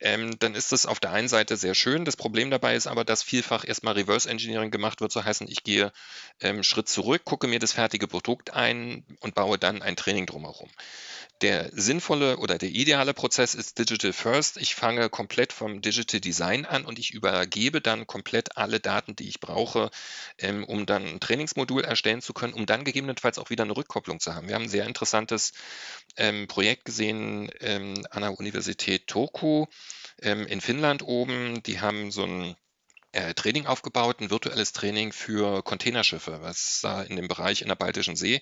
ähm, 0.00 0.38
dann 0.38 0.54
ist 0.54 0.72
das 0.72 0.86
auf 0.86 1.00
der 1.00 1.12
einen 1.12 1.28
Seite 1.28 1.56
sehr 1.56 1.74
schön. 1.74 2.04
Das 2.04 2.16
Problem 2.16 2.50
dabei 2.50 2.74
ist 2.74 2.86
aber, 2.86 3.04
dass 3.04 3.22
vielfach 3.22 3.66
erstmal 3.66 3.94
Reverse 3.94 4.28
Engineering 4.28 4.70
gemacht 4.70 5.00
wird, 5.00 5.12
so 5.12 5.24
heißen, 5.24 5.48
ich 5.48 5.62
gehe 5.62 5.92
ähm, 6.40 6.62
Schritt 6.62 6.88
zurück, 6.88 7.22
gucke 7.24 7.46
mir 7.46 7.58
das 7.58 7.72
fertige 7.72 8.08
Produkt 8.08 8.54
ein 8.54 9.04
und 9.20 9.34
baue 9.34 9.58
dann 9.58 9.82
ein 9.82 9.96
Training 9.96 10.26
drumherum. 10.26 10.70
Der 11.42 11.70
sinnvolle 11.72 12.36
oder 12.36 12.58
der 12.58 12.68
ideale 12.68 13.14
Prozess 13.14 13.54
ist 13.54 13.78
Digital 13.78 14.12
First. 14.12 14.58
Ich 14.58 14.74
fange 14.74 15.08
komplett 15.08 15.54
vom 15.54 15.80
Digital 15.80 16.20
Design 16.20 16.66
an 16.66 16.84
und 16.84 16.98
ich 16.98 17.14
übergebe 17.14 17.80
dann 17.80 18.06
komplett 18.06 18.58
alle 18.58 18.78
Daten, 18.78 19.16
die 19.16 19.26
ich 19.26 19.40
brauche, 19.40 19.90
ähm, 20.38 20.64
um 20.64 20.84
dann 20.84 21.06
ein 21.06 21.20
Trainingsmodul 21.20 21.82
erstellen 21.82 22.20
zu 22.20 22.34
können, 22.34 22.52
um 22.52 22.66
dann 22.66 22.84
gegebenenfalls 22.84 23.38
auch 23.38 23.48
wieder 23.48 23.64
eine 23.64 23.74
Rückkopplung 23.74 24.20
zu 24.20 24.34
haben. 24.34 24.48
Wir 24.48 24.54
haben 24.54 24.64
ein 24.64 24.68
sehr 24.68 24.84
interessantes 24.84 25.52
ähm, 26.18 26.46
Projekt 26.46 26.84
gesehen 26.84 27.50
ähm, 27.60 28.06
an 28.10 28.20
der 28.20 28.38
Universität 28.38 29.06
Turku 29.06 29.66
ähm, 30.22 30.46
in 30.46 30.60
Finnland 30.60 31.02
oben. 31.02 31.62
Die 31.62 31.80
haben 31.80 32.10
so 32.10 32.24
ein 32.24 32.56
äh, 33.12 33.34
Training 33.34 33.66
aufgebaut, 33.66 34.20
ein 34.20 34.30
virtuelles 34.30 34.72
Training 34.72 35.12
für 35.12 35.62
Containerschiffe, 35.62 36.38
was 36.42 36.80
da 36.82 37.02
in 37.02 37.16
dem 37.16 37.28
Bereich 37.28 37.62
in 37.62 37.68
der 37.68 37.74
Baltischen 37.74 38.16
See 38.16 38.40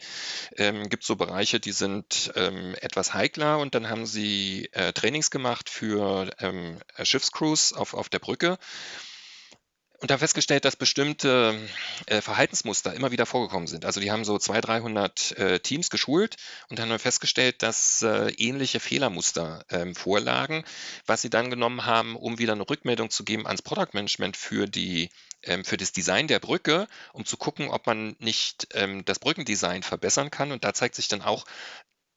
ähm, 0.56 0.88
gibt 0.88 1.04
so 1.04 1.16
Bereiche, 1.16 1.58
die 1.58 1.72
sind 1.72 2.32
ähm, 2.36 2.74
etwas 2.80 3.14
heikler 3.14 3.58
und 3.58 3.74
dann 3.74 3.88
haben 3.88 4.06
sie 4.06 4.68
äh, 4.72 4.92
Trainings 4.92 5.30
gemacht 5.30 5.70
für 5.70 6.30
ähm, 6.40 6.78
Schiffscrews 7.02 7.72
auf, 7.72 7.94
auf 7.94 8.08
der 8.08 8.18
Brücke 8.18 8.58
und 10.00 10.11
haben 10.11 10.18
festgestellt, 10.18 10.64
dass 10.64 10.76
bestimmte 10.76 11.58
äh, 12.06 12.20
Verhaltensmuster 12.20 12.94
immer 12.94 13.11
wieder 13.11 13.26
vorgekommen 13.26 13.66
sind. 13.66 13.84
Also 13.84 14.00
die 14.00 14.11
haben 14.11 14.24
so 14.24 14.38
200, 14.38 14.68
300 14.68 15.38
äh, 15.38 15.61
Teams 15.61 15.90
geschult 15.90 16.37
und 16.68 16.80
haben 16.80 16.96
festgestellt, 16.98 17.62
dass 17.62 18.02
äh, 18.02 18.30
ähnliche 18.37 18.80
Fehlermuster 18.80 19.64
ähm, 19.70 19.94
vorlagen, 19.94 20.64
was 21.06 21.22
sie 21.22 21.30
dann 21.30 21.50
genommen 21.50 21.84
haben, 21.84 22.16
um 22.16 22.38
wieder 22.38 22.52
eine 22.52 22.68
Rückmeldung 22.68 23.11
zu 23.11 23.24
geben 23.24 23.46
ans 23.46 23.62
Product 23.62 23.92
Management 23.92 24.37
für 24.37 24.66
die 24.66 25.11
ähm, 25.42 25.64
für 25.64 25.76
das 25.76 25.92
Design 25.92 26.28
der 26.28 26.40
Brücke, 26.40 26.88
um 27.12 27.24
zu 27.24 27.37
gucken, 27.37 27.68
ob 27.68 27.87
man 27.87 28.16
nicht 28.18 28.68
ähm, 28.74 29.04
das 29.04 29.18
Brückendesign 29.18 29.82
verbessern 29.82 30.30
kann. 30.30 30.52
Und 30.52 30.64
da 30.64 30.74
zeigt 30.74 30.94
sich 30.94 31.08
dann 31.08 31.22
auch, 31.22 31.44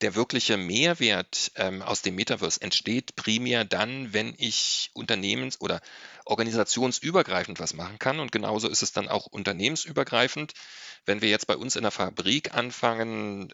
der 0.02 0.16
wirkliche 0.16 0.58
Mehrwert 0.58 1.52
ähm, 1.56 1.82
aus 1.82 2.02
dem 2.02 2.16
Metaverse 2.16 2.62
entsteht 2.62 3.16
primär 3.16 3.66
dann, 3.66 4.14
wenn 4.14 4.34
ich 4.38 4.92
unternehmens- 4.94 5.62
oder 5.62 5.82
organisationsübergreifend 6.26 7.60
was 7.60 7.74
machen 7.74 8.00
kann. 8.00 8.20
Und 8.20 8.32
genauso 8.32 8.68
ist 8.68 8.84
es 8.84 8.92
dann 8.92 9.08
auch 9.08 9.28
unternehmensübergreifend. 9.28 10.54
Wenn 11.06 11.22
wir 11.22 11.30
jetzt 11.30 11.48
bei 11.48 11.58
uns 11.58 11.76
in 11.76 11.84
der 11.84 11.92
Fabrik 11.92 12.54
anfangen, 12.54 13.54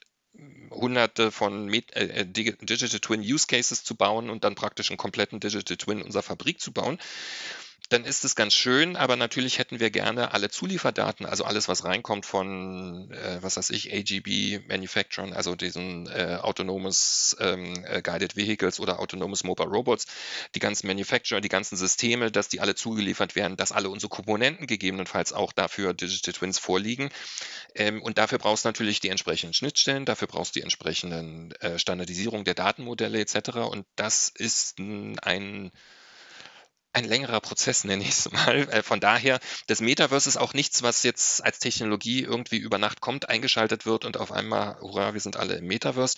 hunderte 0.69 1.31
von 1.31 1.73
äh, 1.73 1.81
äh, 1.93 2.25
Digital 2.25 2.99
Twin 2.99 3.21
Use 3.21 3.47
Cases 3.47 3.83
zu 3.83 3.95
bauen 3.95 4.29
und 4.29 4.43
dann 4.43 4.55
praktisch 4.55 4.91
einen 4.91 4.97
kompletten 4.97 5.39
Digital 5.39 5.77
Twin 5.77 6.01
unserer 6.01 6.23
Fabrik 6.23 6.59
zu 6.61 6.71
bauen, 6.71 6.99
dann 7.89 8.03
ist 8.03 8.25
es 8.25 8.35
ganz 8.35 8.53
schön, 8.53 8.97
aber 8.97 9.15
natürlich 9.15 9.59
hätten 9.59 9.79
wir 9.79 9.89
gerne 9.91 10.33
alle 10.33 10.49
Zulieferdaten, 10.49 11.25
also 11.25 11.45
alles, 11.45 11.69
was 11.69 11.85
reinkommt 11.85 12.25
von, 12.25 13.09
äh, 13.11 13.37
was 13.41 13.55
weiß 13.55 13.69
ich, 13.69 13.93
AGB 13.93 14.59
Manufacturing, 14.67 15.33
also 15.33 15.55
diesen 15.55 16.07
äh, 16.07 16.37
autonomes 16.41 17.37
ähm, 17.39 17.85
äh, 17.85 18.01
Guided 18.01 18.35
Vehicles 18.35 18.81
oder 18.81 18.99
autonomes 18.99 19.45
Mobile 19.45 19.69
Robots, 19.69 20.05
die 20.53 20.59
ganzen 20.59 20.87
Manufacturer, 20.87 21.39
die 21.39 21.49
ganzen 21.49 21.77
Systeme, 21.77 22.29
dass 22.29 22.49
die 22.49 22.59
alle 22.59 22.75
zugeliefert 22.75 23.35
werden, 23.35 23.55
dass 23.55 23.71
alle 23.71 23.89
unsere 23.89 24.09
Komponenten 24.09 24.67
gegebenenfalls 24.67 25.31
auch 25.31 25.53
dafür 25.53 25.93
Digital 25.93 26.33
Twins 26.33 26.59
vorliegen. 26.59 27.09
Ähm, 27.73 28.01
und 28.01 28.17
dafür 28.17 28.37
brauchst 28.37 28.65
du 28.65 28.69
natürlich 28.69 28.99
die 28.99 29.09
entsprechenden 29.09 29.53
Schnittstellen, 29.53 30.03
dafür 30.03 30.27
brauchst 30.27 30.55
du 30.55 30.59
die 30.59 30.63
entsprechenden 30.63 31.51
äh, 31.61 31.79
Standardisierung 31.79 32.43
der 32.43 32.53
Datenmodelle 32.53 33.19
etc. 33.19 33.59
Und 33.71 33.85
das 33.95 34.27
ist 34.27 34.77
ein 34.79 35.17
ein 35.19 35.71
längerer 37.05 37.41
Prozess, 37.41 37.83
nenne 37.83 38.03
ich 38.03 38.09
es 38.09 38.31
mal. 38.31 38.69
Äh, 38.69 38.83
von 38.83 38.99
daher, 38.99 39.39
das 39.67 39.81
Metaverse 39.81 40.29
ist 40.29 40.37
auch 40.37 40.53
nichts, 40.53 40.83
was 40.83 41.03
jetzt 41.03 41.43
als 41.43 41.59
Technologie 41.59 42.23
irgendwie 42.23 42.57
über 42.57 42.77
Nacht 42.77 43.01
kommt, 43.01 43.29
eingeschaltet 43.29 43.85
wird 43.85 44.05
und 44.05 44.17
auf 44.17 44.31
einmal, 44.31 44.79
hurra, 44.79 45.13
wir 45.13 45.21
sind 45.21 45.37
alle 45.37 45.55
im 45.55 45.65
Metaverse, 45.65 46.17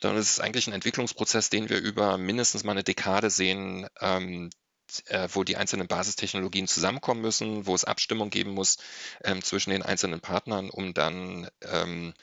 sondern 0.00 0.20
es 0.20 0.30
ist 0.30 0.40
eigentlich 0.40 0.66
ein 0.66 0.72
Entwicklungsprozess, 0.72 1.50
den 1.50 1.68
wir 1.68 1.78
über 1.78 2.18
mindestens 2.18 2.64
mal 2.64 2.72
eine 2.72 2.84
Dekade 2.84 3.30
sehen, 3.30 3.86
ähm, 4.00 4.50
äh, 5.06 5.28
wo 5.32 5.44
die 5.44 5.56
einzelnen 5.56 5.88
Basistechnologien 5.88 6.68
zusammenkommen 6.68 7.20
müssen, 7.20 7.66
wo 7.66 7.74
es 7.74 7.84
Abstimmung 7.84 8.30
geben 8.30 8.50
muss 8.52 8.78
ähm, 9.24 9.42
zwischen 9.42 9.70
den 9.70 9.82
einzelnen 9.82 10.20
Partnern, 10.20 10.70
um 10.70 10.94
dann 10.94 11.48
ähm, 11.62 12.14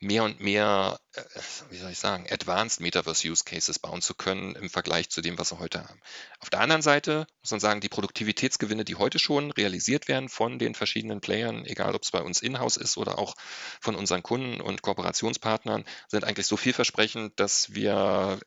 mehr 0.00 0.22
und 0.22 0.40
mehr, 0.40 1.00
äh, 1.14 1.22
wie 1.70 1.76
soll 1.76 1.90
ich 1.90 1.98
sagen, 1.98 2.26
Advanced 2.30 2.80
Metaverse 2.80 3.28
Use 3.28 3.42
Cases 3.44 3.78
bauen 3.78 4.00
zu 4.00 4.14
können 4.14 4.54
im 4.54 4.70
Vergleich 4.70 5.08
zu 5.08 5.20
dem, 5.20 5.38
was 5.38 5.52
wir 5.52 5.58
heute 5.58 5.82
haben. 5.88 6.00
Auf 6.38 6.50
der 6.50 6.60
anderen 6.60 6.82
Seite 6.82 7.26
muss 7.42 7.50
man 7.50 7.60
sagen, 7.60 7.80
die 7.80 7.88
Produktivitätsgewinne, 7.88 8.84
die 8.84 8.94
heute 8.94 9.18
schon 9.18 9.50
realisiert 9.50 10.06
werden 10.06 10.28
von 10.28 10.58
den 10.58 10.74
verschiedenen 10.74 11.20
Playern, 11.20 11.64
egal 11.64 11.94
ob 11.94 12.02
es 12.02 12.12
bei 12.12 12.20
uns 12.20 12.40
in-house 12.40 12.76
ist 12.76 12.96
oder 12.96 13.18
auch 13.18 13.34
von 13.80 13.96
unseren 13.96 14.22
Kunden 14.22 14.60
und 14.60 14.82
Kooperationspartnern, 14.82 15.84
sind 16.06 16.24
eigentlich 16.24 16.46
so 16.46 16.56
vielversprechend, 16.56 17.38
dass 17.40 17.74
wir 17.74 18.38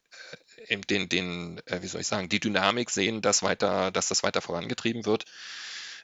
äh, 0.68 0.78
den, 0.78 1.10
den, 1.10 1.62
äh, 1.66 1.82
wie 1.82 1.88
soll 1.88 2.02
ich 2.02 2.08
sagen, 2.08 2.30
die 2.30 2.40
Dynamik 2.40 2.90
sehen, 2.90 3.22
dass 3.22 3.44
weiter, 3.44 3.92
dass 3.92 4.08
das 4.08 4.24
weiter 4.24 4.42
vorangetrieben 4.42 5.06
wird 5.06 5.26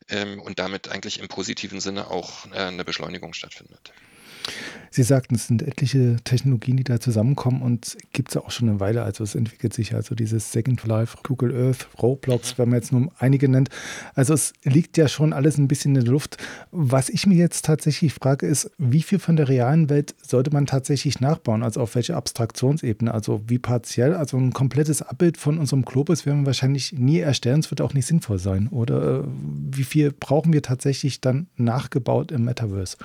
ähm, 0.09 0.41
und 0.41 0.59
damit 0.59 0.89
eigentlich 0.89 1.19
im 1.19 1.29
positiven 1.29 1.79
Sinne 1.79 2.09
auch 2.09 2.51
eine 2.51 2.83
Beschleunigung 2.83 3.33
stattfindet. 3.33 3.93
Sie 4.89 5.03
sagten, 5.03 5.35
es 5.35 5.47
sind 5.47 5.61
etliche 5.61 6.15
Technologien, 6.23 6.77
die 6.77 6.83
da 6.83 6.99
zusammenkommen 6.99 7.61
und 7.61 7.97
gibt 8.13 8.29
es 8.29 8.37
auch 8.37 8.49
schon 8.49 8.69
eine 8.69 8.79
Weile. 8.79 9.03
Also 9.03 9.23
es 9.23 9.35
entwickelt 9.35 9.73
sich 9.73 9.93
also 9.93 10.15
dieses 10.15 10.51
Second 10.51 10.83
Life, 10.85 11.17
Google 11.23 11.55
Earth, 11.55 11.87
Roblox, 12.01 12.53
mhm. 12.53 12.57
wenn 12.57 12.69
man 12.69 12.79
jetzt 12.79 12.91
nur 12.91 13.11
einige 13.19 13.49
nennt. 13.49 13.69
Also 14.15 14.33
es 14.33 14.53
liegt 14.63 14.97
ja 14.97 15.07
schon 15.07 15.33
alles 15.33 15.57
ein 15.57 15.67
bisschen 15.67 15.95
in 15.95 16.05
der 16.05 16.11
Luft. 16.11 16.37
Was 16.71 17.09
ich 17.09 17.27
mir 17.27 17.35
jetzt 17.35 17.65
tatsächlich 17.65 18.13
frage, 18.13 18.47
ist, 18.47 18.71
wie 18.77 19.03
viel 19.03 19.19
von 19.19 19.35
der 19.35 19.49
realen 19.49 19.89
Welt 19.89 20.15
sollte 20.21 20.51
man 20.51 20.65
tatsächlich 20.65 21.19
nachbauen? 21.19 21.63
Also 21.63 21.81
auf 21.81 21.95
welche 21.95 22.15
Abstraktionsebene? 22.15 23.13
Also 23.13 23.41
wie 23.47 23.59
partiell? 23.59 24.15
Also 24.15 24.37
ein 24.37 24.53
komplettes 24.53 25.01
Abbild 25.01 25.37
von 25.37 25.57
unserem 25.59 25.85
Globus 25.85 26.25
werden 26.25 26.41
wir 26.41 26.47
wahrscheinlich 26.47 26.93
nie 26.93 27.19
erstellen. 27.19 27.59
Es 27.59 27.69
wird 27.69 27.81
auch 27.81 27.93
nicht 27.93 28.05
sinnvoll 28.05 28.39
sein. 28.39 28.67
Oder 28.69 29.19
äh, 29.19 29.23
wie 29.71 29.83
viel 29.83 30.11
brauchen 30.11 30.53
wir 30.53 30.61
tatsächlich 30.61 31.21
dann 31.21 31.47
nachgebaut 31.55 32.31
im 32.31 32.45
Metaverse? 32.45 32.97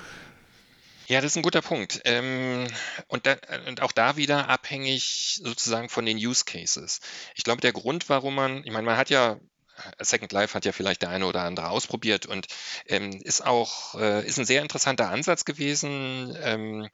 Ja, 1.12 1.20
das 1.20 1.32
ist 1.32 1.36
ein 1.36 1.42
guter 1.42 1.60
Punkt. 1.60 2.00
Ähm, 2.06 2.66
und, 3.06 3.26
da, 3.26 3.36
und, 3.66 3.82
auch 3.82 3.92
da 3.92 4.16
wieder 4.16 4.48
abhängig 4.48 5.40
sozusagen 5.42 5.90
von 5.90 6.06
den 6.06 6.16
Use 6.16 6.46
Cases. 6.46 7.00
Ich 7.34 7.44
glaube, 7.44 7.60
der 7.60 7.74
Grund, 7.74 8.08
warum 8.08 8.34
man, 8.34 8.64
ich 8.64 8.72
meine, 8.72 8.86
man 8.86 8.96
hat 8.96 9.10
ja 9.10 9.38
Second 9.98 10.32
Life 10.32 10.54
hat 10.54 10.64
ja 10.64 10.72
vielleicht 10.72 11.02
der 11.02 11.10
eine 11.10 11.26
oder 11.26 11.42
andere 11.42 11.68
ausprobiert 11.68 12.24
und 12.24 12.46
ähm, 12.86 13.20
ist 13.24 13.44
auch 13.44 13.94
äh, 13.96 14.26
ist 14.26 14.38
ein 14.38 14.46
sehr 14.46 14.62
interessanter 14.62 15.10
Ansatz 15.10 15.44
gewesen. 15.44 16.34
Ähm, 16.40 16.88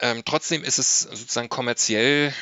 ähm, 0.00 0.22
trotzdem 0.24 0.64
ist 0.64 0.78
es 0.78 1.02
sozusagen 1.02 1.48
kommerziell 1.48 2.34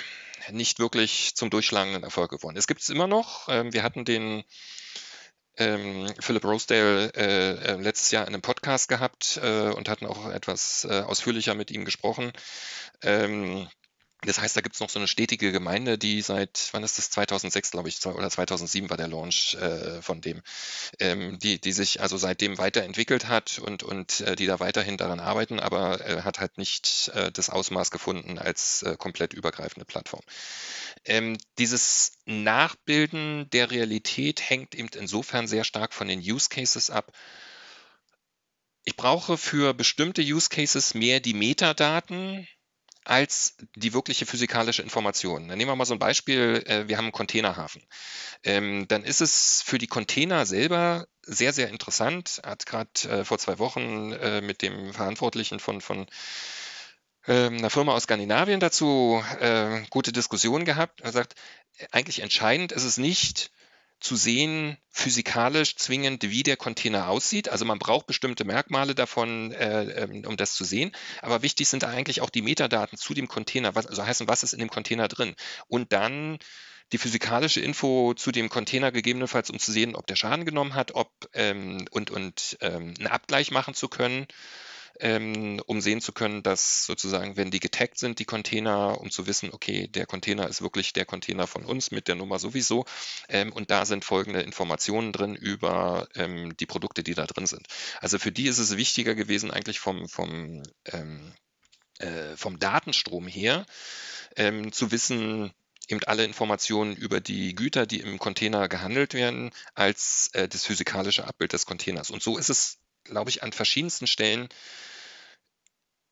nicht 0.50 0.78
wirklich 0.78 1.34
zum 1.34 1.50
durchschlagenden 1.50 2.04
Erfolg 2.04 2.30
geworden. 2.30 2.56
Es 2.56 2.66
gibt 2.66 2.80
es 2.80 2.88
immer 2.88 3.06
noch. 3.06 3.50
Ähm, 3.50 3.74
wir 3.74 3.82
hatten 3.82 4.06
den 4.06 4.44
ähm, 5.58 6.12
Philip 6.20 6.44
Rosedale 6.44 7.12
äh, 7.14 7.72
äh, 7.72 7.80
letztes 7.80 8.10
Jahr 8.10 8.26
in 8.26 8.34
einem 8.34 8.42
Podcast 8.42 8.88
gehabt 8.88 9.40
äh, 9.42 9.70
und 9.70 9.88
hatten 9.88 10.06
auch 10.06 10.28
etwas 10.30 10.86
äh, 10.88 11.00
ausführlicher 11.00 11.54
mit 11.54 11.70
ihm 11.70 11.84
gesprochen. 11.84 12.32
Ähm, 13.02 13.68
das 14.22 14.40
heißt, 14.40 14.56
da 14.56 14.62
gibt 14.62 14.74
es 14.74 14.80
noch 14.80 14.88
so 14.88 14.98
eine 14.98 15.08
stetige 15.08 15.52
Gemeinde, 15.52 15.98
die 15.98 16.22
seit, 16.22 16.70
wann 16.72 16.82
ist 16.82 16.96
das, 16.96 17.10
2006, 17.10 17.70
glaube 17.70 17.88
ich, 17.88 18.04
oder 18.06 18.30
2007 18.30 18.88
war 18.88 18.96
der 18.96 19.08
Launch 19.08 19.54
äh, 19.56 20.00
von 20.00 20.22
dem, 20.22 20.42
ähm, 21.00 21.38
die, 21.38 21.60
die 21.60 21.72
sich 21.72 22.00
also 22.00 22.16
seitdem 22.16 22.56
weiterentwickelt 22.56 23.28
hat 23.28 23.58
und, 23.58 23.82
und 23.82 24.20
äh, 24.22 24.34
die 24.34 24.46
da 24.46 24.58
weiterhin 24.58 24.96
daran 24.96 25.20
arbeiten, 25.20 25.60
aber 25.60 26.00
äh, 26.00 26.22
hat 26.22 26.40
halt 26.40 26.56
nicht 26.56 27.10
äh, 27.14 27.30
das 27.30 27.50
Ausmaß 27.50 27.90
gefunden 27.90 28.38
als 28.38 28.82
äh, 28.82 28.96
komplett 28.96 29.34
übergreifende 29.34 29.84
Plattform. 29.84 30.22
Ähm, 31.04 31.36
dieses 31.58 32.12
Nachbilden 32.24 33.50
der 33.50 33.70
Realität 33.70 34.48
hängt 34.48 34.74
eben 34.74 34.88
insofern 34.94 35.46
sehr 35.46 35.64
stark 35.64 35.92
von 35.92 36.08
den 36.08 36.20
Use 36.20 36.48
Cases 36.48 36.90
ab, 36.90 37.12
ich 38.88 38.94
brauche 38.94 39.36
für 39.36 39.74
bestimmte 39.74 40.22
Use 40.22 40.48
Cases 40.48 40.94
mehr 40.94 41.18
die 41.18 41.34
Metadaten, 41.34 42.46
als 43.06 43.56
die 43.76 43.92
wirkliche 43.92 44.26
physikalische 44.26 44.82
Information. 44.82 45.48
Dann 45.48 45.56
nehmen 45.56 45.70
wir 45.70 45.76
mal 45.76 45.84
so 45.84 45.94
ein 45.94 46.00
Beispiel, 46.00 46.64
äh, 46.66 46.88
wir 46.88 46.96
haben 46.96 47.06
einen 47.06 47.12
Containerhafen. 47.12 47.82
Ähm, 48.42 48.88
dann 48.88 49.04
ist 49.04 49.20
es 49.20 49.62
für 49.64 49.78
die 49.78 49.86
Container 49.86 50.44
selber 50.44 51.06
sehr, 51.22 51.52
sehr 51.52 51.68
interessant. 51.68 52.40
Hat 52.44 52.66
gerade 52.66 52.90
äh, 53.08 53.24
vor 53.24 53.38
zwei 53.38 53.60
Wochen 53.60 54.12
äh, 54.12 54.40
mit 54.40 54.60
dem 54.60 54.92
Verantwortlichen 54.92 55.60
von, 55.60 55.80
von 55.80 56.06
ähm, 57.28 57.58
einer 57.58 57.70
Firma 57.70 57.94
aus 57.94 58.04
Skandinavien 58.04 58.60
dazu 58.60 59.22
gute 59.90 60.12
Diskussionen 60.12 60.64
gehabt. 60.64 61.00
Er 61.00 61.12
sagt, 61.12 61.34
eigentlich 61.92 62.20
entscheidend 62.20 62.72
ist 62.72 62.84
es 62.84 62.98
nicht, 62.98 63.50
zu 64.00 64.16
sehen, 64.16 64.76
physikalisch 64.90 65.76
zwingend, 65.76 66.22
wie 66.22 66.42
der 66.42 66.56
Container 66.56 67.08
aussieht. 67.08 67.48
Also 67.48 67.64
man 67.64 67.78
braucht 67.78 68.06
bestimmte 68.06 68.44
Merkmale 68.44 68.94
davon, 68.94 69.52
äh, 69.52 70.02
ähm, 70.02 70.24
um 70.26 70.36
das 70.36 70.54
zu 70.54 70.64
sehen. 70.64 70.92
Aber 71.22 71.42
wichtig 71.42 71.68
sind 71.68 71.84
eigentlich 71.84 72.20
auch 72.20 72.30
die 72.30 72.42
Metadaten 72.42 72.98
zu 72.98 73.14
dem 73.14 73.28
Container, 73.28 73.74
was, 73.74 73.86
also 73.86 74.04
heißen, 74.04 74.28
was 74.28 74.42
ist 74.42 74.52
in 74.52 74.58
dem 74.58 74.70
Container 74.70 75.08
drin. 75.08 75.34
Und 75.68 75.92
dann 75.92 76.38
die 76.92 76.98
physikalische 76.98 77.60
Info 77.60 78.14
zu 78.14 78.30
dem 78.30 78.48
Container 78.48 78.92
gegebenenfalls, 78.92 79.50
um 79.50 79.58
zu 79.58 79.72
sehen, 79.72 79.96
ob 79.96 80.06
der 80.06 80.16
Schaden 80.16 80.44
genommen 80.44 80.74
hat, 80.74 80.94
ob 80.94 81.10
ähm, 81.32 81.86
und, 81.90 82.10
und 82.10 82.58
ähm, 82.60 82.94
einen 82.98 83.08
Abgleich 83.08 83.50
machen 83.50 83.74
zu 83.74 83.88
können 83.88 84.26
ähm, 85.00 85.60
um 85.66 85.80
sehen 85.80 86.00
zu 86.00 86.12
können, 86.12 86.42
dass 86.42 86.86
sozusagen, 86.86 87.36
wenn 87.36 87.50
die 87.50 87.60
getaggt 87.60 87.98
sind, 87.98 88.18
die 88.18 88.24
Container, 88.24 89.00
um 89.00 89.10
zu 89.10 89.26
wissen, 89.26 89.50
okay, 89.52 89.88
der 89.88 90.06
Container 90.06 90.48
ist 90.48 90.62
wirklich 90.62 90.92
der 90.92 91.04
Container 91.04 91.46
von 91.46 91.64
uns 91.64 91.90
mit 91.90 92.08
der 92.08 92.14
Nummer 92.14 92.38
sowieso. 92.38 92.84
Ähm, 93.28 93.52
und 93.52 93.70
da 93.70 93.84
sind 93.84 94.04
folgende 94.04 94.42
Informationen 94.42 95.12
drin 95.12 95.34
über 95.34 96.08
ähm, 96.14 96.56
die 96.56 96.66
Produkte, 96.66 97.02
die 97.02 97.14
da 97.14 97.26
drin 97.26 97.46
sind. 97.46 97.66
Also 98.00 98.18
für 98.18 98.32
die 98.32 98.46
ist 98.48 98.58
es 98.58 98.76
wichtiger 98.76 99.14
gewesen, 99.14 99.50
eigentlich 99.50 99.80
vom, 99.80 100.08
vom, 100.08 100.62
ähm, 100.86 101.32
äh, 101.98 102.36
vom 102.36 102.58
Datenstrom 102.58 103.26
her, 103.26 103.66
ähm, 104.36 104.72
zu 104.72 104.90
wissen, 104.90 105.52
eben 105.88 106.02
alle 106.04 106.24
Informationen 106.24 106.96
über 106.96 107.20
die 107.20 107.54
Güter, 107.54 107.86
die 107.86 108.00
im 108.00 108.18
Container 108.18 108.68
gehandelt 108.68 109.14
werden, 109.14 109.50
als 109.74 110.30
äh, 110.32 110.48
das 110.48 110.64
physikalische 110.64 111.26
Abbild 111.26 111.52
des 111.52 111.66
Containers. 111.66 112.10
Und 112.10 112.22
so 112.22 112.38
ist 112.38 112.50
es 112.50 112.78
glaube 113.06 113.30
ich, 113.30 113.42
an 113.42 113.52
verschiedensten 113.52 114.06
Stellen 114.06 114.48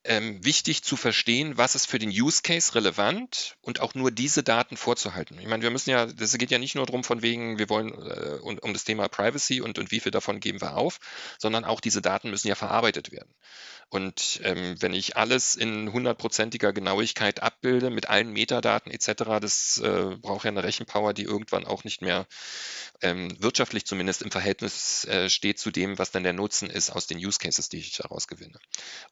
ähm, 0.05 0.45
wichtig 0.45 0.83
zu 0.83 0.97
verstehen, 0.97 1.57
was 1.57 1.75
ist 1.75 1.87
für 1.87 1.99
den 1.99 2.11
Use 2.11 2.43
Case 2.43 2.75
relevant 2.75 3.57
und 3.63 3.81
auch 3.81 3.95
nur 3.95 4.11
diese 4.11 4.43
Daten 4.43 4.77
vorzuhalten. 4.77 5.39
Ich 5.39 5.47
meine, 5.47 5.63
wir 5.63 5.71
müssen 5.71 5.91
ja, 5.91 6.07
das 6.07 6.37
geht 6.37 6.51
ja 6.51 6.59
nicht 6.59 6.75
nur 6.75 6.85
darum, 6.85 7.05
von 7.05 7.23
wegen, 7.23 7.59
wir 7.59 7.71
wollen 7.71 7.89
äh, 7.89 8.39
um, 8.43 8.59
um, 8.59 8.73
das 8.75 8.85
Thema 8.85 9.09
Privacy 9.09 9.61
und, 9.61 9.79
und 9.79 9.91
wie 9.91 10.01
viel 10.01 10.13
davon 10.13 10.41
geben 10.41 10.61
wir 10.61 10.77
auf, 10.77 11.01
sondern 11.39 11.65
auch 11.65 11.81
diese 11.81 12.03
Daten 12.03 12.31
müssen 12.31 12.49
ja 12.49 12.55
verarbeitet 12.55 13.13
werden. 13.13 13.35
Und 13.89 14.41
ähm, 14.43 14.75
wenn 14.81 14.93
ich 14.93 15.17
alles 15.17 15.55
in 15.55 15.93
hundertprozentiger 15.93 16.73
Genauigkeit 16.73 17.43
abbilde 17.43 17.91
mit 17.91 18.09
allen 18.09 18.33
Metadaten 18.33 18.91
etc., 18.91 19.39
das 19.41 19.79
äh, 19.79 20.17
braucht 20.21 20.45
ja 20.45 20.51
eine 20.51 20.65
Rechenpower, 20.65 21.15
die 21.15 21.23
irgendwann 21.23 21.65
auch 21.65 21.85
nicht 21.85 22.03
mehr 22.03 22.27
ähm, 23.03 23.37
wirtschaftlich 23.41 23.85
zumindest 23.85 24.23
im 24.23 24.31
Verhältnis 24.31 25.05
äh, 25.05 25.31
steht 25.31 25.59
zu 25.59 25.71
dem, 25.71 25.99
was 25.99 26.11
dann 26.11 26.25
der 26.25 26.33
Nutzen 26.33 26.71
ist 26.71 26.91
aus 26.91 27.07
den 27.07 27.19
Use 27.19 27.39
Cases, 27.39 27.69
die 27.69 27.79
ich 27.79 27.97
daraus 27.97 28.27
gewinne. 28.27 28.59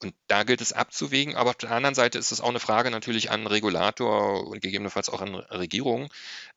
Und 0.00 0.14
da 0.26 0.42
gilt 0.42 0.60
es 0.60 0.72
abzuwägen, 0.82 1.34
aber 1.36 1.50
auf 1.50 1.56
der 1.56 1.70
anderen 1.70 1.94
Seite 1.94 2.18
ist 2.18 2.32
es 2.32 2.40
auch 2.40 2.50
eine 2.50 2.60
Frage 2.60 2.90
natürlich 2.90 3.30
an 3.30 3.46
Regulator 3.46 4.46
und 4.46 4.60
gegebenenfalls 4.60 5.08
auch 5.08 5.22
an 5.22 5.34
Regierungen, 5.34 6.08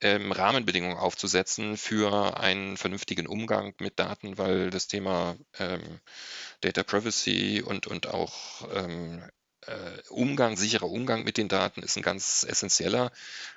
ähm, 0.02 0.32
Rahmenbedingungen 0.32 0.98
aufzusetzen 0.98 1.78
für 1.78 2.38
einen 2.40 2.76
vernünftigen 2.76 3.28
Umgang 3.28 3.74
mit 3.80 4.00
Daten, 4.00 4.38
weil 4.38 4.70
das 4.72 4.88
Thema 4.88 5.38
ähm, 5.60 6.02
Data 6.62 6.84
Privacy 6.84 7.62
und, 7.62 7.88
und 7.88 8.08
auch 8.08 8.68
ähm, 8.74 9.24
äh, 9.68 10.02
Umgang, 10.10 10.58
sicherer 10.58 10.90
Umgang 10.90 11.24
mit 11.24 11.38
den 11.38 11.48
Daten 11.48 11.82
ist 11.82 11.96
ein 11.98 12.04
ganz 12.04 12.46
essentieller. 12.48 13.12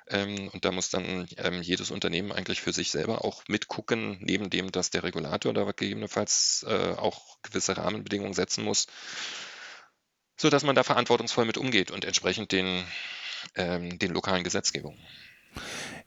Ähm, 0.07 0.49
und 0.53 0.65
da 0.65 0.71
muss 0.71 0.89
dann 0.89 1.27
ähm, 1.37 1.61
jedes 1.61 1.91
Unternehmen 1.91 2.31
eigentlich 2.31 2.61
für 2.61 2.73
sich 2.73 2.91
selber 2.91 3.23
auch 3.25 3.43
mitgucken, 3.47 4.17
neben 4.21 4.49
dem, 4.49 4.71
dass 4.71 4.89
der 4.89 5.03
Regulator 5.03 5.53
da 5.53 5.63
gegebenenfalls 5.65 6.65
äh, 6.67 6.93
auch 6.97 7.37
gewisse 7.41 7.77
Rahmenbedingungen 7.77 8.33
setzen 8.33 8.63
muss, 8.63 8.87
sodass 10.39 10.63
man 10.63 10.75
da 10.75 10.83
verantwortungsvoll 10.83 11.45
mit 11.45 11.57
umgeht 11.57 11.91
und 11.91 12.05
entsprechend 12.05 12.51
den, 12.51 12.83
ähm, 13.55 13.99
den 13.99 14.11
lokalen 14.11 14.43
Gesetzgebungen. 14.43 14.97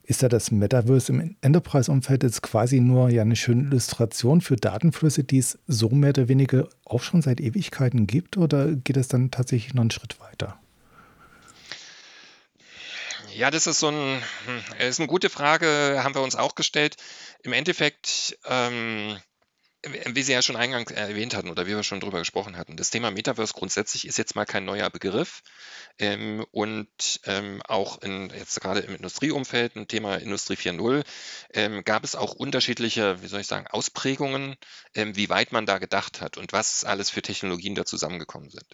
Ist 0.04 0.22
da 0.22 0.28
das 0.28 0.50
Metaverse 0.50 1.12
im 1.12 1.36
Enterprise-Umfeld 1.42 2.22
jetzt 2.24 2.42
quasi 2.42 2.80
nur 2.80 3.10
ja 3.10 3.22
eine 3.22 3.36
schöne 3.36 3.64
Illustration 3.64 4.40
für 4.40 4.56
Datenflüsse, 4.56 5.22
die 5.22 5.38
es 5.38 5.58
so 5.66 5.90
mehr 5.90 6.10
oder 6.10 6.28
weniger 6.28 6.68
auch 6.84 7.02
schon 7.02 7.22
seit 7.22 7.40
Ewigkeiten 7.40 8.06
gibt, 8.06 8.36
oder 8.36 8.72
geht 8.72 8.96
es 8.96 9.08
dann 9.08 9.30
tatsächlich 9.30 9.74
noch 9.74 9.82
einen 9.82 9.90
Schritt 9.90 10.18
weiter? 10.20 10.58
Ja, 13.34 13.50
das 13.50 13.66
ist 13.66 13.80
so 13.80 13.88
ein, 13.88 14.22
hm, 14.46 14.86
ist 14.86 15.00
eine 15.00 15.08
gute 15.08 15.30
Frage, 15.30 16.00
haben 16.02 16.14
wir 16.14 16.22
uns 16.22 16.36
auch 16.36 16.54
gestellt. 16.54 16.96
Im 17.42 17.52
Endeffekt 17.52 18.38
ähm, 18.46 19.16
wie 19.84 20.22
Sie 20.22 20.32
ja 20.32 20.42
schon 20.42 20.56
eingangs 20.56 20.92
erwähnt 20.92 21.34
hatten 21.34 21.50
oder 21.50 21.66
wie 21.66 21.74
wir 21.74 21.82
schon 21.82 22.00
drüber 22.00 22.20
gesprochen 22.20 22.56
hatten, 22.56 22.76
das 22.76 22.90
Thema 22.90 23.10
Metaverse 23.10 23.52
grundsätzlich 23.52 24.06
ist 24.06 24.16
jetzt 24.16 24.36
mal 24.36 24.44
kein 24.44 24.64
neuer 24.64 24.90
Begriff. 24.90 25.42
Ähm, 25.98 26.46
und 26.52 27.20
ähm, 27.24 27.60
auch 27.66 28.00
in, 28.00 28.30
jetzt 28.30 28.60
gerade 28.60 28.80
im 28.80 28.94
Industrieumfeld, 28.94 29.76
ein 29.76 29.88
Thema 29.88 30.16
Industrie 30.16 30.54
4.0, 30.54 31.04
ähm, 31.52 31.84
gab 31.84 32.04
es 32.04 32.14
auch 32.14 32.32
unterschiedliche, 32.32 33.22
wie 33.22 33.26
soll 33.26 33.40
ich 33.40 33.46
sagen, 33.46 33.66
Ausprägungen, 33.66 34.56
ähm, 34.94 35.16
wie 35.16 35.28
weit 35.28 35.52
man 35.52 35.66
da 35.66 35.78
gedacht 35.78 36.20
hat 36.20 36.38
und 36.38 36.52
was 36.52 36.84
alles 36.84 37.10
für 37.10 37.22
Technologien 37.22 37.74
da 37.74 37.84
zusammengekommen 37.84 38.50
sind. 38.50 38.66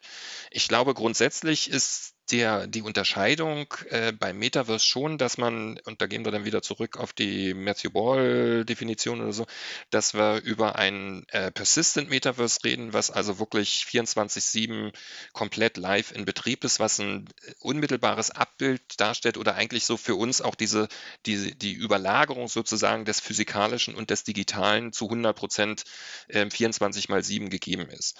Ich 0.50 0.68
glaube, 0.68 0.94
grundsätzlich 0.94 1.70
ist 1.70 2.14
der, 2.30 2.66
die 2.66 2.82
Unterscheidung 2.82 3.72
äh, 3.90 4.12
beim 4.12 4.38
Metaverse 4.38 4.84
schon, 4.84 5.18
dass 5.18 5.38
man, 5.38 5.78
und 5.84 6.00
da 6.00 6.06
gehen 6.06 6.24
wir 6.24 6.32
dann 6.32 6.44
wieder 6.44 6.62
zurück 6.62 6.96
auf 6.96 7.12
die 7.12 7.54
Matthew 7.54 7.90
Ball-Definition 7.90 9.20
oder 9.20 9.32
so, 9.32 9.46
dass 9.90 10.14
wir 10.14 10.42
über 10.42 10.76
ein 10.76 11.26
äh, 11.28 11.50
Persistent 11.50 12.10
Metaverse 12.10 12.60
reden, 12.64 12.92
was 12.92 13.10
also 13.10 13.38
wirklich 13.38 13.86
24-7 13.88 14.92
komplett 15.32 15.76
live 15.76 16.12
in 16.12 16.24
Betrieb 16.24 16.64
ist, 16.64 16.80
was 16.80 16.98
ein 16.98 17.26
äh, 17.46 17.52
unmittelbares 17.60 18.30
Abbild 18.30 18.82
darstellt 18.98 19.36
oder 19.36 19.54
eigentlich 19.54 19.84
so 19.84 19.96
für 19.96 20.14
uns 20.14 20.40
auch 20.40 20.54
diese, 20.54 20.88
die, 21.26 21.54
die 21.56 21.72
Überlagerung 21.72 22.48
sozusagen 22.48 23.04
des 23.04 23.20
Physikalischen 23.20 23.94
und 23.94 24.10
des 24.10 24.24
Digitalen 24.24 24.92
zu 24.92 25.06
100 25.06 25.36
Prozent 25.36 25.84
äh, 26.28 26.48
24 26.48 27.08
mal 27.08 27.22
7 27.22 27.50
gegeben 27.50 27.88
ist. 27.88 28.18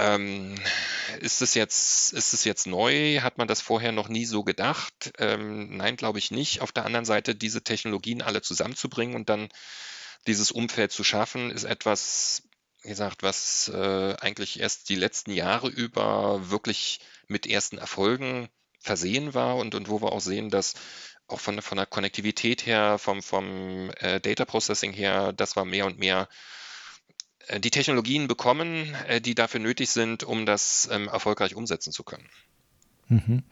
Ähm, 0.00 0.54
ist 1.20 1.42
es 1.42 1.54
jetzt, 1.54 2.12
ist 2.14 2.32
es 2.32 2.44
jetzt 2.44 2.66
neu? 2.66 3.20
Hat 3.20 3.36
man 3.36 3.48
das 3.48 3.60
vorher 3.60 3.92
noch 3.92 4.08
nie 4.08 4.24
so 4.24 4.44
gedacht? 4.44 5.12
Ähm, 5.18 5.76
nein, 5.76 5.96
glaube 5.96 6.18
ich 6.18 6.30
nicht. 6.30 6.62
Auf 6.62 6.72
der 6.72 6.86
anderen 6.86 7.04
Seite, 7.04 7.34
diese 7.34 7.62
Technologien 7.62 8.22
alle 8.22 8.40
zusammenzubringen 8.40 9.14
und 9.14 9.28
dann 9.28 9.48
dieses 10.26 10.52
Umfeld 10.52 10.92
zu 10.92 11.04
schaffen, 11.04 11.50
ist 11.50 11.64
etwas, 11.64 12.44
wie 12.82 12.88
gesagt, 12.88 13.22
was 13.22 13.68
äh, 13.74 14.16
eigentlich 14.20 14.60
erst 14.60 14.88
die 14.88 14.96
letzten 14.96 15.32
Jahre 15.32 15.68
über 15.68 16.50
wirklich 16.50 17.00
mit 17.28 17.46
ersten 17.46 17.76
Erfolgen 17.76 18.48
versehen 18.78 19.34
war 19.34 19.56
und, 19.56 19.74
und 19.74 19.90
wo 19.90 20.00
wir 20.00 20.12
auch 20.12 20.20
sehen, 20.20 20.48
dass 20.48 20.74
auch 21.26 21.40
von, 21.40 21.60
von 21.60 21.76
der 21.76 21.86
Konnektivität 21.86 22.64
her, 22.64 22.98
vom, 22.98 23.22
vom 23.22 23.90
äh, 23.98 24.18
Data 24.20 24.46
Processing 24.46 24.92
her, 24.92 25.32
das 25.34 25.56
war 25.56 25.66
mehr 25.66 25.84
und 25.84 25.98
mehr 25.98 26.28
die 27.58 27.70
Technologien 27.70 28.28
bekommen, 28.28 28.94
äh, 29.08 29.20
die 29.20 29.34
dafür 29.34 29.60
nötig 29.60 29.90
sind, 29.90 30.22
um 30.22 30.46
das 30.46 30.88
ähm, 30.92 31.08
erfolgreich 31.08 31.56
umsetzen 31.56 31.92
zu 31.92 32.04
können. 32.04 32.24
Mhm. 33.08 33.42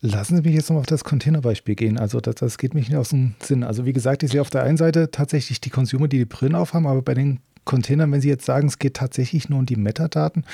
Lassen 0.00 0.36
Sie 0.36 0.42
mich 0.42 0.54
jetzt 0.54 0.68
noch 0.68 0.78
auf 0.78 0.86
das 0.86 1.04
Containerbeispiel 1.04 1.76
gehen. 1.76 1.96
Also 1.96 2.20
das, 2.20 2.34
das 2.34 2.58
geht 2.58 2.74
mich 2.74 2.88
nicht 2.88 2.98
aus 2.98 3.10
dem 3.10 3.34
Sinn. 3.40 3.62
Also 3.62 3.86
wie 3.86 3.92
gesagt, 3.92 4.24
ich 4.24 4.32
sehe 4.32 4.40
auf 4.40 4.50
der 4.50 4.64
einen 4.64 4.76
Seite 4.76 5.12
tatsächlich 5.12 5.60
die 5.60 5.70
Consumer, 5.70 6.08
die 6.08 6.18
die 6.18 6.24
Brillen 6.24 6.56
aufhaben, 6.56 6.88
aber 6.88 7.02
bei 7.02 7.14
den 7.14 7.40
Containern, 7.64 8.10
wenn 8.12 8.20
Sie 8.20 8.28
jetzt 8.28 8.46
sagen, 8.46 8.68
es 8.68 8.78
geht 8.78 8.94
tatsächlich 8.94 9.48
nur 9.48 9.60
um 9.60 9.66
die 9.66 9.76
Metadaten, 9.76 10.44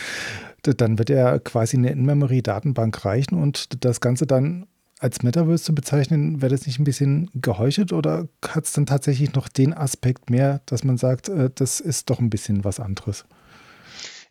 dann 0.62 0.98
wird 0.98 1.10
ja 1.10 1.38
quasi 1.38 1.76
eine 1.76 1.90
In-Memory-Datenbank 1.90 3.04
reichen 3.04 3.40
und 3.40 3.84
das 3.84 4.00
Ganze 4.00 4.26
dann 4.26 4.66
als 5.02 5.22
Metaverse 5.22 5.64
zu 5.64 5.74
bezeichnen, 5.74 6.40
wäre 6.40 6.52
das 6.52 6.66
nicht 6.66 6.78
ein 6.78 6.84
bisschen 6.84 7.28
geheuchelt 7.34 7.92
oder 7.92 8.28
hat 8.46 8.64
es 8.64 8.72
dann 8.72 8.86
tatsächlich 8.86 9.32
noch 9.34 9.48
den 9.48 9.74
Aspekt 9.74 10.30
mehr, 10.30 10.62
dass 10.66 10.84
man 10.84 10.96
sagt, 10.96 11.28
äh, 11.28 11.50
das 11.54 11.80
ist 11.80 12.08
doch 12.08 12.20
ein 12.20 12.30
bisschen 12.30 12.64
was 12.64 12.78
anderes? 12.78 13.24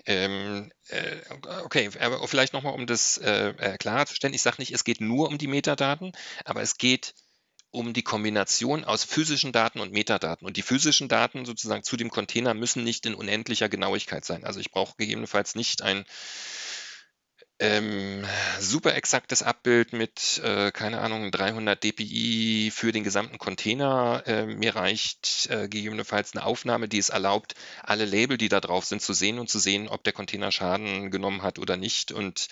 Ähm, 0.06 0.72
äh, 0.88 1.18
okay, 1.64 1.90
aber 2.00 2.26
vielleicht 2.28 2.54
nochmal, 2.54 2.74
um 2.74 2.88
das 2.88 3.18
äh, 3.18 3.78
klarzustellen. 3.80 4.34
Ich 4.34 4.42
sage 4.42 4.58
nicht, 4.60 4.74
es 4.74 4.84
geht 4.84 5.02
nur 5.02 5.28
um 5.28 5.38
die 5.38 5.48
Metadaten, 5.48 6.14
aber 6.46 6.62
es 6.62 6.78
geht 6.78 7.14
um 7.70 7.94
die 7.94 8.04
Kombination 8.04 8.84
aus 8.84 9.04
physischen 9.04 9.52
Daten 9.52 9.80
und 9.80 9.92
Metadaten. 9.92 10.46
Und 10.46 10.58
die 10.58 10.62
physischen 10.62 11.08
Daten 11.08 11.46
sozusagen 11.46 11.84
zu 11.84 11.98
dem 11.98 12.10
Container 12.10 12.54
müssen 12.54 12.84
nicht 12.84 13.06
in 13.06 13.14
unendlicher 13.14 13.70
Genauigkeit 13.70 14.26
sein. 14.26 14.44
Also 14.44 14.60
ich 14.60 14.72
brauche 14.72 14.96
gegebenenfalls 14.98 15.56
nicht 15.56 15.82
ein 15.82 16.06
ähm, 17.62 18.26
super 18.60 18.96
exaktes 18.96 19.44
Abbild 19.44 19.94
mit, 19.94 20.42
äh, 20.44 20.72
keine 20.72 21.00
Ahnung, 21.00 21.32
300 21.32 21.84
dpi 21.84 22.72
für 22.74 22.92
den 22.92 23.04
gesamten 23.04 23.38
Container. 23.38 24.24
Äh, 24.26 24.48
mir 24.48 24.76
reicht 24.76 25.48
äh, 25.52 25.68
gegebenenfalls 25.70 26.36
eine 26.36 26.44
Aufnahme, 26.44 26.88
die 26.88 26.98
es 26.98 27.10
erlaubt, 27.10 27.54
alle 27.84 28.06
Label, 28.06 28.40
die 28.40 28.50
da 28.50 28.60
drauf 28.62 28.86
sind, 28.86 29.04
zu 29.04 29.14
sehen 29.14 29.38
und 29.38 29.48
zu 29.48 29.60
sehen, 29.60 29.88
ob 29.88 30.04
der 30.04 30.14
Container 30.14 30.52
Schaden 30.52 31.12
genommen 31.12 31.44
hat 31.44 31.60
oder 31.60 31.78
nicht. 31.78 32.12
Und 32.12 32.48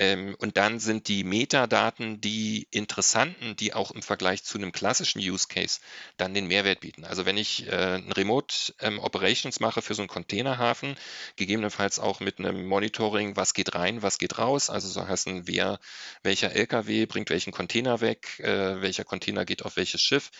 und 0.00 0.56
dann 0.56 0.80
sind 0.80 1.08
die 1.08 1.24
Metadaten 1.24 2.20
die 2.20 2.66
interessanten, 2.70 3.54
die 3.56 3.74
auch 3.74 3.90
im 3.90 4.02
Vergleich 4.02 4.44
zu 4.44 4.56
einem 4.56 4.72
klassischen 4.72 5.18
Use 5.18 5.46
Case 5.46 5.80
dann 6.16 6.32
den 6.32 6.46
Mehrwert 6.46 6.80
bieten. 6.80 7.04
Also 7.04 7.26
wenn 7.26 7.36
ich 7.36 7.66
äh, 7.66 7.96
ein 7.96 8.10
Remote 8.12 8.74
ähm, 8.80 8.98
Operations 8.98 9.60
mache 9.60 9.82
für 9.82 9.94
so 9.94 10.00
einen 10.00 10.08
Containerhafen, 10.08 10.96
gegebenenfalls 11.36 11.98
auch 11.98 12.20
mit 12.20 12.38
einem 12.38 12.66
Monitoring, 12.66 13.36
was 13.36 13.52
geht 13.52 13.74
rein, 13.74 14.02
was 14.02 14.18
geht 14.18 14.38
raus, 14.38 14.70
also 14.70 14.88
so 14.88 15.06
heißen, 15.06 15.46
wer, 15.46 15.78
welcher 16.22 16.52
LKW 16.52 17.04
bringt 17.04 17.28
welchen 17.28 17.52
Container 17.52 18.00
weg, 18.00 18.40
äh, 18.40 18.80
welcher 18.80 19.04
Container 19.04 19.44
geht 19.44 19.64
auf 19.64 19.76
welches 19.76 20.00
Schiff, 20.00 20.30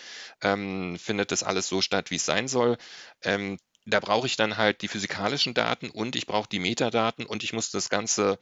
ähm, 0.42 0.98
findet 0.98 1.32
das 1.32 1.42
alles 1.42 1.68
so 1.68 1.82
statt, 1.82 2.10
wie 2.10 2.16
es 2.16 2.24
sein 2.24 2.48
soll. 2.48 2.78
Ähm, 3.22 3.58
da 3.86 4.00
brauche 4.00 4.26
ich 4.26 4.36
dann 4.36 4.56
halt 4.56 4.82
die 4.82 4.88
physikalischen 4.88 5.54
Daten 5.54 5.90
und 5.90 6.16
ich 6.16 6.26
brauche 6.26 6.48
die 6.48 6.58
Metadaten 6.58 7.26
und 7.26 7.42
ich 7.42 7.52
muss 7.52 7.70
das 7.70 7.88
Ganze 7.88 8.38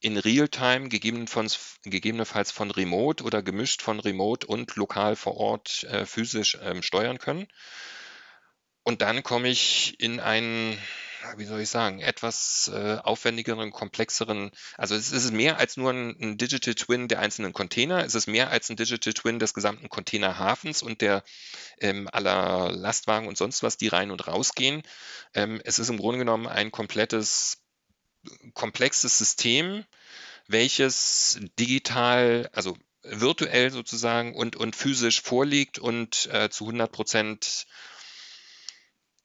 in 0.00 0.16
Realtime, 0.16 0.88
gegebenenfalls, 0.88 1.78
gegebenenfalls 1.82 2.52
von 2.52 2.70
Remote 2.70 3.24
oder 3.24 3.42
gemischt 3.42 3.82
von 3.82 4.00
Remote 4.00 4.46
und 4.46 4.76
lokal 4.76 5.16
vor 5.16 5.36
Ort 5.36 5.84
äh, 5.84 6.06
physisch 6.06 6.58
ähm, 6.62 6.82
steuern 6.82 7.18
können. 7.18 7.48
Und 8.84 9.02
dann 9.02 9.22
komme 9.22 9.48
ich 9.48 10.00
in 10.00 10.18
einen, 10.18 10.78
wie 11.36 11.44
soll 11.44 11.60
ich 11.60 11.68
sagen, 11.68 12.00
etwas 12.00 12.70
äh, 12.72 12.96
aufwendigeren, 13.02 13.70
komplexeren, 13.70 14.50
also 14.78 14.94
es 14.94 15.12
ist 15.12 15.30
mehr 15.32 15.58
als 15.58 15.76
nur 15.76 15.90
ein, 15.90 16.16
ein, 16.18 16.38
Digital 16.38 16.74
Twin 16.74 17.08
der 17.08 17.18
einzelnen 17.18 17.52
Container, 17.52 18.04
es 18.04 18.14
ist 18.14 18.28
mehr 18.28 18.50
als 18.50 18.70
ein 18.70 18.76
Digital 18.76 19.12
Twin 19.12 19.38
des 19.38 19.52
gesamten 19.52 19.90
Containerhafens 19.90 20.82
und 20.82 21.02
der 21.02 21.22
ähm, 21.80 22.08
aller 22.10 22.70
Lastwagen 22.72 23.28
und 23.28 23.36
sonst 23.36 23.62
was, 23.62 23.76
die 23.76 23.88
rein 23.88 24.10
und 24.10 24.26
rausgehen. 24.26 24.82
Ähm, 25.34 25.60
es 25.64 25.78
ist 25.78 25.90
im 25.90 25.98
Grunde 25.98 26.20
genommen 26.20 26.46
ein 26.46 26.70
komplettes 26.70 27.58
komplexes 28.54 29.18
System, 29.18 29.84
welches 30.46 31.38
digital, 31.58 32.48
also 32.52 32.76
virtuell 33.02 33.70
sozusagen 33.70 34.34
und, 34.34 34.56
und 34.56 34.76
physisch 34.76 35.22
vorliegt 35.22 35.78
und 35.78 36.28
äh, 36.32 36.50
zu 36.50 36.64
100 36.64 36.90
Prozent 36.90 37.66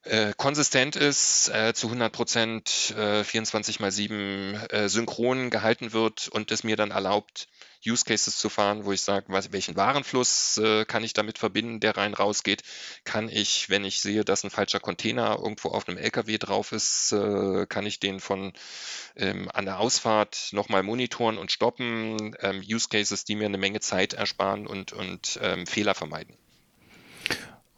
äh, 0.03 0.33
konsistent 0.35 0.95
ist, 0.95 1.49
äh, 1.49 1.73
zu 1.73 1.87
100 1.87 2.11
Prozent 2.11 2.93
äh, 2.97 3.23
24 3.23 3.79
mal 3.79 3.91
7 3.91 4.55
äh, 4.69 4.89
synchron 4.89 5.49
gehalten 5.49 5.93
wird 5.93 6.27
und 6.29 6.51
es 6.51 6.63
mir 6.63 6.75
dann 6.75 6.91
erlaubt, 6.91 7.47
Use 7.85 8.05
Cases 8.05 8.37
zu 8.37 8.49
fahren, 8.49 8.85
wo 8.85 8.93
ich 8.93 9.01
sage, 9.01 9.25
welchen 9.51 9.75
Warenfluss 9.75 10.57
äh, 10.57 10.85
kann 10.85 11.03
ich 11.03 11.13
damit 11.13 11.37
verbinden, 11.37 11.79
der 11.79 11.97
rein 11.97 12.13
rausgeht. 12.13 12.63
Kann 13.03 13.29
ich, 13.29 13.69
wenn 13.69 13.83
ich 13.83 14.01
sehe, 14.01 14.23
dass 14.23 14.43
ein 14.43 14.49
falscher 14.49 14.79
Container 14.79 15.37
irgendwo 15.37 15.69
auf 15.69 15.87
einem 15.87 15.97
LKW 15.97 16.37
drauf 16.37 16.71
ist, 16.71 17.11
äh, 17.11 17.65
kann 17.67 17.85
ich 17.85 17.99
den 17.99 18.19
von 18.19 18.53
ähm, 19.15 19.49
an 19.53 19.65
der 19.65 19.79
Ausfahrt 19.79 20.49
nochmal 20.51 20.83
monitoren 20.83 21.37
und 21.37 21.51
stoppen. 21.51 22.35
Ähm, 22.39 22.61
Use 22.65 22.87
Cases, 22.89 23.25
die 23.25 23.35
mir 23.35 23.45
eine 23.45 23.57
Menge 23.57 23.81
Zeit 23.81 24.13
ersparen 24.13 24.65
und, 24.65 24.93
und 24.93 25.39
ähm, 25.41 25.67
Fehler 25.67 25.93
vermeiden. 25.93 26.37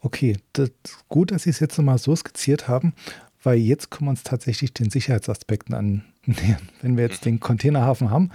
Okay, 0.00 0.36
das 0.52 0.70
gut, 1.08 1.30
dass 1.30 1.44
Sie 1.44 1.50
es 1.50 1.60
jetzt 1.60 1.78
nochmal 1.78 1.98
so 1.98 2.14
skizziert 2.14 2.68
haben, 2.68 2.94
weil 3.42 3.58
jetzt 3.58 3.90
kommen 3.90 4.08
wir 4.08 4.10
uns 4.10 4.24
tatsächlich 4.24 4.74
den 4.74 4.90
Sicherheitsaspekten 4.90 5.74
an, 5.74 6.04
wenn 6.82 6.96
wir 6.96 7.04
jetzt 7.04 7.24
den 7.24 7.38
Containerhafen 7.38 8.10
haben, 8.10 8.30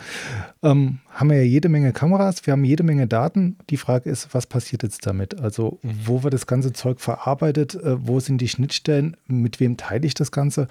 ähm, 0.64 1.00
haben 1.10 1.30
wir 1.30 1.38
ja 1.38 1.44
jede 1.44 1.68
Menge 1.70 1.92
Kameras, 1.92 2.46
wir 2.46 2.54
haben 2.54 2.64
jede 2.64 2.84
Menge 2.84 3.08
Daten. 3.08 3.58
Die 3.70 3.78
Frage 3.78 4.10
ist, 4.10 4.34
was 4.34 4.48
passiert 4.48 4.84
jetzt 4.84 5.06
damit? 5.06 5.40
Also, 5.40 5.80
wo 5.84 6.24
wird 6.24 6.34
das 6.34 6.48
ganze 6.48 6.72
Zeug 6.72 7.02
verarbeitet? 7.02 7.76
Äh, 7.76 8.08
wo 8.08 8.20
sind 8.22 8.40
die 8.40 8.48
Schnittstellen? 8.48 9.18
Mit 9.28 9.60
wem 9.60 9.76
teile 9.76 10.08
ich 10.08 10.14
das 10.14 10.32
Ganze? 10.32 10.68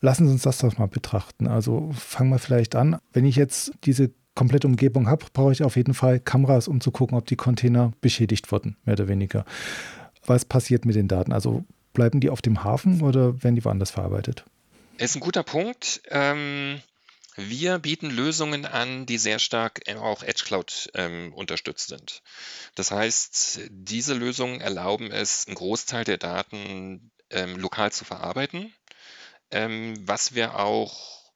Lassen 0.00 0.26
Sie 0.26 0.32
uns 0.32 0.42
das 0.42 0.58
doch 0.58 0.78
mal 0.78 0.86
betrachten. 0.86 1.46
Also, 1.46 1.90
fangen 1.92 2.30
wir 2.30 2.38
vielleicht 2.38 2.74
an. 2.74 2.96
Wenn 3.12 3.24
ich 3.24 3.36
jetzt 3.36 3.72
diese 3.84 4.10
komplette 4.34 4.68
Umgebung 4.68 5.08
habe, 5.08 5.26
brauche 5.32 5.52
ich 5.52 5.62
auf 5.62 5.76
jeden 5.76 5.94
Fall 5.94 6.20
Kameras, 6.20 6.68
um 6.68 6.80
zu 6.80 6.90
gucken, 6.90 7.16
ob 7.16 7.26
die 7.26 7.36
Container 7.36 7.92
beschädigt 8.00 8.52
wurden, 8.52 8.76
mehr 8.84 8.94
oder 8.94 9.08
weniger. 9.08 9.44
Was 10.28 10.44
passiert 10.44 10.84
mit 10.84 10.94
den 10.94 11.08
Daten? 11.08 11.32
Also, 11.32 11.64
bleiben 11.94 12.20
die 12.20 12.30
auf 12.30 12.42
dem 12.42 12.62
Hafen 12.62 13.02
oder 13.02 13.42
werden 13.42 13.56
die 13.56 13.64
woanders 13.64 13.90
verarbeitet? 13.90 14.44
Ist 14.98 15.16
ein 15.16 15.20
guter 15.20 15.42
Punkt. 15.42 16.02
Ähm, 16.10 16.80
wir 17.36 17.78
bieten 17.78 18.10
Lösungen 18.10 18.66
an, 18.66 19.06
die 19.06 19.16
sehr 19.16 19.38
stark 19.38 19.80
auch 19.96 20.22
Edge 20.22 20.42
Cloud 20.44 20.90
ähm, 20.94 21.32
unterstützt 21.34 21.88
sind. 21.88 22.22
Das 22.74 22.90
heißt, 22.90 23.60
diese 23.70 24.14
Lösungen 24.14 24.60
erlauben 24.60 25.10
es, 25.12 25.46
einen 25.46 25.54
Großteil 25.54 26.04
der 26.04 26.18
Daten 26.18 27.10
ähm, 27.30 27.56
lokal 27.56 27.92
zu 27.92 28.04
verarbeiten, 28.04 28.72
ähm, 29.50 29.94
was 30.00 30.34
wir 30.34 30.58
auch 30.58 31.32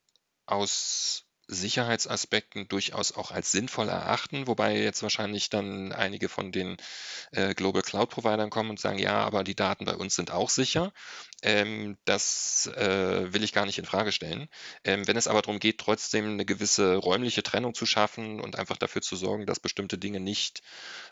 aus 0.46 1.24
Sicherheitsaspekten 1.52 2.68
durchaus 2.68 3.12
auch 3.12 3.30
als 3.30 3.52
sinnvoll 3.52 3.88
erachten, 3.88 4.46
wobei 4.46 4.78
jetzt 4.78 5.02
wahrscheinlich 5.02 5.50
dann 5.50 5.92
einige 5.92 6.28
von 6.28 6.52
den 6.52 6.76
äh, 7.32 7.54
Global 7.54 7.82
Cloud 7.82 8.10
Providern 8.10 8.50
kommen 8.50 8.70
und 8.70 8.80
sagen, 8.80 8.98
ja, 8.98 9.20
aber 9.24 9.44
die 9.44 9.54
Daten 9.54 9.84
bei 9.84 9.94
uns 9.94 10.14
sind 10.14 10.30
auch 10.30 10.50
sicher. 10.50 10.92
Ähm, 11.42 11.98
das 12.04 12.70
äh, 12.76 13.32
will 13.32 13.42
ich 13.42 13.52
gar 13.52 13.66
nicht 13.66 13.78
in 13.78 13.84
Frage 13.84 14.12
stellen. 14.12 14.48
Ähm, 14.84 15.06
wenn 15.06 15.16
es 15.16 15.28
aber 15.28 15.42
darum 15.42 15.58
geht, 15.58 15.78
trotzdem 15.78 16.32
eine 16.32 16.44
gewisse 16.44 16.96
räumliche 16.96 17.42
Trennung 17.42 17.74
zu 17.74 17.86
schaffen 17.86 18.40
und 18.40 18.56
einfach 18.56 18.76
dafür 18.76 19.02
zu 19.02 19.16
sorgen, 19.16 19.46
dass 19.46 19.60
bestimmte 19.60 19.98
Dinge 19.98 20.20
nicht, 20.20 20.62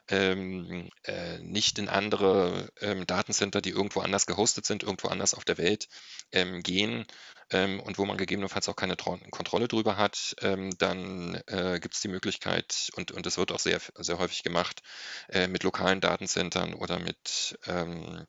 ähm, 0.09 0.89
äh, 1.05 1.39
nicht 1.39 1.79
in 1.79 1.89
andere 1.89 2.71
ähm, 2.81 3.07
Datencenter, 3.07 3.61
die 3.61 3.71
irgendwo 3.71 4.01
anders 4.01 4.27
gehostet 4.27 4.67
sind, 4.67 4.83
irgendwo 4.83 5.09
anders 5.09 5.35
auf 5.35 5.45
der 5.45 5.59
Welt 5.59 5.89
ähm, 6.33 6.63
gehen, 6.63 7.07
ähm, 7.51 7.81
und 7.81 7.99
wo 7.99 8.05
man 8.05 8.17
gegebenenfalls 8.17 8.69
auch 8.69 8.77
keine 8.77 8.97
Kontrolle 8.97 9.69
drüber 9.69 9.97
hat, 9.97 10.37
ähm, 10.41 10.71
dann 10.79 11.41
äh, 11.47 11.81
gibt 11.81 11.95
es 11.95 12.01
die 12.01 12.09
Möglichkeit, 12.09 12.91
und, 12.97 13.13
und 13.13 13.27
das 13.27 13.39
wird 13.39 13.53
auch 13.53 13.59
sehr, 13.59 13.81
sehr 13.97 14.19
häufig 14.19 14.43
gemacht, 14.43 14.81
äh, 15.29 15.47
mit 15.47 15.63
lokalen 15.63 16.01
Datencentern 16.01 16.75
oder 16.75 16.99
mit 16.99 17.59
ähm, 17.67 18.27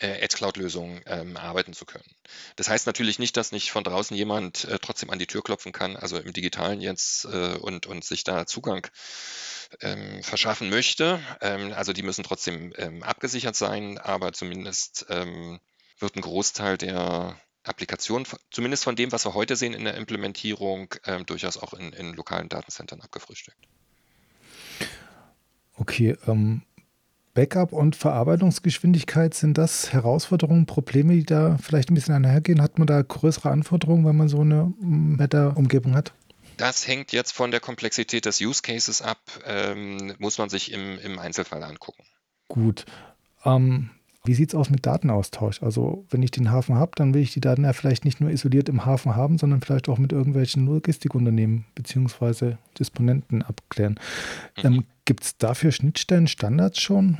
äh, 0.00 0.20
Edge 0.20 0.36
Cloud-Lösungen 0.36 1.02
ähm, 1.06 1.36
arbeiten 1.36 1.72
zu 1.72 1.84
können. 1.84 2.04
Das 2.56 2.68
heißt 2.68 2.86
natürlich 2.86 3.18
nicht, 3.18 3.36
dass 3.36 3.52
nicht 3.52 3.70
von 3.70 3.84
draußen 3.84 4.16
jemand 4.16 4.64
äh, 4.64 4.78
trotzdem 4.78 5.10
an 5.10 5.18
die 5.18 5.26
Tür 5.26 5.42
klopfen 5.42 5.72
kann, 5.72 5.96
also 5.96 6.18
im 6.18 6.32
Digitalen 6.32 6.80
jetzt 6.80 7.24
äh, 7.24 7.56
und, 7.56 7.86
und 7.86 8.04
sich 8.04 8.24
da 8.24 8.46
Zugang 8.46 8.86
ähm, 9.80 10.22
verschaffen 10.22 10.70
möchte. 10.70 11.20
Ähm, 11.40 11.72
also 11.72 11.92
die 11.92 12.02
müssen 12.02 12.24
trotzdem 12.24 12.72
ähm, 12.76 13.02
abgesichert 13.02 13.56
sein, 13.56 13.98
aber 13.98 14.32
zumindest 14.32 15.06
ähm, 15.08 15.60
wird 15.98 16.16
ein 16.16 16.22
Großteil 16.22 16.78
der 16.78 17.40
Applikation, 17.68 18.24
zumindest 18.50 18.84
von 18.84 18.96
dem, 18.96 19.12
was 19.12 19.24
wir 19.24 19.34
heute 19.34 19.56
sehen 19.56 19.74
in 19.74 19.84
der 19.84 19.94
Implementierung, 19.94 20.94
ähm, 21.04 21.26
durchaus 21.26 21.56
auch 21.56 21.74
in, 21.74 21.92
in, 21.92 22.14
lokalen 22.14 22.48
Datencentern 22.48 23.00
abgefrühstückt. 23.00 23.58
Okay, 25.76 26.16
ähm, 26.26 26.62
Backup 27.34 27.72
und 27.72 27.94
Verarbeitungsgeschwindigkeit, 27.94 29.32
sind 29.32 29.58
das 29.58 29.92
Herausforderungen, 29.92 30.66
Probleme, 30.66 31.14
die 31.14 31.24
da 31.24 31.56
vielleicht 31.62 31.90
ein 31.90 31.94
bisschen 31.94 32.14
einhergehen? 32.14 32.60
Hat 32.60 32.78
man 32.78 32.88
da 32.88 33.00
größere 33.00 33.50
Anforderungen, 33.50 34.04
wenn 34.04 34.16
man 34.16 34.28
so 34.28 34.40
eine 34.40 34.72
Meta-Umgebung 34.80 35.94
hat? 35.94 36.12
Das 36.56 36.88
hängt 36.88 37.12
jetzt 37.12 37.30
von 37.32 37.52
der 37.52 37.60
Komplexität 37.60 38.24
des 38.24 38.40
Use 38.40 38.62
Cases 38.62 39.00
ab, 39.02 39.20
ähm, 39.46 40.14
muss 40.18 40.38
man 40.38 40.48
sich 40.48 40.72
im, 40.72 40.98
im 40.98 41.20
Einzelfall 41.20 41.62
angucken. 41.62 42.02
Gut. 42.48 42.84
Ähm, 43.44 43.90
wie 44.28 44.34
sieht 44.34 44.50
es 44.50 44.54
aus 44.54 44.70
mit 44.70 44.86
Datenaustausch? 44.86 45.62
Also 45.62 46.04
wenn 46.10 46.22
ich 46.22 46.30
den 46.30 46.50
Hafen 46.50 46.76
habe, 46.76 46.92
dann 46.94 47.14
will 47.14 47.22
ich 47.22 47.32
die 47.32 47.40
Daten 47.40 47.64
ja 47.64 47.72
vielleicht 47.72 48.04
nicht 48.04 48.20
nur 48.20 48.30
isoliert 48.30 48.68
im 48.68 48.84
Hafen 48.84 49.16
haben, 49.16 49.38
sondern 49.38 49.60
vielleicht 49.60 49.88
auch 49.88 49.98
mit 49.98 50.12
irgendwelchen 50.12 50.66
Logistikunternehmen 50.66 51.64
bzw. 51.74 52.56
Disponenten 52.78 53.42
abklären. 53.42 53.98
Mhm. 54.58 54.64
Ähm, 54.64 54.84
Gibt 55.06 55.24
es 55.24 55.38
dafür 55.38 55.72
Schnittstellen, 55.72 56.28
Standards 56.28 56.80
schon? 56.80 57.18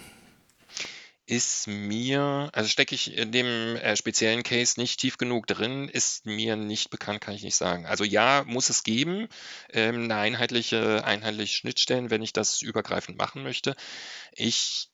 ist 1.28 1.66
mir, 1.66 2.48
also 2.54 2.70
stecke 2.70 2.94
ich 2.94 3.14
in 3.14 3.32
dem 3.32 3.76
äh, 3.76 3.94
speziellen 3.96 4.42
Case 4.42 4.80
nicht 4.80 4.98
tief 4.98 5.18
genug 5.18 5.46
drin, 5.46 5.88
ist 5.88 6.24
mir 6.24 6.56
nicht 6.56 6.88
bekannt, 6.88 7.20
kann 7.20 7.34
ich 7.34 7.42
nicht 7.42 7.54
sagen. 7.54 7.84
Also 7.84 8.02
ja, 8.02 8.44
muss 8.46 8.70
es 8.70 8.82
geben, 8.82 9.28
ähm, 9.70 10.04
eine 10.04 10.16
einheitliche, 10.16 11.04
einheitliche 11.04 11.54
Schnittstellen, 11.54 12.10
wenn 12.10 12.22
ich 12.22 12.32
das 12.32 12.62
übergreifend 12.62 13.18
machen 13.18 13.42
möchte. 13.42 13.76
Ich 14.32 14.88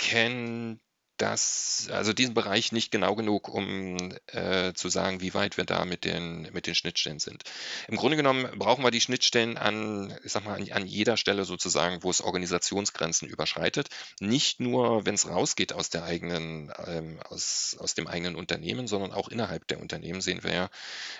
kenne 0.00 0.80
das, 1.20 1.88
also 1.92 2.12
diesen 2.12 2.34
Bereich 2.34 2.72
nicht 2.72 2.90
genau 2.90 3.14
genug, 3.14 3.48
um 3.48 3.96
äh, 4.28 4.72
zu 4.72 4.88
sagen, 4.88 5.20
wie 5.20 5.34
weit 5.34 5.58
wir 5.58 5.64
da 5.64 5.84
mit 5.84 6.04
den, 6.04 6.48
mit 6.52 6.66
den 6.66 6.74
Schnittstellen 6.74 7.18
sind. 7.18 7.42
Im 7.88 7.96
Grunde 7.96 8.16
genommen 8.16 8.48
brauchen 8.58 8.82
wir 8.82 8.90
die 8.90 9.02
Schnittstellen 9.02 9.58
an, 9.58 10.16
ich 10.24 10.32
sag 10.32 10.44
mal, 10.44 10.54
an, 10.54 10.72
an 10.72 10.86
jeder 10.86 11.18
Stelle 11.18 11.44
sozusagen, 11.44 12.02
wo 12.02 12.10
es 12.10 12.22
Organisationsgrenzen 12.22 13.28
überschreitet. 13.28 13.88
Nicht 14.20 14.60
nur, 14.60 15.04
wenn 15.04 15.14
es 15.14 15.28
rausgeht 15.28 15.74
aus 15.74 15.90
der 15.90 16.04
eigenen, 16.04 16.72
ähm, 16.86 17.20
aus, 17.28 17.76
aus 17.78 17.94
dem 17.94 18.06
eigenen 18.06 18.34
Unternehmen, 18.34 18.86
sondern 18.86 19.12
auch 19.12 19.28
innerhalb 19.28 19.66
der 19.68 19.80
Unternehmen 19.80 20.22
sehen 20.22 20.42
wir 20.42 20.54
ja, 20.54 20.70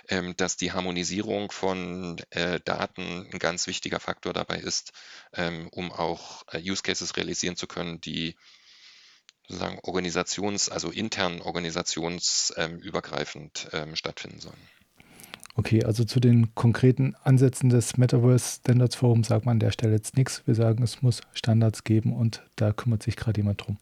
ähm, 0.08 0.34
dass 0.36 0.56
die 0.56 0.72
Harmonisierung 0.72 1.52
von 1.52 2.16
äh, 2.30 2.58
Daten 2.64 3.28
ein 3.30 3.38
ganz 3.38 3.66
wichtiger 3.66 4.00
Faktor 4.00 4.32
dabei 4.32 4.56
ist, 4.56 4.92
ähm, 5.34 5.68
um 5.72 5.92
auch 5.92 6.44
äh, 6.52 6.58
Use 6.58 6.82
Cases 6.82 7.16
realisieren 7.16 7.56
zu 7.56 7.66
können, 7.66 8.00
die 8.00 8.34
sozusagen 9.50 9.78
organisations-, 9.80 10.70
also 10.70 10.90
intern 10.90 11.40
organisationsübergreifend 11.40 13.70
ähm, 13.72 13.96
stattfinden 13.96 14.38
sollen. 14.40 14.60
Okay, 15.56 15.82
also 15.84 16.04
zu 16.04 16.20
den 16.20 16.54
konkreten 16.54 17.16
Ansätzen 17.24 17.70
des 17.70 17.96
Metaverse 17.96 18.60
Standards 18.60 18.94
Forums 18.94 19.26
sagt 19.28 19.46
man 19.46 19.56
an 19.56 19.60
der 19.60 19.72
Stelle 19.72 19.94
jetzt 19.94 20.16
nichts. 20.16 20.42
Wir 20.46 20.54
sagen, 20.54 20.82
es 20.82 21.00
muss 21.02 21.22
Standards 21.32 21.82
geben 21.84 22.14
und 22.14 22.42
da 22.56 22.72
kümmert 22.72 23.02
sich 23.02 23.16
gerade 23.16 23.40
jemand 23.40 23.66
drum. 23.66 23.78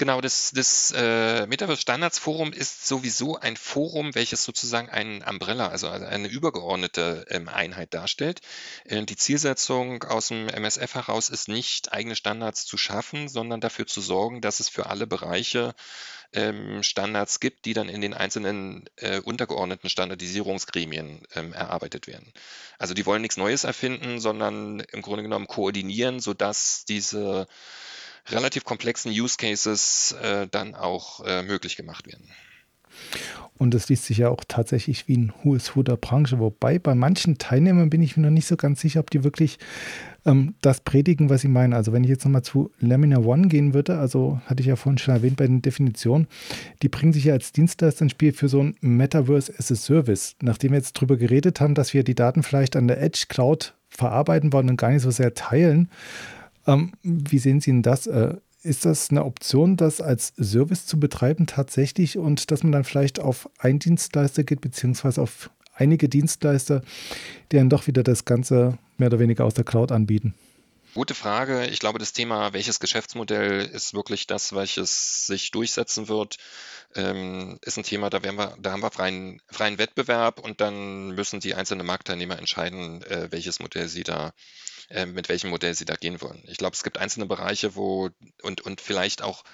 Genau, 0.00 0.22
das, 0.22 0.52
das 0.54 0.94
äh, 0.96 1.46
Metaverse 1.46 1.82
Standards 1.82 2.18
Forum 2.18 2.54
ist 2.54 2.88
sowieso 2.88 3.36
ein 3.36 3.54
Forum, 3.54 4.14
welches 4.14 4.42
sozusagen 4.44 4.88
ein 4.88 5.22
Umbrella, 5.22 5.68
also 5.68 5.90
eine 5.90 6.26
übergeordnete 6.26 7.26
ähm, 7.28 7.50
Einheit 7.50 7.92
darstellt. 7.92 8.40
Äh, 8.84 9.04
die 9.04 9.16
Zielsetzung 9.16 10.02
aus 10.04 10.28
dem 10.28 10.48
MSF 10.48 10.94
heraus 10.94 11.28
ist 11.28 11.48
nicht, 11.48 11.92
eigene 11.92 12.16
Standards 12.16 12.64
zu 12.64 12.78
schaffen, 12.78 13.28
sondern 13.28 13.60
dafür 13.60 13.86
zu 13.86 14.00
sorgen, 14.00 14.40
dass 14.40 14.60
es 14.60 14.70
für 14.70 14.86
alle 14.86 15.06
Bereiche 15.06 15.74
ähm, 16.32 16.82
Standards 16.82 17.38
gibt, 17.38 17.66
die 17.66 17.74
dann 17.74 17.90
in 17.90 18.00
den 18.00 18.14
einzelnen 18.14 18.88
äh, 18.96 19.20
untergeordneten 19.20 19.90
Standardisierungsgremien 19.90 21.26
ähm, 21.34 21.52
erarbeitet 21.52 22.06
werden. 22.06 22.32
Also 22.78 22.94
die 22.94 23.04
wollen 23.04 23.20
nichts 23.20 23.36
Neues 23.36 23.64
erfinden, 23.64 24.18
sondern 24.18 24.80
im 24.80 25.02
Grunde 25.02 25.24
genommen 25.24 25.46
koordinieren, 25.46 26.20
sodass 26.20 26.86
diese 26.86 27.46
relativ 28.28 28.64
komplexen 28.64 29.10
Use 29.10 29.36
Cases 29.36 30.16
äh, 30.22 30.46
dann 30.50 30.74
auch 30.74 31.24
äh, 31.24 31.42
möglich 31.42 31.76
gemacht 31.76 32.06
werden. 32.06 32.28
Und 33.56 33.74
das 33.74 33.88
liest 33.88 34.06
sich 34.06 34.18
ja 34.18 34.30
auch 34.30 34.42
tatsächlich 34.46 35.06
wie 35.06 35.18
ein 35.18 35.32
hohes 35.44 35.74
Hu 35.74 35.82
der 35.82 35.96
Branche. 35.96 36.38
Wobei 36.38 36.78
bei 36.78 36.94
manchen 36.94 37.36
Teilnehmern 37.36 37.90
bin 37.90 38.02
ich 38.02 38.16
mir 38.16 38.24
noch 38.24 38.30
nicht 38.30 38.46
so 38.46 38.56
ganz 38.56 38.80
sicher, 38.80 39.00
ob 39.00 39.10
die 39.10 39.22
wirklich 39.22 39.58
ähm, 40.24 40.54
das 40.62 40.80
predigen, 40.80 41.28
was 41.28 41.42
sie 41.42 41.48
meinen. 41.48 41.74
Also 41.74 41.92
wenn 41.92 42.02
ich 42.02 42.10
jetzt 42.10 42.24
nochmal 42.24 42.42
zu 42.42 42.70
Laminar 42.80 43.24
One 43.24 43.48
gehen 43.48 43.74
würde, 43.74 43.98
also 43.98 44.40
hatte 44.46 44.62
ich 44.62 44.66
ja 44.66 44.76
vorhin 44.76 44.98
schon 44.98 45.14
erwähnt 45.14 45.36
bei 45.36 45.46
den 45.46 45.60
Definitionen, 45.60 46.26
die 46.82 46.88
bringen 46.88 47.12
sich 47.12 47.24
ja 47.24 47.34
als 47.34 47.52
Dienstleister 47.52 48.02
ins 48.02 48.12
Spiel 48.12 48.32
für 48.32 48.48
so 48.48 48.62
ein 48.62 48.76
Metaverse 48.80 49.52
as 49.58 49.70
a 49.70 49.74
Service. 49.74 50.36
Nachdem 50.40 50.72
wir 50.72 50.78
jetzt 50.78 50.96
darüber 50.96 51.16
geredet 51.16 51.60
haben, 51.60 51.74
dass 51.74 51.92
wir 51.92 52.02
die 52.02 52.14
Daten 52.14 52.42
vielleicht 52.42 52.76
an 52.76 52.88
der 52.88 53.02
Edge 53.02 53.26
Cloud 53.28 53.74
verarbeiten 53.88 54.52
wollen 54.52 54.70
und 54.70 54.76
gar 54.76 54.90
nicht 54.90 55.02
so 55.02 55.10
sehr 55.10 55.34
teilen, 55.34 55.90
ähm, 56.66 56.92
wie 57.02 57.38
sehen 57.38 57.60
Sie 57.60 57.70
denn 57.70 57.82
das? 57.82 58.06
Äh, 58.06 58.34
ist 58.62 58.84
das 58.84 59.10
eine 59.10 59.24
Option, 59.24 59.76
das 59.76 60.00
als 60.00 60.34
Service 60.38 60.84
zu 60.86 61.00
betreiben 61.00 61.46
tatsächlich 61.46 62.18
und 62.18 62.50
dass 62.50 62.62
man 62.62 62.72
dann 62.72 62.84
vielleicht 62.84 63.18
auf 63.18 63.48
einen 63.58 63.78
Dienstleister 63.78 64.44
geht, 64.44 64.60
beziehungsweise 64.60 65.22
auf 65.22 65.50
einige 65.74 66.08
Dienstleister, 66.08 66.82
die 67.50 67.56
dann 67.56 67.70
doch 67.70 67.86
wieder 67.86 68.02
das 68.02 68.26
Ganze 68.26 68.76
mehr 68.98 69.08
oder 69.08 69.18
weniger 69.18 69.44
aus 69.44 69.54
der 69.54 69.64
Cloud 69.64 69.92
anbieten? 69.92 70.34
Gute 70.94 71.14
Frage. 71.14 71.66
Ich 71.66 71.78
glaube, 71.78 72.00
das 72.00 72.12
Thema, 72.12 72.52
welches 72.52 72.80
Geschäftsmodell 72.80 73.64
ist 73.64 73.94
wirklich 73.94 74.26
das, 74.26 74.54
welches 74.54 75.26
sich 75.26 75.52
durchsetzen 75.52 76.08
wird, 76.08 76.38
ähm, 76.96 77.60
ist 77.62 77.76
ein 77.76 77.84
Thema, 77.84 78.10
da, 78.10 78.24
werden 78.24 78.36
wir, 78.36 78.56
da 78.58 78.72
haben 78.72 78.82
wir 78.82 78.90
freien, 78.90 79.40
freien 79.46 79.78
Wettbewerb 79.78 80.40
und 80.40 80.60
dann 80.60 81.10
müssen 81.10 81.38
die 81.38 81.54
einzelnen 81.54 81.86
Marktteilnehmer 81.86 82.38
entscheiden, 82.38 83.04
äh, 83.04 83.30
welches 83.30 83.60
Modell 83.60 83.86
sie 83.86 84.02
da 84.02 84.32
äh, 84.88 85.06
mit 85.06 85.28
welchem 85.28 85.50
Modell 85.50 85.74
sie 85.74 85.84
da 85.84 85.94
gehen 85.94 86.20
wollen. 86.20 86.42
Ich 86.48 86.58
glaube, 86.58 86.74
es 86.74 86.82
gibt 86.82 86.98
einzelne 86.98 87.26
Bereiche, 87.26 87.76
wo 87.76 88.10
und, 88.42 88.60
und 88.62 88.80
vielleicht 88.80 89.22
auch 89.22 89.44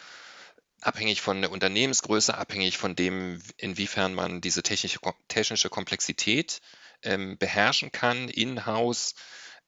abhängig 0.80 1.20
von 1.20 1.42
der 1.42 1.50
Unternehmensgröße, 1.50 2.36
abhängig 2.36 2.78
von 2.78 2.96
dem, 2.96 3.42
inwiefern 3.58 4.14
man 4.14 4.40
diese 4.40 4.62
technische, 4.62 5.00
technische 5.28 5.68
Komplexität 5.68 6.62
ähm, 7.02 7.36
beherrschen 7.36 7.92
kann, 7.92 8.28
in-house 8.28 9.14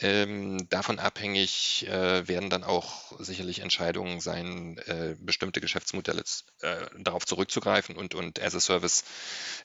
ähm, 0.01 0.69
davon 0.69 1.01
abhängig 1.01 1.87
äh, 1.89 2.29
werden 2.29 2.51
dann 2.51 2.63
auch 2.63 3.13
sicherlich 3.19 3.59
Entscheidungen 3.61 4.21
sein, 4.21 4.79
äh, 4.87 5.17
bestimmte 5.19 5.61
Geschäftsmodelle 5.61 6.23
äh, 6.63 6.87
darauf 6.99 7.27
zurückzugreifen 7.27 7.97
und, 7.97 8.15
und 8.15 8.41
as 8.41 8.55
a 8.55 8.61
Service 8.61 9.05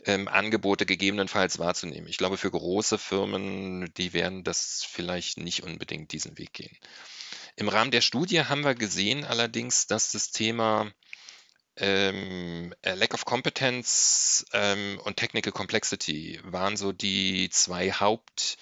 ähm, 0.05 0.27
Angebote 0.27 0.87
gegebenenfalls 0.87 1.59
wahrzunehmen. 1.59 2.07
Ich 2.07 2.17
glaube, 2.17 2.37
für 2.37 2.49
große 2.49 2.97
Firmen, 2.97 3.93
die 3.95 4.13
werden 4.13 4.43
das 4.43 4.83
vielleicht 4.89 5.37
nicht 5.37 5.61
unbedingt 5.61 6.11
diesen 6.11 6.35
Weg 6.39 6.53
gehen. 6.53 6.75
Im 7.55 7.69
Rahmen 7.69 7.91
der 7.91 8.01
Studie 8.01 8.45
haben 8.45 8.63
wir 8.63 8.73
gesehen 8.73 9.25
allerdings, 9.25 9.85
dass 9.85 10.11
das 10.11 10.31
Thema 10.31 10.91
ähm, 11.75 12.73
Lack 12.83 13.13
of 13.13 13.25
Competence 13.25 14.47
ähm, 14.53 14.99
und 15.03 15.17
Technical 15.17 15.53
Complexity 15.53 16.39
waren 16.43 16.75
so 16.75 16.91
die 16.91 17.49
zwei 17.51 17.91
Haupt- 17.91 18.57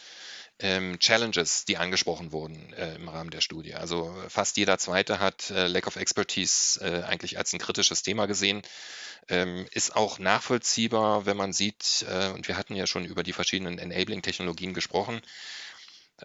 ähm, 0.61 0.99
Challenges, 0.99 1.65
die 1.65 1.77
angesprochen 1.77 2.31
wurden 2.31 2.73
äh, 2.73 2.95
im 2.95 3.09
Rahmen 3.09 3.29
der 3.29 3.41
Studie. 3.41 3.73
Also 3.73 4.13
fast 4.27 4.57
jeder 4.57 4.77
zweite 4.77 5.19
hat 5.19 5.49
äh, 5.51 5.67
Lack 5.67 5.87
of 5.87 5.95
Expertise 5.95 6.79
äh, 6.81 7.03
eigentlich 7.03 7.37
als 7.37 7.53
ein 7.53 7.59
kritisches 7.59 8.03
Thema 8.03 8.25
gesehen. 8.27 8.61
Ähm, 9.29 9.67
ist 9.71 9.95
auch 9.95 10.19
nachvollziehbar, 10.19 11.25
wenn 11.25 11.37
man 11.37 11.53
sieht, 11.53 12.05
äh, 12.09 12.29
und 12.29 12.47
wir 12.47 12.57
hatten 12.57 12.75
ja 12.75 12.87
schon 12.87 13.05
über 13.05 13.23
die 13.23 13.33
verschiedenen 13.33 13.77
Enabling-Technologien 13.77 14.73
gesprochen, 14.73 15.21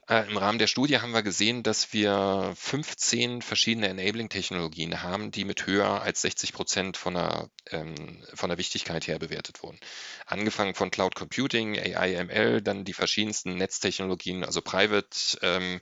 Im 0.09 0.37
Rahmen 0.37 0.59
der 0.59 0.66
Studie 0.66 0.99
haben 1.01 1.12
wir 1.12 1.22
gesehen, 1.22 1.62
dass 1.62 1.92
wir 1.92 2.53
15 2.55 3.40
verschiedene 3.40 3.88
Enabling-Technologien 3.88 5.03
haben, 5.03 5.31
die 5.31 5.44
mit 5.44 5.67
höher 5.67 6.02
als 6.02 6.21
60 6.21 6.52
Prozent 6.52 6.96
von 6.98 7.15
der, 7.15 7.48
ähm, 7.71 8.23
von 8.35 8.50
der 8.50 8.58
Wichtigkeit 8.58 9.06
her 9.08 9.19
bewertet 9.19 9.63
wurden. 9.63 9.81
Angefangen 10.27 10.75
von 10.75 10.90
Cloud 10.90 11.15
Computing, 11.15 11.79
AI, 11.79 12.23
ML, 12.25 12.61
dann 12.61 12.85
die 12.85 12.92
verschiedensten 12.92 13.56
Netztechnologien, 13.56 14.44
also 14.44 14.61
Private, 14.61 15.38
ähm, 15.40 15.81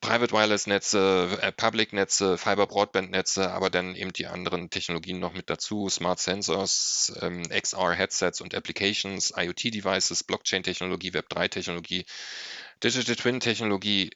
Private 0.00 0.32
Wireless 0.32 0.66
Netze, 0.66 1.38
äh, 1.40 1.50
Public 1.50 1.92
Netze, 1.92 2.38
Fiber 2.38 2.66
Broadband 2.66 3.10
Netze, 3.10 3.50
aber 3.50 3.68
dann 3.68 3.96
eben 3.96 4.12
die 4.12 4.26
anderen 4.26 4.70
Technologien 4.70 5.18
noch 5.18 5.32
mit 5.32 5.50
dazu, 5.50 5.88
Smart 5.88 6.20
Sensors, 6.20 7.12
ähm, 7.20 7.42
XR 7.48 7.94
Headsets 7.94 8.40
und 8.40 8.54
Applications, 8.54 9.32
IoT 9.36 9.74
Devices, 9.74 10.22
Blockchain 10.22 10.62
Technologie, 10.62 11.14
Web 11.14 11.28
3 11.30 11.48
Technologie, 11.48 12.04
Digital 12.82 13.16
Twin 13.16 13.40
Technologie 13.40 14.10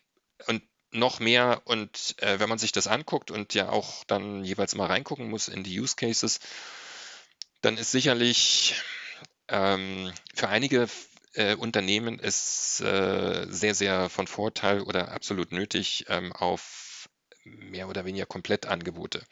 und 0.47 0.63
noch 0.91 1.21
mehr. 1.21 1.63
Und 1.65 2.17
äh, 2.19 2.39
wenn 2.39 2.49
man 2.49 2.59
sich 2.59 2.73
das 2.73 2.87
anguckt 2.87 3.31
und 3.31 3.55
ja 3.55 3.71
auch 3.71 4.05
dann 4.05 4.45
jeweils 4.45 4.75
mal 4.75 4.87
reingucken 4.87 5.29
muss 5.29 5.49
in 5.49 5.63
die 5.63 5.81
Use 5.81 5.97
Cases, 5.97 6.41
dann 7.61 7.79
ist 7.79 7.93
sicherlich 7.93 8.75
ähm, 9.49 10.13
für 10.35 10.49
einige 10.49 10.89
äh, 11.35 11.55
Unternehmen 11.55 12.19
ist 12.19 12.81
äh, 12.81 13.47
sehr, 13.49 13.75
sehr 13.75 14.11
von 14.11 14.27
Vorteil 14.27 14.83
oder 14.83 15.13
absolut 15.13 15.53
nötig 15.53 16.07
ähm, 16.09 16.33
auf 16.33 17.09
mehr 17.45 17.89
oder 17.89 18.05
weniger 18.05 18.27
Komplettangebote 18.27 19.25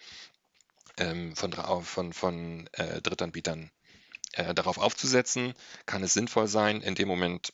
ähm, 0.96 1.36
von, 1.36 1.52
von, 1.84 2.12
von 2.12 2.68
äh, 2.72 3.00
Drittanbietern 3.02 3.70
äh, 4.32 4.54
darauf 4.54 4.78
aufzusetzen. 4.78 5.54
Kann 5.86 6.02
es 6.02 6.14
sinnvoll 6.14 6.48
sein, 6.48 6.80
in 6.80 6.94
dem 6.94 7.08
Moment 7.08 7.52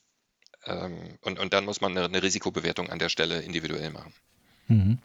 und, 1.22 1.38
und 1.38 1.52
dann 1.52 1.64
muss 1.64 1.80
man 1.80 1.96
eine, 1.96 2.06
eine 2.06 2.22
Risikobewertung 2.22 2.90
an 2.90 2.98
der 2.98 3.08
Stelle 3.08 3.40
individuell 3.40 3.90
machen. 3.90 4.12
Mhm. 4.68 4.98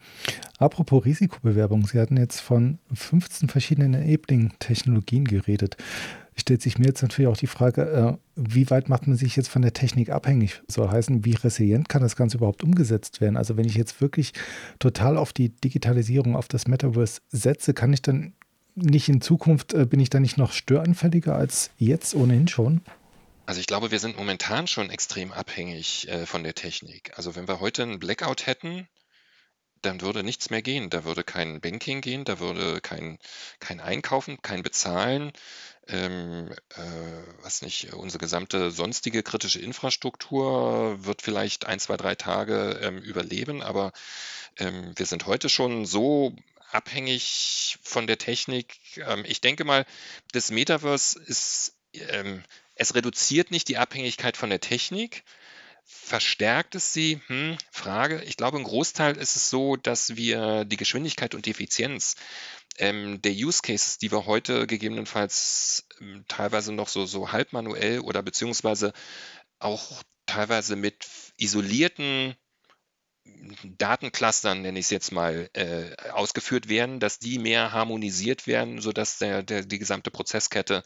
Apropos 0.57 1.05
Risikobewerbung, 1.05 1.85
Sie 1.85 1.99
hatten 1.99 2.17
jetzt 2.17 2.39
von 2.39 2.79
15 2.93 3.49
verschiedenen 3.49 3.93
Enabling-Technologien 3.93 5.25
geredet. 5.25 5.77
Stellt 6.35 6.61
sich 6.61 6.79
mir 6.79 6.87
jetzt 6.87 7.01
natürlich 7.01 7.27
auch 7.27 7.37
die 7.37 7.47
Frage, 7.47 7.81
äh, 7.81 8.17
wie 8.35 8.69
weit 8.69 8.89
macht 8.89 9.05
man 9.05 9.17
sich 9.17 9.35
jetzt 9.35 9.49
von 9.49 9.61
der 9.61 9.73
Technik 9.73 10.09
abhängig? 10.09 10.61
Soll 10.67 10.89
heißen, 10.89 11.25
wie 11.25 11.35
resilient 11.35 11.89
kann 11.89 12.01
das 12.01 12.15
Ganze 12.15 12.37
überhaupt 12.37 12.63
umgesetzt 12.63 13.21
werden? 13.21 13.37
Also 13.37 13.57
wenn 13.57 13.67
ich 13.67 13.75
jetzt 13.75 14.01
wirklich 14.01 14.33
total 14.79 15.17
auf 15.17 15.33
die 15.33 15.49
Digitalisierung, 15.49 16.35
auf 16.35 16.47
das 16.47 16.67
Metaverse 16.67 17.21
setze, 17.29 17.73
kann 17.73 17.93
ich 17.93 18.01
dann 18.01 18.33
nicht 18.75 19.09
in 19.09 19.21
Zukunft, 19.21 19.73
äh, 19.73 19.85
bin 19.85 19.99
ich 19.99 20.09
dann 20.09 20.21
nicht 20.21 20.37
noch 20.37 20.53
störanfälliger 20.53 21.35
als 21.35 21.71
jetzt 21.77 22.15
ohnehin 22.15 22.47
schon? 22.47 22.81
Also 23.51 23.59
ich 23.59 23.67
glaube, 23.67 23.91
wir 23.91 23.99
sind 23.99 24.15
momentan 24.15 24.65
schon 24.65 24.89
extrem 24.89 25.33
abhängig 25.33 26.07
äh, 26.07 26.25
von 26.25 26.41
der 26.41 26.55
Technik. 26.55 27.11
Also 27.17 27.35
wenn 27.35 27.49
wir 27.49 27.59
heute 27.59 27.83
einen 27.83 27.99
Blackout 27.99 28.47
hätten, 28.47 28.87
dann 29.81 29.99
würde 29.99 30.23
nichts 30.23 30.49
mehr 30.51 30.61
gehen. 30.61 30.89
Da 30.89 31.03
würde 31.03 31.25
kein 31.25 31.59
Banking 31.59 31.99
gehen, 31.99 32.23
da 32.23 32.39
würde 32.39 32.79
kein, 32.79 33.19
kein 33.59 33.81
Einkaufen, 33.81 34.41
kein 34.41 34.63
Bezahlen, 34.63 35.33
ähm, 35.89 36.49
äh, 36.75 37.23
was 37.41 37.61
nicht, 37.61 37.91
unsere 37.91 38.19
gesamte 38.19 38.71
sonstige 38.71 39.21
kritische 39.21 39.59
Infrastruktur 39.59 41.03
wird 41.03 41.21
vielleicht 41.21 41.65
ein, 41.65 41.81
zwei, 41.81 41.97
drei 41.97 42.15
Tage 42.15 42.79
ähm, 42.81 42.99
überleben, 42.99 43.61
aber 43.61 43.91
ähm, 44.59 44.93
wir 44.95 45.05
sind 45.05 45.25
heute 45.25 45.49
schon 45.49 45.85
so 45.85 46.33
abhängig 46.69 47.79
von 47.83 48.07
der 48.07 48.17
Technik. 48.17 48.79
Ähm, 48.95 49.25
ich 49.27 49.41
denke 49.41 49.65
mal, 49.65 49.85
das 50.31 50.51
Metaverse 50.51 51.19
ist 51.19 51.75
ähm, 51.93 52.43
es 52.81 52.95
reduziert 52.95 53.51
nicht 53.51 53.67
die 53.67 53.77
Abhängigkeit 53.77 54.35
von 54.35 54.49
der 54.49 54.59
Technik. 54.59 55.23
Verstärkt 55.83 56.73
es 56.73 56.93
sie? 56.93 57.21
Hm, 57.27 57.55
Frage. 57.69 58.23
Ich 58.23 58.37
glaube, 58.37 58.57
im 58.57 58.63
Großteil 58.63 59.17
ist 59.17 59.35
es 59.35 59.51
so, 59.51 59.75
dass 59.75 60.15
wir 60.15 60.65
die 60.65 60.77
Geschwindigkeit 60.77 61.35
und 61.35 61.45
die 61.45 61.51
Effizienz 61.51 62.15
ähm, 62.79 63.21
der 63.21 63.33
Use 63.33 63.61
Cases, 63.61 63.99
die 63.99 64.11
wir 64.11 64.25
heute 64.25 64.65
gegebenenfalls 64.65 65.85
ähm, 65.99 66.25
teilweise 66.27 66.73
noch 66.73 66.87
so, 66.87 67.05
so 67.05 67.31
halb 67.31 67.53
manuell 67.53 67.99
oder 67.99 68.23
beziehungsweise 68.23 68.93
auch 69.59 70.01
teilweise 70.25 70.75
mit 70.75 71.05
isolierten 71.37 72.35
Datenclustern, 73.77 74.63
nenne 74.63 74.79
ich 74.79 74.85
es 74.85 74.91
jetzt 74.91 75.11
mal, 75.11 75.51
äh, 75.53 75.95
ausgeführt 76.13 76.67
werden, 76.67 76.99
dass 76.99 77.19
die 77.19 77.37
mehr 77.37 77.71
harmonisiert 77.71 78.47
werden, 78.47 78.81
sodass 78.81 79.19
der, 79.19 79.43
der, 79.43 79.63
die 79.63 79.77
gesamte 79.77 80.09
Prozesskette 80.09 80.83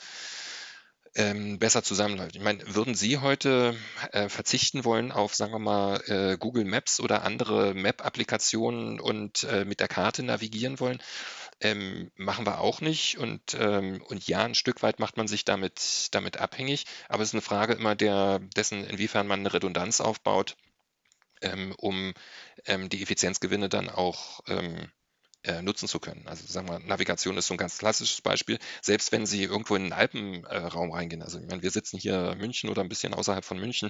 ähm, 1.15 1.59
besser 1.59 1.81
zusammenläuft. 1.81 2.35
Ich 2.35 2.41
meine, 2.41 2.75
würden 2.75 2.93
Sie 2.93 3.17
heute 3.17 3.75
äh, 4.11 4.27
verzichten 4.29 4.83
wollen 4.83 5.11
auf, 5.11 5.33
sagen 5.33 5.53
wir 5.53 5.59
mal, 5.59 6.01
äh, 6.07 6.37
Google 6.37 6.65
Maps 6.65 6.99
oder 6.99 7.23
andere 7.23 7.73
Map-Applikationen 7.73 8.99
und 8.99 9.43
äh, 9.45 9.65
mit 9.65 9.79
der 9.79 9.87
Karte 9.87 10.23
navigieren 10.23 10.79
wollen? 10.79 11.01
Ähm, 11.61 12.11
machen 12.15 12.45
wir 12.45 12.59
auch 12.59 12.81
nicht. 12.81 13.17
Und, 13.17 13.55
ähm, 13.57 14.01
und 14.07 14.27
ja, 14.27 14.43
ein 14.43 14.55
Stück 14.55 14.83
weit 14.83 14.99
macht 14.99 15.15
man 15.15 15.27
sich 15.27 15.45
damit, 15.45 16.09
damit 16.11 16.37
abhängig. 16.37 16.85
Aber 17.07 17.23
es 17.23 17.29
ist 17.29 17.35
eine 17.35 17.41
Frage 17.41 17.73
immer 17.73 17.95
der, 17.95 18.39
dessen, 18.39 18.83
inwiefern 18.83 19.27
man 19.27 19.39
eine 19.39 19.53
Redundanz 19.53 20.01
aufbaut, 20.01 20.57
ähm, 21.41 21.73
um 21.77 22.13
ähm, 22.65 22.89
die 22.89 23.01
Effizienzgewinne 23.01 23.69
dann 23.69 23.89
auch 23.89 24.41
ähm, 24.47 24.91
äh, 25.45 25.61
nutzen 25.61 25.87
zu 25.87 25.99
können. 25.99 26.23
Also 26.25 26.45
sagen 26.47 26.67
wir, 26.67 26.79
Navigation 26.79 27.37
ist 27.37 27.47
so 27.47 27.53
ein 27.53 27.57
ganz 27.57 27.77
klassisches 27.77 28.21
Beispiel. 28.21 28.59
Selbst 28.81 29.11
wenn 29.11 29.25
Sie 29.25 29.43
irgendwo 29.43 29.75
in 29.75 29.83
den 29.83 29.93
Alpenraum 29.93 30.89
äh, 30.89 30.93
reingehen, 30.93 31.21
also 31.21 31.39
ich 31.39 31.47
meine, 31.47 31.61
wir 31.61 31.71
sitzen 31.71 31.97
hier 31.97 32.31
in 32.31 32.39
München 32.39 32.69
oder 32.69 32.81
ein 32.81 32.89
bisschen 32.89 33.13
außerhalb 33.13 33.45
von 33.45 33.59
München, 33.59 33.89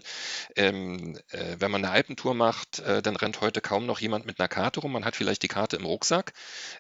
ähm, 0.56 1.18
äh, 1.30 1.56
wenn 1.60 1.72
man 1.72 1.84
eine 1.84 1.94
Alpentour 1.94 2.34
macht, 2.34 2.80
äh, 2.80 3.02
dann 3.02 3.16
rennt 3.16 3.42
heute 3.42 3.62
kaum 3.62 3.86
noch 3.86 4.00
jemand 4.00 4.26
mit 4.26 4.40
einer 4.40 4.48
Karte 4.48 4.82
rum. 4.82 4.92
Man 4.92 5.06
hat 5.06 5.16
vielleicht 5.16 5.44
die 5.44 5.48
Karte 5.48 5.78
im 5.78 5.86
Rucksack 5.86 6.34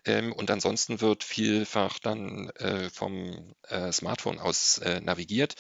ähm, 0.05 0.34
und 0.34 0.51
ansonsten 0.51 1.01
wird 1.01 1.23
vielfach 1.23 1.99
dann 1.99 2.49
äh, 2.51 2.89
vom 2.89 3.55
äh, 3.69 3.91
Smartphone 3.91 4.39
aus 4.39 4.82
navigiert 5.01 5.55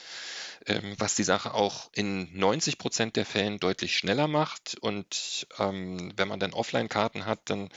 ähm, 0.65 0.95
was 0.97 1.15
die 1.15 1.23
Sache 1.23 1.53
auch 1.53 1.89
in 1.93 2.37
90 2.37 2.77
Prozent 2.77 3.15
der 3.15 3.25
Fällen 3.25 3.59
deutlich 3.59 3.95
schneller 3.95 4.27
macht. 4.27 4.77
Und 4.81 5.47
ähm, 5.59 6.13
wenn 6.15 6.27
man 6.27 6.39
dann 6.39 6.53
Offline-Karten 6.53 7.25
hat 7.25 7.39
dann, 7.45 7.69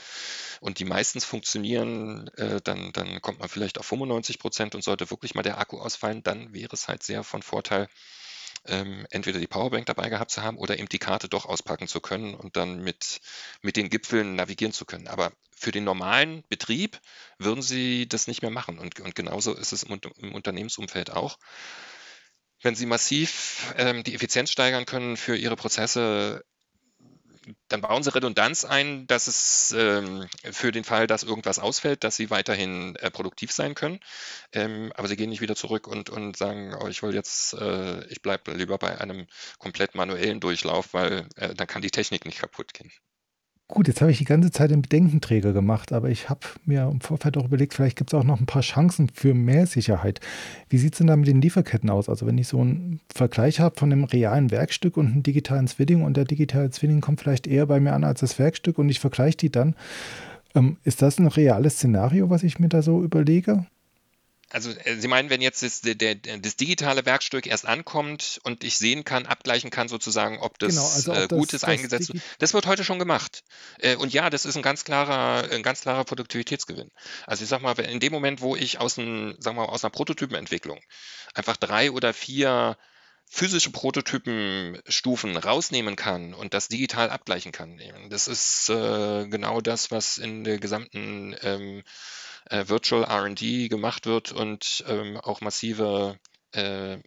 und 0.59 0.79
die 0.79 0.85
meistens 0.85 1.25
funktionieren, 1.29 2.29
äh, 2.37 2.59
dann, 2.61 2.91
dann 2.91 3.21
kommt 3.21 3.39
man 3.39 3.49
vielleicht 3.49 3.77
auf 3.79 3.85
95 3.85 4.39
Prozent 4.39 4.75
und 4.75 4.83
sollte 4.83 5.09
wirklich 5.09 5.35
mal 5.35 5.43
der 5.43 5.59
Akku 5.59 5.79
ausfallen, 5.79 6.23
dann 6.23 6.53
wäre 6.53 6.73
es 6.73 6.87
halt 6.87 7.03
sehr 7.03 7.23
von 7.23 7.41
Vorteil, 7.41 7.87
ähm, 8.65 9.07
entweder 9.09 9.39
die 9.39 9.47
Powerbank 9.47 9.85
dabei 9.85 10.09
gehabt 10.09 10.31
zu 10.31 10.43
haben 10.43 10.57
oder 10.57 10.77
eben 10.77 10.89
die 10.89 10.99
Karte 10.99 11.29
doch 11.29 11.45
auspacken 11.45 11.87
zu 11.87 12.01
können 12.01 12.35
und 12.35 12.57
dann 12.57 12.83
mit, 12.83 13.21
mit 13.61 13.77
den 13.77 13.89
Gipfeln 13.89 14.35
navigieren 14.35 14.73
zu 14.73 14.85
können. 14.85 15.07
Aber 15.07 15.31
für 15.55 15.71
den 15.71 15.85
normalen 15.85 16.43
Betrieb 16.49 16.99
würden 17.37 17.61
sie 17.61 18.07
das 18.07 18.27
nicht 18.27 18.41
mehr 18.41 18.51
machen. 18.51 18.79
Und, 18.79 18.99
und 18.99 19.15
genauso 19.15 19.53
ist 19.53 19.71
es 19.71 19.83
im, 19.83 19.99
im 20.17 20.35
Unternehmensumfeld 20.35 21.11
auch 21.11 21.37
wenn 22.61 22.75
Sie 22.75 22.85
massiv 22.85 23.73
ähm, 23.77 24.03
die 24.03 24.15
Effizienz 24.15 24.51
steigern 24.51 24.85
können 24.85 25.17
für 25.17 25.35
Ihre 25.35 25.55
Prozesse, 25.55 26.43
dann 27.67 27.81
bauen 27.81 28.03
Sie 28.03 28.13
Redundanz 28.13 28.65
ein, 28.65 29.07
dass 29.07 29.27
es 29.27 29.73
ähm, 29.77 30.27
für 30.51 30.71
den 30.71 30.83
Fall, 30.83 31.07
dass 31.07 31.23
irgendwas 31.23 31.59
ausfällt, 31.59 32.03
dass 32.03 32.15
Sie 32.15 32.29
weiterhin 32.29 32.95
äh, 32.97 33.11
produktiv 33.11 33.51
sein 33.51 33.75
können. 33.75 33.99
Ähm, 34.53 34.91
aber 34.95 35.07
Sie 35.07 35.15
gehen 35.15 35.29
nicht 35.29 35.41
wieder 35.41 35.55
zurück 35.55 35.87
und, 35.87 36.09
und 36.09 36.37
sagen, 36.37 36.75
oh, 36.79 36.87
ich 36.87 37.03
will 37.03 37.13
jetzt, 37.13 37.53
äh, 37.53 38.05
ich 38.07 38.21
bleibe 38.21 38.53
lieber 38.53 38.77
bei 38.77 38.99
einem 38.99 39.27
komplett 39.59 39.95
manuellen 39.95 40.39
Durchlauf, 40.39 40.93
weil 40.93 41.27
äh, 41.35 41.53
dann 41.55 41.67
kann 41.67 41.81
die 41.81 41.91
Technik 41.91 42.25
nicht 42.25 42.39
kaputt 42.39 42.73
gehen. 42.73 42.91
Gut, 43.71 43.87
jetzt 43.87 44.01
habe 44.01 44.09
ich 44.09 44.17
die 44.17 44.25
ganze 44.25 44.49
Zeit 44.49 44.71
den 44.71 44.81
Bedenkenträger 44.81 45.53
gemacht, 45.53 45.93
aber 45.93 46.09
ich 46.09 46.27
habe 46.27 46.39
mir 46.65 46.89
im 46.91 47.01
Vorfeld 47.01 47.37
auch 47.37 47.45
überlegt, 47.45 47.75
vielleicht 47.75 47.97
gibt 47.97 48.11
es 48.11 48.19
auch 48.19 48.23
noch 48.23 48.39
ein 48.39 48.47
paar 48.47 48.63
Chancen 48.63 49.09
für 49.13 49.35
mehr 49.35 49.67
Sicherheit. 49.67 50.19
Wie 50.69 50.79
sieht 50.79 50.93
es 50.93 50.97
denn 50.97 51.05
da 51.05 51.15
mit 51.15 51.27
den 51.27 51.39
Lieferketten 51.39 51.91
aus? 51.91 52.09
Also 52.09 52.25
wenn 52.25 52.39
ich 52.39 52.47
so 52.47 52.61
einen 52.61 52.99
Vergleich 53.13 53.59
habe 53.59 53.79
von 53.79 53.91
einem 53.91 54.05
realen 54.05 54.49
Werkstück 54.49 54.97
und 54.97 55.05
einem 55.05 55.21
digitalen 55.21 55.67
Zwilling 55.67 56.01
und 56.01 56.17
der 56.17 56.25
digitale 56.25 56.71
Zwilling 56.71 56.99
kommt 56.99 57.21
vielleicht 57.21 57.45
eher 57.45 57.67
bei 57.67 57.79
mir 57.79 57.93
an 57.93 58.03
als 58.03 58.21
das 58.21 58.39
Werkstück 58.39 58.79
und 58.79 58.89
ich 58.89 58.99
vergleiche 58.99 59.37
die 59.37 59.51
dann, 59.51 59.75
ähm, 60.55 60.77
ist 60.83 61.03
das 61.03 61.19
ein 61.19 61.27
reales 61.27 61.75
Szenario, 61.75 62.31
was 62.31 62.41
ich 62.41 62.57
mir 62.57 62.69
da 62.69 62.81
so 62.81 63.03
überlege? 63.03 63.67
Also 64.51 64.71
äh, 64.71 64.97
Sie 64.97 65.07
meinen, 65.07 65.29
wenn 65.29 65.41
jetzt 65.41 65.61
das, 65.61 65.81
der, 65.81 66.15
das, 66.15 66.55
digitale 66.55 67.05
Werkstück 67.05 67.45
erst 67.45 67.65
ankommt 67.65 68.39
und 68.43 68.63
ich 68.63 68.77
sehen 68.77 69.03
kann, 69.03 69.25
abgleichen 69.25 69.69
kann 69.69 69.87
sozusagen, 69.87 70.39
ob 70.39 70.57
das, 70.59 70.69
genau, 70.69 70.87
also 70.87 71.11
ob 71.11 71.17
äh, 71.17 71.27
gut 71.27 71.53
ist, 71.53 71.63
eingesetzt 71.63 72.13
wird. 72.13 72.23
Das 72.39 72.53
wird 72.53 72.65
heute 72.65 72.83
schon 72.83 72.99
gemacht. 72.99 73.43
Äh, 73.79 73.95
und 73.95 74.13
ja, 74.13 74.29
das 74.29 74.45
ist 74.45 74.55
ein 74.55 74.63
ganz 74.63 74.83
klarer, 74.83 75.49
ein 75.51 75.63
ganz 75.63 75.81
klarer 75.81 76.03
Produktivitätsgewinn. 76.03 76.89
Also 77.27 77.43
ich 77.43 77.49
sag 77.49 77.61
mal, 77.61 77.79
in 77.79 77.99
dem 77.99 78.11
Moment, 78.11 78.41
wo 78.41 78.55
ich 78.55 78.79
aus, 78.79 78.97
ein, 78.97 79.35
sagen 79.39 79.57
wir 79.57 79.67
mal, 79.67 79.71
aus 79.71 79.83
einer 79.83 79.91
Prototypenentwicklung 79.91 80.79
einfach 81.33 81.57
drei 81.57 81.91
oder 81.91 82.13
vier 82.13 82.77
physische 83.31 83.69
Prototypenstufen 83.69 85.37
rausnehmen 85.37 85.95
kann 85.95 86.33
und 86.33 86.55
das 86.55 86.67
digital 86.67 87.11
abgleichen 87.11 87.51
kann. 87.51 87.79
Das 88.09 88.27
ist 88.27 88.69
äh, 88.69 89.27
genau 89.27 89.61
das, 89.61 89.91
was 89.91 90.17
in 90.17 90.43
der 90.43 90.57
gesamten 90.57 91.35
ähm, 91.43 91.83
äh, 92.49 92.67
Virtual 92.67 93.03
RD 93.03 93.69
gemacht 93.69 94.05
wird 94.05 94.31
und 94.31 94.83
ähm, 94.87 95.17
auch 95.17 95.41
massive 95.41 96.17
äh, 96.51 96.97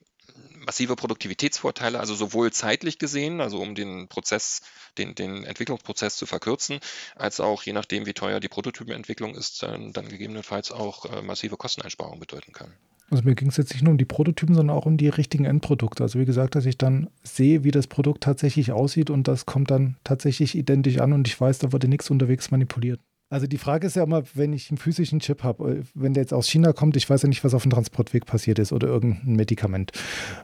massive 0.64 0.97
Produktivitätsvorteile, 0.97 1.99
also 1.99 2.14
sowohl 2.14 2.53
zeitlich 2.53 2.99
gesehen, 2.99 3.40
also 3.40 3.61
um 3.61 3.74
den 3.74 4.09
Prozess, 4.09 4.62
den, 4.99 5.14
den 5.14 5.45
Entwicklungsprozess 5.45 6.16
zu 6.16 6.26
verkürzen, 6.26 6.78
als 7.16 7.40
auch 7.40 7.62
je 7.62 7.72
nachdem, 7.72 8.07
wie 8.07 8.12
teuer 8.12 8.40
die 8.40 8.49
Prototypenentwicklung 8.49 9.34
ist, 9.34 9.62
dann, 9.62 9.93
dann 9.93 10.09
gegebenenfalls 10.09 10.72
auch 10.72 11.05
äh, 11.07 11.22
massive 11.22 11.57
Kosteneinsparungen 11.57 12.20
bedeuten 12.20 12.53
kann. 12.53 12.72
Also 13.11 13.24
mir 13.24 13.34
ging 13.34 13.49
es 13.49 13.59
jetzt 13.59 13.72
nicht 13.74 13.82
nur 13.82 13.90
um 13.90 13.99
die 13.99 14.07
Prototypen, 14.07 14.55
sondern 14.55 14.74
auch 14.74 14.86
um 14.86 14.97
die 14.97 15.09
richtigen 15.09 15.45
Endprodukte. 15.45 16.03
Also 16.03 16.18
wie 16.18 16.24
gesagt, 16.24 16.55
dass 16.55 16.64
ich 16.64 16.78
dann 16.78 17.11
sehe, 17.22 17.62
wie 17.62 17.70
das 17.70 17.86
Produkt 17.86 18.22
tatsächlich 18.22 18.72
aussieht 18.72 19.11
und 19.11 19.28
das 19.28 19.45
kommt 19.45 19.70
dann 19.70 19.99
tatsächlich 20.03 20.55
identisch 20.55 20.99
an 20.99 21.12
und 21.12 21.28
ich 21.28 21.38
weiß, 21.38 21.59
da 21.59 21.72
wurde 21.72 21.88
nichts 21.88 22.09
unterwegs 22.09 22.51
manipuliert. 22.51 23.01
Also 23.33 23.47
die 23.47 23.57
Frage 23.57 23.87
ist 23.87 23.97
ja 23.97 24.03
immer, 24.03 24.24
wenn 24.35 24.53
ich 24.53 24.70
einen 24.70 24.76
physischen 24.76 25.20
Chip 25.20 25.43
habe, 25.43 25.70
äh, 25.70 25.83
wenn 25.95 26.12
der 26.12 26.22
jetzt 26.22 26.35
aus 26.35 26.51
China 26.51 26.74
kommt, 26.74 26.99
ich 26.99 27.09
weiß 27.09 27.22
ja 27.22 27.30
nicht, 27.30 27.43
was 27.43 27.55
auf 27.55 27.62
dem 27.62 27.70
Transportweg 27.70 28.26
passiert 28.26 28.59
ist 28.59 28.74
oder 28.74 28.89
irgendein 28.89 29.37
Medikament. 29.37 29.91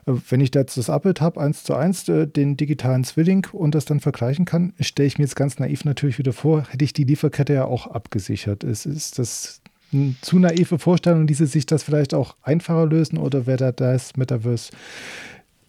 Äh, 0.07 0.13
wenn 0.27 0.41
ich 0.41 0.49
da 0.49 0.61
jetzt 0.61 0.75
das 0.75 0.89
Abbild 0.89 1.21
habe, 1.21 1.39
eins 1.39 1.63
zu 1.63 1.75
eins, 1.75 2.09
äh, 2.09 2.25
den 2.25 2.57
digitalen 2.57 3.03
Zwilling 3.03 3.45
und 3.51 3.75
das 3.75 3.85
dann 3.85 3.99
vergleichen 3.99 4.45
kann, 4.45 4.73
stelle 4.79 5.05
ich 5.05 5.19
mir 5.19 5.25
jetzt 5.25 5.35
ganz 5.35 5.59
naiv 5.59 5.85
natürlich 5.85 6.17
wieder 6.17 6.33
vor, 6.33 6.65
hätte 6.67 6.83
ich 6.83 6.93
die 6.93 7.03
Lieferkette 7.03 7.53
ja 7.53 7.65
auch 7.65 7.85
abgesichert. 7.85 8.63
Ist, 8.63 8.87
ist 8.87 9.19
das 9.19 9.61
eine 9.93 10.15
zu 10.21 10.39
naive 10.39 10.79
Vorstellung, 10.79 11.27
diese 11.27 11.45
sich 11.45 11.67
das 11.67 11.83
vielleicht 11.83 12.15
auch 12.15 12.37
einfacher 12.41 12.87
lösen 12.87 13.19
oder 13.19 13.45
wäre 13.45 13.57
da 13.57 13.71
das 13.71 14.17
Metaverse 14.17 14.71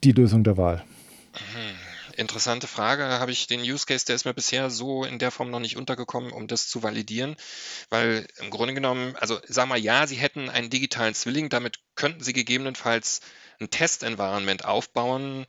die 0.04 0.12
Lösung 0.12 0.42
der 0.42 0.56
Wahl? 0.56 0.82
Mhm. 1.34 1.79
Interessante 2.20 2.66
Frage. 2.66 3.04
Habe 3.04 3.32
ich 3.32 3.46
den 3.46 3.62
Use 3.62 3.86
Case, 3.86 4.04
der 4.04 4.14
ist 4.14 4.26
mir 4.26 4.34
bisher 4.34 4.68
so 4.68 5.04
in 5.04 5.18
der 5.18 5.30
Form 5.30 5.50
noch 5.50 5.58
nicht 5.58 5.78
untergekommen, 5.78 6.32
um 6.32 6.48
das 6.48 6.68
zu 6.68 6.82
validieren. 6.82 7.34
Weil 7.88 8.26
im 8.40 8.50
Grunde 8.50 8.74
genommen, 8.74 9.16
also 9.16 9.40
sagen 9.48 9.70
wir 9.70 9.78
ja, 9.78 10.06
Sie 10.06 10.16
hätten 10.16 10.50
einen 10.50 10.68
digitalen 10.68 11.14
Zwilling, 11.14 11.48
damit 11.48 11.78
könnten 11.94 12.22
Sie 12.22 12.34
gegebenenfalls 12.34 13.22
ein 13.58 13.70
Test-Environment 13.70 14.66
aufbauen, 14.66 15.46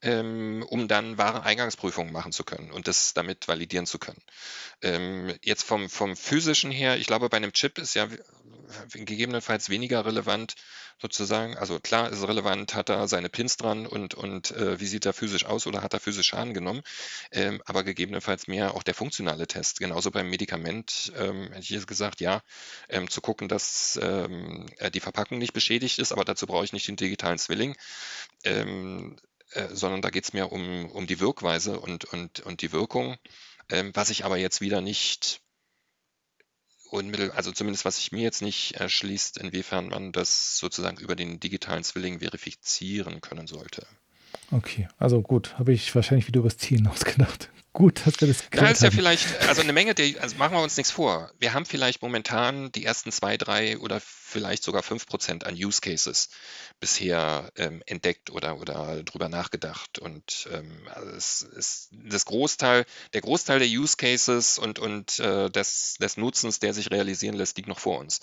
ähm, 0.00 0.64
um 0.66 0.88
dann 0.88 1.18
Wareneingangsprüfungen 1.18 2.10
machen 2.10 2.32
zu 2.32 2.42
können 2.42 2.70
und 2.70 2.88
das 2.88 3.12
damit 3.12 3.46
validieren 3.46 3.84
zu 3.84 3.98
können. 3.98 4.22
Ähm, 4.80 5.36
jetzt 5.42 5.64
vom, 5.64 5.90
vom 5.90 6.16
physischen 6.16 6.70
her, 6.70 6.96
ich 6.96 7.06
glaube, 7.06 7.28
bei 7.28 7.36
einem 7.36 7.52
Chip 7.52 7.76
ist 7.76 7.92
ja 7.92 8.08
gegebenenfalls 8.92 9.68
weniger 9.68 10.04
relevant, 10.04 10.54
sozusagen. 11.00 11.56
Also 11.56 11.80
klar 11.80 12.10
ist 12.10 12.26
relevant, 12.26 12.74
hat 12.74 12.88
er 12.88 13.08
seine 13.08 13.28
Pins 13.28 13.56
dran 13.56 13.86
und, 13.86 14.14
und 14.14 14.52
äh, 14.52 14.80
wie 14.80 14.86
sieht 14.86 15.06
er 15.06 15.12
physisch 15.12 15.44
aus 15.44 15.66
oder 15.66 15.82
hat 15.82 15.92
er 15.92 16.00
physisch 16.00 16.28
Schaden 16.28 16.54
genommen, 16.54 16.82
ähm, 17.32 17.60
aber 17.66 17.84
gegebenenfalls 17.84 18.46
mehr 18.46 18.74
auch 18.74 18.82
der 18.82 18.94
funktionale 18.94 19.46
Test. 19.46 19.80
Genauso 19.80 20.10
beim 20.10 20.30
Medikament 20.30 21.12
ähm, 21.16 21.48
hätte 21.48 21.60
ich 21.60 21.70
jetzt 21.70 21.86
gesagt, 21.86 22.20
ja, 22.20 22.42
ähm, 22.88 23.10
zu 23.10 23.20
gucken, 23.20 23.48
dass 23.48 23.98
ähm, 24.02 24.66
äh, 24.78 24.90
die 24.90 25.00
Verpackung 25.00 25.38
nicht 25.38 25.52
beschädigt 25.52 25.98
ist, 25.98 26.12
aber 26.12 26.24
dazu 26.24 26.46
brauche 26.46 26.64
ich 26.64 26.72
nicht 26.72 26.88
den 26.88 26.96
digitalen 26.96 27.38
Zwilling. 27.38 27.76
Ähm, 28.44 29.16
äh, 29.50 29.68
sondern 29.74 30.02
da 30.02 30.10
geht 30.10 30.24
es 30.24 30.32
mir 30.32 30.50
um, 30.50 30.90
um 30.90 31.06
die 31.06 31.20
Wirkweise 31.20 31.78
und, 31.78 32.04
und, 32.06 32.40
und 32.40 32.62
die 32.62 32.72
Wirkung, 32.72 33.16
ähm, 33.68 33.92
was 33.94 34.10
ich 34.10 34.24
aber 34.24 34.36
jetzt 34.36 34.60
wieder 34.60 34.80
nicht 34.80 35.43
unmittel, 36.90 37.30
also 37.32 37.52
zumindest 37.52 37.84
was 37.84 37.96
sich 37.96 38.12
mir 38.12 38.22
jetzt 38.22 38.42
nicht 38.42 38.72
erschließt, 38.72 39.38
inwiefern 39.38 39.88
man 39.88 40.12
das 40.12 40.58
sozusagen 40.58 40.98
über 40.98 41.16
den 41.16 41.40
digitalen 41.40 41.84
Zwilling 41.84 42.20
verifizieren 42.20 43.20
können 43.20 43.46
sollte. 43.46 43.86
Okay, 44.50 44.88
also 44.98 45.22
gut, 45.22 45.58
habe 45.58 45.72
ich 45.72 45.94
wahrscheinlich 45.94 46.26
wieder 46.26 46.40
übers 46.40 46.56
Zielen 46.56 46.86
ausgedacht. 46.88 47.50
Gut, 47.74 48.06
dass 48.06 48.20
wir 48.20 48.28
das 48.28 48.44
Da 48.52 48.68
ist 48.68 48.82
ja 48.84 48.92
vielleicht, 48.92 49.48
also 49.48 49.60
eine 49.60 49.72
Menge, 49.72 49.96
der, 49.96 50.22
also 50.22 50.36
machen 50.36 50.54
wir 50.54 50.62
uns 50.62 50.76
nichts 50.76 50.92
vor. 50.92 51.32
Wir 51.40 51.54
haben 51.54 51.66
vielleicht 51.66 52.02
momentan 52.02 52.70
die 52.70 52.84
ersten 52.84 53.10
zwei, 53.10 53.36
drei 53.36 53.78
oder 53.78 54.00
vielleicht 54.00 54.62
sogar 54.62 54.84
fünf 54.84 55.08
Prozent 55.08 55.44
an 55.44 55.56
Use 55.56 55.80
Cases 55.80 56.28
bisher 56.78 57.50
ähm, 57.56 57.82
entdeckt 57.86 58.30
oder, 58.30 58.60
oder 58.60 59.02
drüber 59.02 59.28
nachgedacht. 59.28 59.98
Und 59.98 60.48
ähm, 60.52 60.86
also 60.88 61.10
es 61.16 61.42
ist 61.42 61.88
das 61.90 62.24
Großteil, 62.26 62.86
der 63.12 63.22
Großteil 63.22 63.58
der 63.58 63.68
Use 63.68 63.96
Cases 63.96 64.56
und, 64.58 64.78
und 64.78 65.18
äh, 65.18 65.50
des, 65.50 65.96
des 66.00 66.16
Nutzens, 66.16 66.60
der 66.60 66.74
sich 66.74 66.92
realisieren 66.92 67.34
lässt, 67.34 67.56
liegt 67.56 67.68
noch 67.68 67.80
vor 67.80 67.98
uns. 67.98 68.20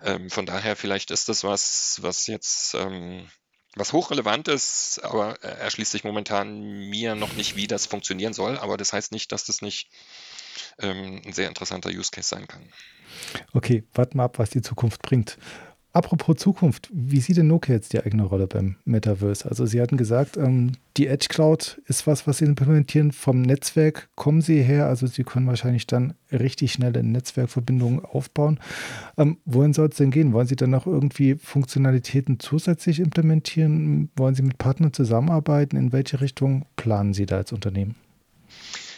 Ähm, 0.00 0.30
von 0.30 0.46
daher 0.46 0.76
vielleicht 0.76 1.10
ist 1.10 1.28
das 1.28 1.42
was, 1.42 1.98
was 2.02 2.28
jetzt 2.28 2.74
ähm, 2.74 3.28
was 3.76 3.92
hochrelevant 3.92 4.48
ist, 4.48 5.00
aber 5.04 5.42
erschließt 5.42 5.92
sich 5.92 6.02
momentan 6.02 6.60
mir 6.88 7.14
noch 7.14 7.34
nicht, 7.34 7.56
wie 7.56 7.66
das 7.66 7.86
funktionieren 7.86 8.32
soll. 8.32 8.58
Aber 8.58 8.76
das 8.76 8.92
heißt 8.92 9.12
nicht, 9.12 9.30
dass 9.32 9.44
das 9.44 9.62
nicht 9.62 9.90
ähm, 10.78 11.22
ein 11.24 11.32
sehr 11.32 11.48
interessanter 11.48 11.90
Use 11.90 12.10
Case 12.10 12.28
sein 12.28 12.48
kann. 12.48 12.68
Okay, 13.52 13.84
warten 13.92 14.18
wir 14.18 14.24
ab, 14.24 14.38
was 14.38 14.50
die 14.50 14.62
Zukunft 14.62 15.02
bringt. 15.02 15.38
Apropos 15.96 16.36
Zukunft, 16.36 16.90
wie 16.92 17.20
sieht 17.20 17.38
denn 17.38 17.46
Nokia 17.46 17.74
jetzt 17.74 17.94
die 17.94 18.00
eigene 18.04 18.24
Rolle 18.24 18.46
beim 18.46 18.76
Metaverse? 18.84 19.48
Also 19.48 19.64
Sie 19.64 19.80
hatten 19.80 19.96
gesagt, 19.96 20.36
ähm, 20.36 20.72
die 20.98 21.06
Edge 21.06 21.28
Cloud 21.30 21.80
ist 21.86 22.06
was, 22.06 22.26
was 22.26 22.36
Sie 22.36 22.44
implementieren. 22.44 23.12
Vom 23.12 23.40
Netzwerk 23.40 24.10
kommen 24.14 24.42
Sie 24.42 24.60
her, 24.60 24.88
also 24.88 25.06
Sie 25.06 25.24
können 25.24 25.46
wahrscheinlich 25.46 25.86
dann 25.86 26.12
richtig 26.30 26.72
schnelle 26.72 27.02
Netzwerkverbindungen 27.02 28.04
aufbauen. 28.04 28.60
Ähm, 29.16 29.38
wohin 29.46 29.72
soll 29.72 29.88
es 29.88 29.96
denn 29.96 30.10
gehen? 30.10 30.34
Wollen 30.34 30.46
Sie 30.46 30.56
dann 30.56 30.68
noch 30.68 30.86
irgendwie 30.86 31.36
Funktionalitäten 31.36 32.40
zusätzlich 32.40 33.00
implementieren? 33.00 34.10
Wollen 34.16 34.34
Sie 34.34 34.42
mit 34.42 34.58
Partnern 34.58 34.92
zusammenarbeiten? 34.92 35.78
In 35.78 35.92
welche 35.92 36.20
Richtung 36.20 36.66
planen 36.76 37.14
Sie 37.14 37.24
da 37.24 37.38
als 37.38 37.52
Unternehmen? 37.52 37.94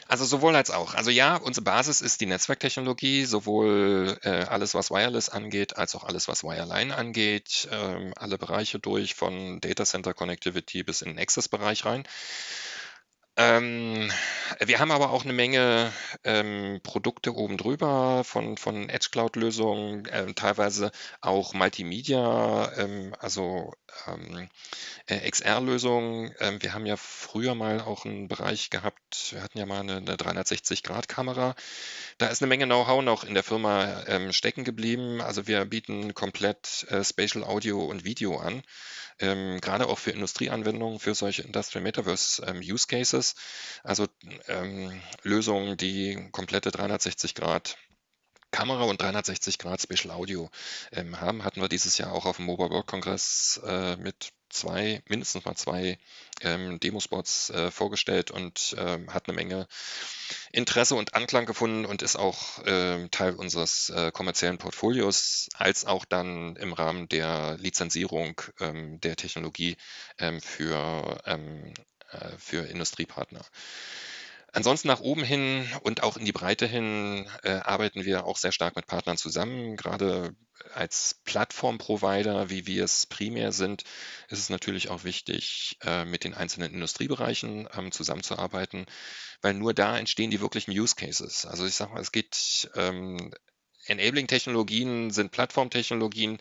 Also 0.08 0.24
sowohl 0.24 0.56
als 0.56 0.70
auch. 0.70 0.94
Also 0.94 1.10
ja, 1.10 1.36
unsere 1.36 1.64
Basis 1.64 2.00
ist 2.00 2.22
die 2.22 2.26
Netzwerktechnologie, 2.26 3.26
sowohl 3.26 4.18
äh, 4.22 4.44
alles, 4.44 4.74
was 4.74 4.90
Wireless 4.90 5.28
angeht, 5.28 5.76
als 5.76 5.94
auch 5.94 6.04
alles, 6.04 6.28
was 6.28 6.42
Wireline 6.42 6.96
angeht. 6.96 7.68
Ähm, 7.70 8.14
alle 8.16 8.38
Bereiche 8.38 8.78
durch, 8.78 9.14
von 9.14 9.60
Data 9.60 9.84
Center 9.84 10.14
Connectivity 10.14 10.82
bis 10.82 11.02
in 11.02 11.10
den 11.10 11.18
Access-Bereich 11.18 11.84
rein. 11.84 12.04
Ähm, 13.38 14.10
wir 14.58 14.80
haben 14.80 14.90
aber 14.90 15.10
auch 15.10 15.22
eine 15.22 15.32
Menge 15.32 15.92
ähm, 16.24 16.80
Produkte 16.82 17.36
oben 17.36 17.56
drüber 17.56 18.24
von, 18.24 18.56
von 18.56 18.88
Edge 18.88 19.10
Cloud-Lösungen, 19.12 20.08
ähm, 20.10 20.34
teilweise 20.34 20.90
auch 21.20 21.54
Multimedia, 21.54 22.72
ähm, 22.76 23.14
also 23.20 23.72
ähm, 24.08 24.48
äh, 25.06 25.30
XR-Lösungen. 25.30 26.34
Ähm, 26.40 26.60
wir 26.60 26.74
haben 26.74 26.84
ja 26.84 26.96
früher 26.96 27.54
mal 27.54 27.80
auch 27.80 28.04
einen 28.04 28.26
Bereich 28.26 28.70
gehabt, 28.70 29.32
wir 29.32 29.40
hatten 29.40 29.58
ja 29.58 29.66
mal 29.66 29.80
eine, 29.80 29.98
eine 29.98 30.16
360-Grad-Kamera. 30.16 31.54
Da 32.18 32.26
ist 32.26 32.42
eine 32.42 32.48
Menge 32.48 32.64
Know-how 32.64 33.02
noch 33.02 33.22
in 33.22 33.34
der 33.34 33.44
Firma 33.44 34.02
stecken 34.32 34.64
geblieben. 34.64 35.20
Also 35.20 35.46
wir 35.46 35.64
bieten 35.64 36.12
komplett 36.12 36.86
äh, 36.90 37.04
Spatial 37.04 37.44
Audio 37.44 37.84
und 37.84 38.04
Video 38.04 38.38
an 38.38 38.64
ähm, 39.20 39.60
gerade 39.60 39.88
auch 39.88 39.98
für 39.98 40.10
Industrieanwendungen, 40.10 40.98
für 40.98 41.14
solche 41.14 41.42
Industrial 41.42 41.82
Metaverse 41.82 42.44
ähm, 42.46 42.58
Use 42.58 42.86
Cases, 42.86 43.34
also 43.82 44.06
ähm, 44.46 45.00
Lösungen, 45.22 45.76
die 45.76 46.28
komplette 46.32 46.70
360 46.70 47.34
Grad 47.34 47.76
Kamera 48.50 48.84
und 48.84 49.00
360 49.00 49.58
Grad 49.58 49.82
Special 49.82 50.14
Audio 50.14 50.50
ähm, 50.92 51.20
haben, 51.20 51.44
hatten 51.44 51.60
wir 51.60 51.68
dieses 51.68 51.98
Jahr 51.98 52.12
auch 52.12 52.24
auf 52.24 52.36
dem 52.36 52.46
Mobile 52.46 52.70
World 52.70 52.86
Congress 52.86 53.60
äh, 53.64 53.96
mit 53.96 54.32
zwei, 54.50 55.02
mindestens 55.08 55.44
mal 55.44 55.54
zwei 55.54 55.98
ähm, 56.40 56.80
Demospots 56.80 57.50
äh, 57.50 57.70
vorgestellt 57.70 58.30
und 58.30 58.74
ähm, 58.78 59.12
hat 59.12 59.28
eine 59.28 59.36
Menge 59.36 59.66
Interesse 60.52 60.94
und 60.94 61.14
Anklang 61.14 61.46
gefunden 61.46 61.84
und 61.84 62.02
ist 62.02 62.16
auch 62.16 62.64
äh, 62.64 63.08
Teil 63.08 63.34
unseres 63.34 63.90
äh, 63.90 64.10
kommerziellen 64.12 64.58
Portfolios, 64.58 65.48
als 65.54 65.84
auch 65.84 66.04
dann 66.04 66.56
im 66.56 66.72
Rahmen 66.72 67.08
der 67.08 67.56
Lizenzierung 67.58 68.40
ähm, 68.60 69.00
der 69.00 69.16
Technologie 69.16 69.76
ähm, 70.18 70.40
für, 70.40 71.20
ähm, 71.26 71.74
äh, 72.10 72.30
für 72.38 72.66
Industriepartner. 72.66 73.44
Ansonsten 74.58 74.88
nach 74.88 74.98
oben 74.98 75.22
hin 75.22 75.68
und 75.82 76.02
auch 76.02 76.16
in 76.16 76.24
die 76.24 76.32
Breite 76.32 76.66
hin 76.66 77.30
äh, 77.44 77.60
arbeiten 77.60 78.04
wir 78.04 78.24
auch 78.24 78.36
sehr 78.36 78.50
stark 78.50 78.74
mit 78.74 78.88
Partnern 78.88 79.16
zusammen. 79.16 79.76
Gerade 79.76 80.34
als 80.74 81.20
Plattformprovider, 81.22 82.50
wie 82.50 82.66
wir 82.66 82.82
es 82.82 83.06
primär 83.06 83.52
sind, 83.52 83.84
ist 84.28 84.40
es 84.40 84.50
natürlich 84.50 84.88
auch 84.88 85.04
wichtig, 85.04 85.78
äh, 85.84 86.04
mit 86.04 86.24
den 86.24 86.34
einzelnen 86.34 86.74
Industriebereichen 86.74 87.68
ähm, 87.72 87.92
zusammenzuarbeiten, 87.92 88.86
weil 89.42 89.54
nur 89.54 89.74
da 89.74 89.96
entstehen 89.96 90.32
die 90.32 90.40
wirklichen 90.40 90.72
Use 90.72 90.96
Cases. 90.96 91.46
Also 91.46 91.64
ich 91.64 91.74
sage 91.74 91.92
mal, 91.92 92.00
es 92.00 92.10
geht, 92.10 92.68
ähm, 92.74 93.32
Enabling-Technologien 93.86 95.12
sind 95.12 95.30
Plattformtechnologien, 95.30 96.38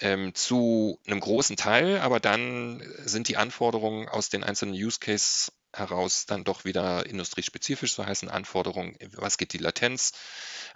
ähm, 0.00 0.34
zu 0.34 0.98
einem 1.06 1.20
großen 1.20 1.56
Teil, 1.56 1.98
aber 1.98 2.20
dann 2.20 2.82
sind 3.04 3.28
die 3.28 3.36
Anforderungen 3.36 4.08
aus 4.08 4.30
den 4.30 4.44
einzelnen 4.44 4.74
Use 4.74 4.98
Case 4.98 5.52
heraus 5.74 6.26
dann 6.26 6.44
doch 6.44 6.64
wieder 6.64 7.06
industriespezifisch, 7.06 7.94
so 7.94 8.06
heißen 8.06 8.28
Anforderungen, 8.28 8.96
was 9.12 9.38
geht 9.38 9.52
die 9.52 9.58
Latenz 9.58 10.12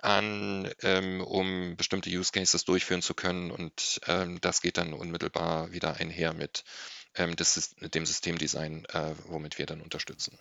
an, 0.01 0.71
ähm, 0.83 1.21
um 1.21 1.77
bestimmte 1.77 2.11
Use 2.11 2.33
Cases 2.33 2.65
durchführen 2.65 3.03
zu 3.03 3.15
können 3.15 3.51
und 3.51 4.01
ähm, 4.07 4.41
das 4.41 4.61
geht 4.61 4.77
dann 4.77 4.93
unmittelbar 4.93 5.73
wieder 5.73 5.97
einher 5.97 6.33
mit 6.33 6.65
ähm, 7.15 7.37
des, 7.37 7.75
dem 7.77 8.07
Systemdesign, 8.07 8.85
äh, 8.87 9.13
womit 9.27 9.59
wir 9.59 9.67
dann 9.67 9.81
unterstützen. 9.81 10.39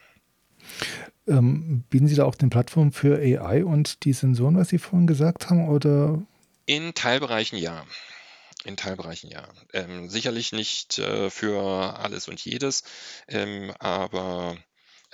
Ähm, 1.28 1.84
bieten 1.90 2.08
Sie 2.08 2.16
da 2.16 2.26
auch 2.26 2.36
den 2.36 2.50
Plattform 2.50 2.92
für 2.92 3.18
AI 3.18 3.64
und 3.64 4.04
die 4.04 4.14
Sensoren, 4.14 4.58
was 4.58 4.70
Sie 4.70 4.80
vorhin 4.80 5.08
gesagt 5.08 5.50
haben, 5.50 5.70
oder? 5.70 6.22
In 6.66 6.94
Teilbereichen 6.94 7.58
ja. 7.58 7.86
In 8.68 8.76
Teilbereichen 8.76 9.30
ja. 9.30 9.48
Ähm, 9.72 10.10
sicherlich 10.10 10.52
nicht 10.52 11.00
äh, 11.00 11.30
für 11.30 11.98
alles 11.98 12.28
und 12.28 12.44
jedes, 12.44 12.84
ähm, 13.30 13.74
aber 13.80 14.58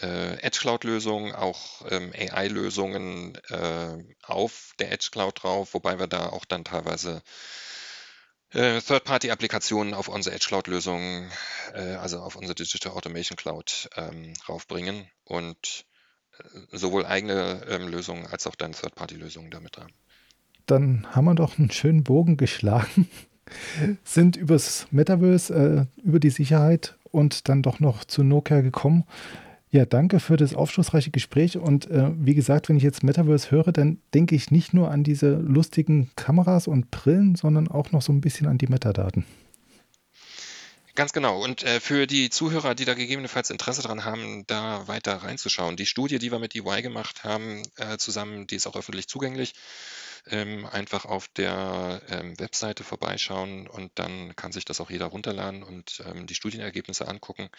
äh, 0.01 0.39
Edge 0.41 0.58
Cloud-Lösungen, 0.60 1.36
auch 1.36 1.86
ähm, 1.89 2.12
AI-Lösungen 2.18 3.36
äh, 3.49 4.04
auf 4.24 4.74
der 4.80 4.91
Edge 4.91 5.10
Cloud 5.12 5.43
drauf, 5.43 5.76
wobei 5.76 5.99
wir 5.99 6.08
da 6.08 6.30
auch 6.30 6.45
dann 6.45 6.66
teilweise 6.66 7.22
äh, 8.54 8.82
Third-Party-Applikationen 8.82 9.93
auf 9.93 10.08
unsere 10.08 10.36
Edge 10.36 10.47
Cloud-Lösungen, 10.47 11.32
äh, 11.76 11.93
also 11.93 12.22
auf 12.22 12.36
unsere 12.36 12.56
Digital 12.56 12.93
Automation 12.93 13.36
Cloud 13.36 13.89
ähm, 13.95 14.34
raufbringen 14.49 15.08
und 15.26 15.86
äh, 16.39 16.78
sowohl 16.78 17.06
eigene 17.06 17.66
ähm, 17.70 17.88
Lösungen 17.88 18.26
als 18.26 18.47
auch 18.47 18.56
dann 18.56 18.72
Third-Party-Lösungen 18.72 19.51
damit 19.51 19.78
haben. 19.78 19.93
Dann 20.66 21.06
haben 21.12 21.26
wir 21.26 21.36
doch 21.36 21.60
einen 21.60 21.72
schönen 21.72 22.04
Bogen 22.04 22.38
geschlagen, 22.38 23.10
sind 24.04 24.36
übers 24.36 24.88
Metaverse, 24.91 25.88
äh, 25.98 26.06
über 26.06 26.20
die 26.20 26.30
Sicherheit 26.30 26.98
und 27.12 27.50
dann 27.50 27.62
doch 27.62 27.80
noch 27.80 28.04
zu 28.04 28.24
Nokia 28.24 28.62
gekommen. 28.62 29.06
Ja, 29.74 29.86
danke 29.86 30.20
für 30.20 30.38
das 30.38 30.54
aufschlussreiche 30.54 31.10
Gespräch. 31.10 31.58
Und 31.58 31.89
äh, 31.89 32.12
wie 32.16 32.36
gesagt, 32.36 32.70
wenn 32.70 32.78
ich 32.78 32.84
jetzt 32.84 33.04
Metaverse 33.04 33.50
höre, 33.50 33.72
dann 33.72 34.00
denke 34.14 34.36
ich 34.36 34.52
nicht 34.52 34.74
nur 34.74 34.91
an 34.91 35.04
diese 35.04 35.32
lustigen 35.32 36.12
Kameras 36.16 36.68
und 36.68 36.91
Brillen, 36.91 37.36
sondern 37.36 37.68
auch 37.68 37.91
noch 37.91 38.04
so 38.04 38.14
ein 38.14 38.22
bisschen 38.22 38.46
an 38.46 38.60
die 38.60 38.68
Metadaten. 38.68 39.26
Ganz 40.96 41.12
genau. 41.12 41.44
Und 41.44 41.64
äh, 41.64 41.80
für 41.80 42.06
die 42.06 42.30
Zuhörer, 42.30 42.76
die 42.76 42.86
da 42.86 42.94
gegebenenfalls 42.94 43.50
Interesse 43.50 43.82
daran 43.82 44.06
haben, 44.06 44.46
da 44.46 44.88
weiter 44.88 45.16
reinzuschauen, 45.16 45.76
die 45.76 45.88
Studie, 45.88 46.20
die 46.20 46.32
wir 46.32 46.38
mit 46.38 46.56
EY 46.56 46.84
gemacht 46.84 47.24
haben, 47.24 47.64
äh, 47.78 47.98
zusammen, 47.98 48.46
die 48.46 48.58
ist 48.58 48.68
auch 48.68 48.76
öffentlich 48.76 49.08
zugänglich. 49.08 49.56
Ähm, 50.28 50.65
einfach 50.65 51.05
auf 51.05 51.28
der 51.28 52.01
ähm, 52.09 52.39
Webseite 52.39 52.84
vorbeischauen 52.84 53.67
und 53.67 53.91
dann 53.95 54.36
kann 54.36 54.53
sich 54.53 54.63
das 54.63 54.80
auch 54.80 54.89
jeder 54.89 55.07
runterladen 55.07 55.63
und 55.63 56.01
ähm, 56.05 56.28
die 56.28 56.36
Studienergebnisse 56.36 57.07
angucken 57.07 57.49